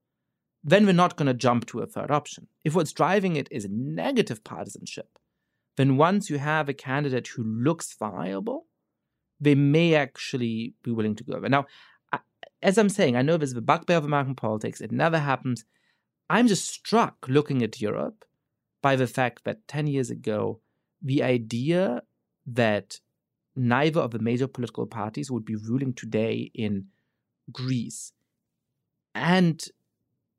[0.63, 2.47] then we're not going to jump to a third option.
[2.63, 5.17] If what's driving it is negative partisanship,
[5.77, 8.65] then once you have a candidate who looks viable,
[9.39, 11.47] they may actually be willing to go over.
[11.47, 11.65] Now,
[12.61, 14.81] as I'm saying, I know there's the bugbear of American politics.
[14.81, 15.63] It never happens.
[16.29, 18.25] I'm just struck looking at Europe
[18.81, 20.59] by the fact that 10 years ago,
[21.01, 22.03] the idea
[22.45, 22.99] that
[23.55, 26.87] neither of the major political parties would be ruling today in
[27.51, 28.11] Greece
[29.15, 29.63] and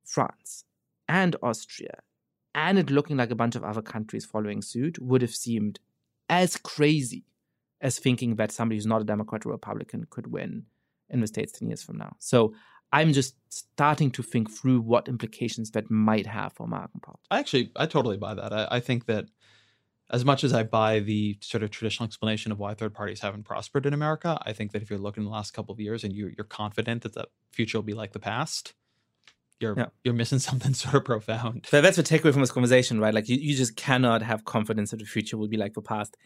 [0.05, 0.65] France
[1.09, 2.01] and Austria,
[2.55, 5.81] and it looking like a bunch of other countries following suit would have seemed
[6.29, 7.25] as crazy
[7.81, 10.65] as thinking that somebody who's not a Democrat or Republican could win
[11.09, 12.15] in the States 10 years from now.
[12.19, 12.55] So
[12.93, 17.27] I'm just starting to think through what implications that might have for American politics.
[17.31, 18.53] I actually, I totally buy that.
[18.53, 19.27] I, I think that
[20.11, 23.45] as much as I buy the sort of traditional explanation of why third parties haven't
[23.45, 26.03] prospered in America, I think that if you're looking in the last couple of years
[26.05, 28.75] and you're, you're confident that the future will be like the past,
[29.61, 29.87] you're Yeah.
[30.05, 31.67] you're missing something sort of profound.
[31.69, 33.15] So that's the takeaway from this conversation, right?
[33.15, 36.17] Like you, you just cannot have confidence that the future will be like the past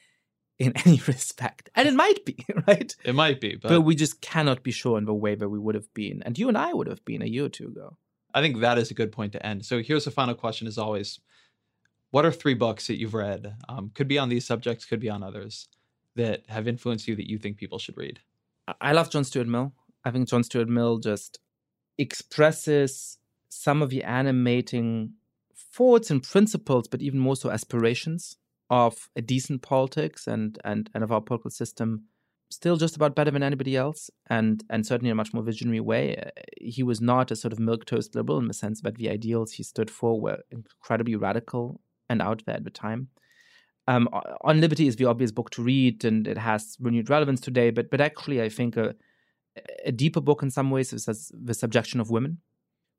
[0.59, 1.69] in any respect.
[1.75, 2.37] And it might be,
[2.67, 2.95] right?
[3.05, 5.59] It might be, but, But, we just cannot be sure in the way that we
[5.59, 6.23] would have been.
[6.23, 7.97] And you and I would have been a year or two ago.
[8.33, 9.65] I think that is a good point to end.
[9.65, 11.21] So here's the final question: as always,
[12.15, 13.57] what are three books that you've read?
[13.69, 15.67] Um, could be on these subjects, could be on others
[16.15, 18.21] that have influenced you that you think people should read.
[18.81, 19.73] I- love John Stuart Mill.
[20.05, 21.41] I think John Stuart Mill just
[21.99, 23.19] expresses
[23.49, 25.15] some of the animating
[25.57, 28.37] thoughts and principles, but even more so aspirations
[28.71, 32.05] of a decent politics and and and of our political system.
[32.49, 35.81] Still, just about better than anybody else, and and certainly in a much more visionary
[35.81, 36.05] way.
[36.17, 36.31] Uh,
[36.61, 39.51] He was not a sort of milk toast liberal in the sense that the ideals
[39.55, 41.81] he stood for were incredibly radical
[42.15, 43.09] and out there at the time.
[43.87, 44.09] Um,
[44.41, 47.71] on liberty is the obvious book to read, and it has renewed relevance today.
[47.71, 48.95] But but actually, I think a,
[49.85, 52.39] a deeper book in some ways is the subjection of women,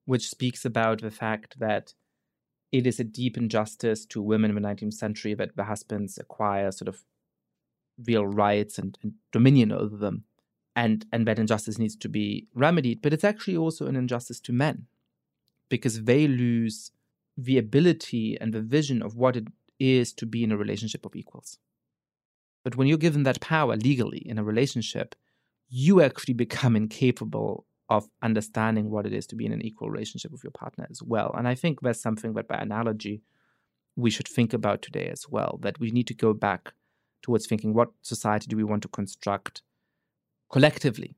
[0.05, 1.93] which speaks about the fact that
[2.71, 6.71] it is a deep injustice to women in the 19th century that the husbands acquire
[6.71, 7.05] sort of
[8.05, 10.25] real rights and, and dominion over them,
[10.75, 13.01] and and that injustice needs to be remedied.
[13.01, 14.85] But it's actually also an injustice to men,
[15.69, 16.91] because they lose
[17.37, 19.47] the ability and the vision of what it
[19.79, 21.57] is to be in a relationship of equals.
[22.63, 25.15] But when you're given that power legally in a relationship,
[25.69, 30.31] you actually become incapable of understanding what it is to be in an equal relationship
[30.31, 31.33] with your partner as well.
[31.37, 33.21] And I think that's something that, by analogy,
[33.95, 35.59] we should think about today as well.
[35.61, 36.73] That we need to go back
[37.21, 39.61] towards thinking what society do we want to construct
[40.51, 41.17] collectively?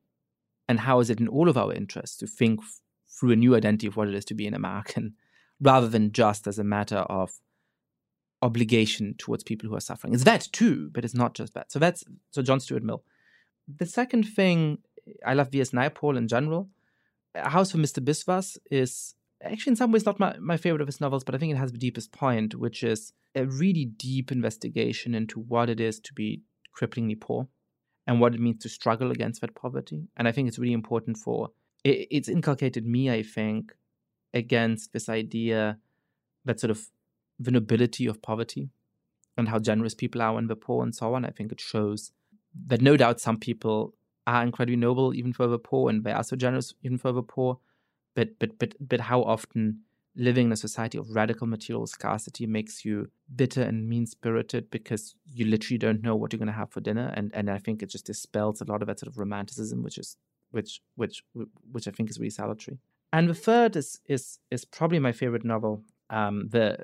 [0.67, 3.55] And how is it in all of our interests to think f- through a new
[3.55, 5.13] identity of what it is to be an American,
[5.61, 7.39] rather than just as a matter of
[8.41, 10.13] obligation towards people who are suffering.
[10.13, 11.71] It's that too, but it's not just that.
[11.71, 13.03] So that's so John Stuart Mill.
[13.67, 14.79] The second thing
[15.25, 15.71] I love V.S.
[15.71, 16.69] Naipaul in general.
[17.35, 18.03] A House for Mr.
[18.03, 21.37] Biswas is actually in some ways not my, my favorite of his novels, but I
[21.37, 25.79] think it has the deepest point, which is a really deep investigation into what it
[25.79, 26.41] is to be
[26.75, 27.47] cripplingly poor
[28.05, 30.07] and what it means to struggle against that poverty.
[30.15, 31.51] And I think it's really important for
[31.83, 33.73] it, it's inculcated me, I think,
[34.37, 35.77] against this idea
[36.45, 36.89] that sort of
[37.39, 38.69] the nobility of poverty
[39.37, 41.25] and how generous people are when they're poor and so on.
[41.25, 42.11] I think it shows
[42.67, 43.93] that no doubt some people
[44.25, 47.21] are incredibly noble even for the poor and they are so generous even for the
[47.21, 47.59] poor.
[48.15, 49.81] But but but but how often
[50.15, 55.13] living in a society of radical material scarcity makes you bitter and mean spirited because
[55.25, 57.13] you literally don't know what you're gonna have for dinner.
[57.15, 59.97] And and I think it just dispels a lot of that sort of romanticism which
[59.99, 60.17] is
[60.51, 61.23] which which
[61.71, 62.79] which I think is really salutary.
[63.17, 65.81] And the third is is is probably my favorite novel,
[66.11, 66.77] um, the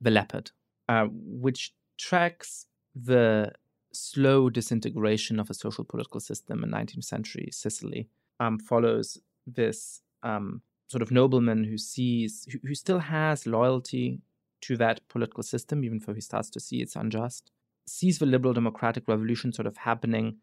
[0.00, 0.52] the Leopard,
[0.88, 3.50] uh, which tracks the
[3.92, 8.08] slow disintegration of a social political system in 19th century Sicily.
[8.38, 9.18] Um, follows
[9.48, 14.20] this um, sort of nobleman who sees who, who still has loyalty
[14.60, 17.50] to that political system, even though he starts to see it's unjust.
[17.88, 20.36] Sees the liberal democratic revolution sort of happening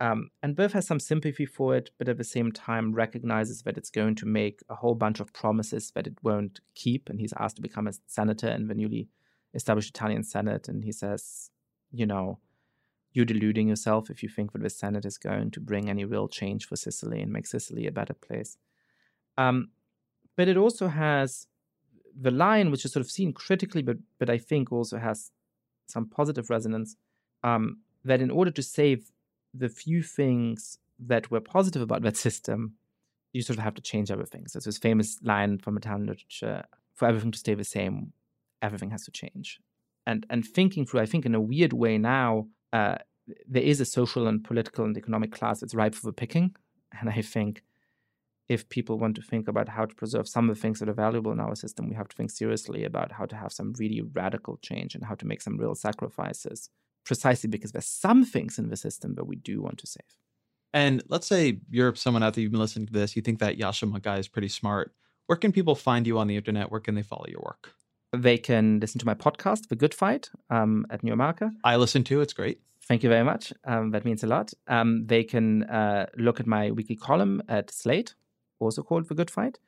[0.00, 3.78] um, and both has some sympathy for it, but at the same time recognizes that
[3.78, 7.08] it's going to make a whole bunch of promises that it won't keep.
[7.08, 9.08] And he's asked to become a senator in the newly
[9.54, 10.68] established Italian Senate.
[10.68, 11.50] And he says,
[11.90, 12.38] you know,
[13.12, 16.28] you're deluding yourself if you think that the Senate is going to bring any real
[16.28, 18.58] change for Sicily and make Sicily a better place.
[19.38, 19.70] Um,
[20.36, 21.46] but it also has
[22.18, 25.30] the line, which is sort of seen critically, but but I think also has
[25.86, 26.96] some positive resonance,
[27.42, 29.10] um, that in order to save
[29.56, 32.74] the few things that were positive about that system,
[33.32, 34.46] you sort of have to change everything.
[34.48, 36.64] So it's this famous line from Italian literature:
[36.94, 38.12] "For everything to stay the same,
[38.62, 39.60] everything has to change."
[40.06, 42.96] And and thinking through, I think in a weird way now, uh,
[43.48, 46.54] there is a social and political and economic class that's ripe for the picking,
[46.98, 47.62] and I think
[48.48, 50.94] if people want to think about how to preserve some of the things that are
[50.94, 54.00] valuable in our system, we have to think seriously about how to have some really
[54.00, 56.70] radical change and how to make some real sacrifices,
[57.06, 60.02] precisely because there's some things in the system that we do want to save.
[60.74, 63.56] And let's say you're someone out there, you've been listening to this, you think that
[63.56, 64.92] Yashima guy is pretty smart.
[65.26, 66.70] Where can people find you on the internet?
[66.70, 67.72] Where can they follow your work?
[68.12, 71.50] They can listen to my podcast, The Good Fight, um, at New America.
[71.64, 72.60] I listen to it's great.
[72.82, 73.52] Thank you very much.
[73.64, 74.52] Um, that means a lot.
[74.68, 78.14] Um, they can uh, look at my weekly column at Slate,
[78.60, 79.58] also called The Good Fight,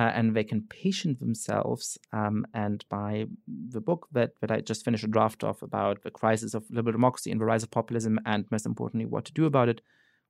[0.00, 3.26] uh, and they can patient themselves um, and buy
[3.68, 6.92] the book that, that I just finished a draft of about the crisis of liberal
[6.92, 9.82] democracy and the rise of populism, and most importantly, what to do about it,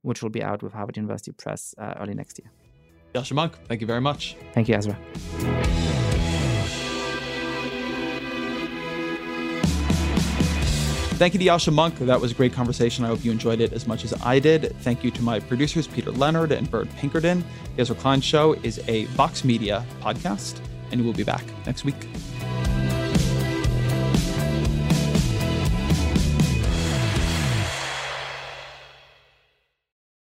[0.02, 2.50] which will be out with Harvard University Press uh, early next year.
[3.14, 4.36] Yascha Mounk, thank you very much.
[4.54, 4.98] Thank you, Ezra.
[11.20, 11.98] Thank you to Yascha Mounk.
[11.98, 13.04] That was a great conversation.
[13.04, 14.74] I hope you enjoyed it as much as I did.
[14.80, 17.44] Thank you to my producers, Peter Leonard and Byrd Pinkerton.
[17.76, 22.08] The Ezra Klein Show is a Vox Media podcast, and we'll be back next week.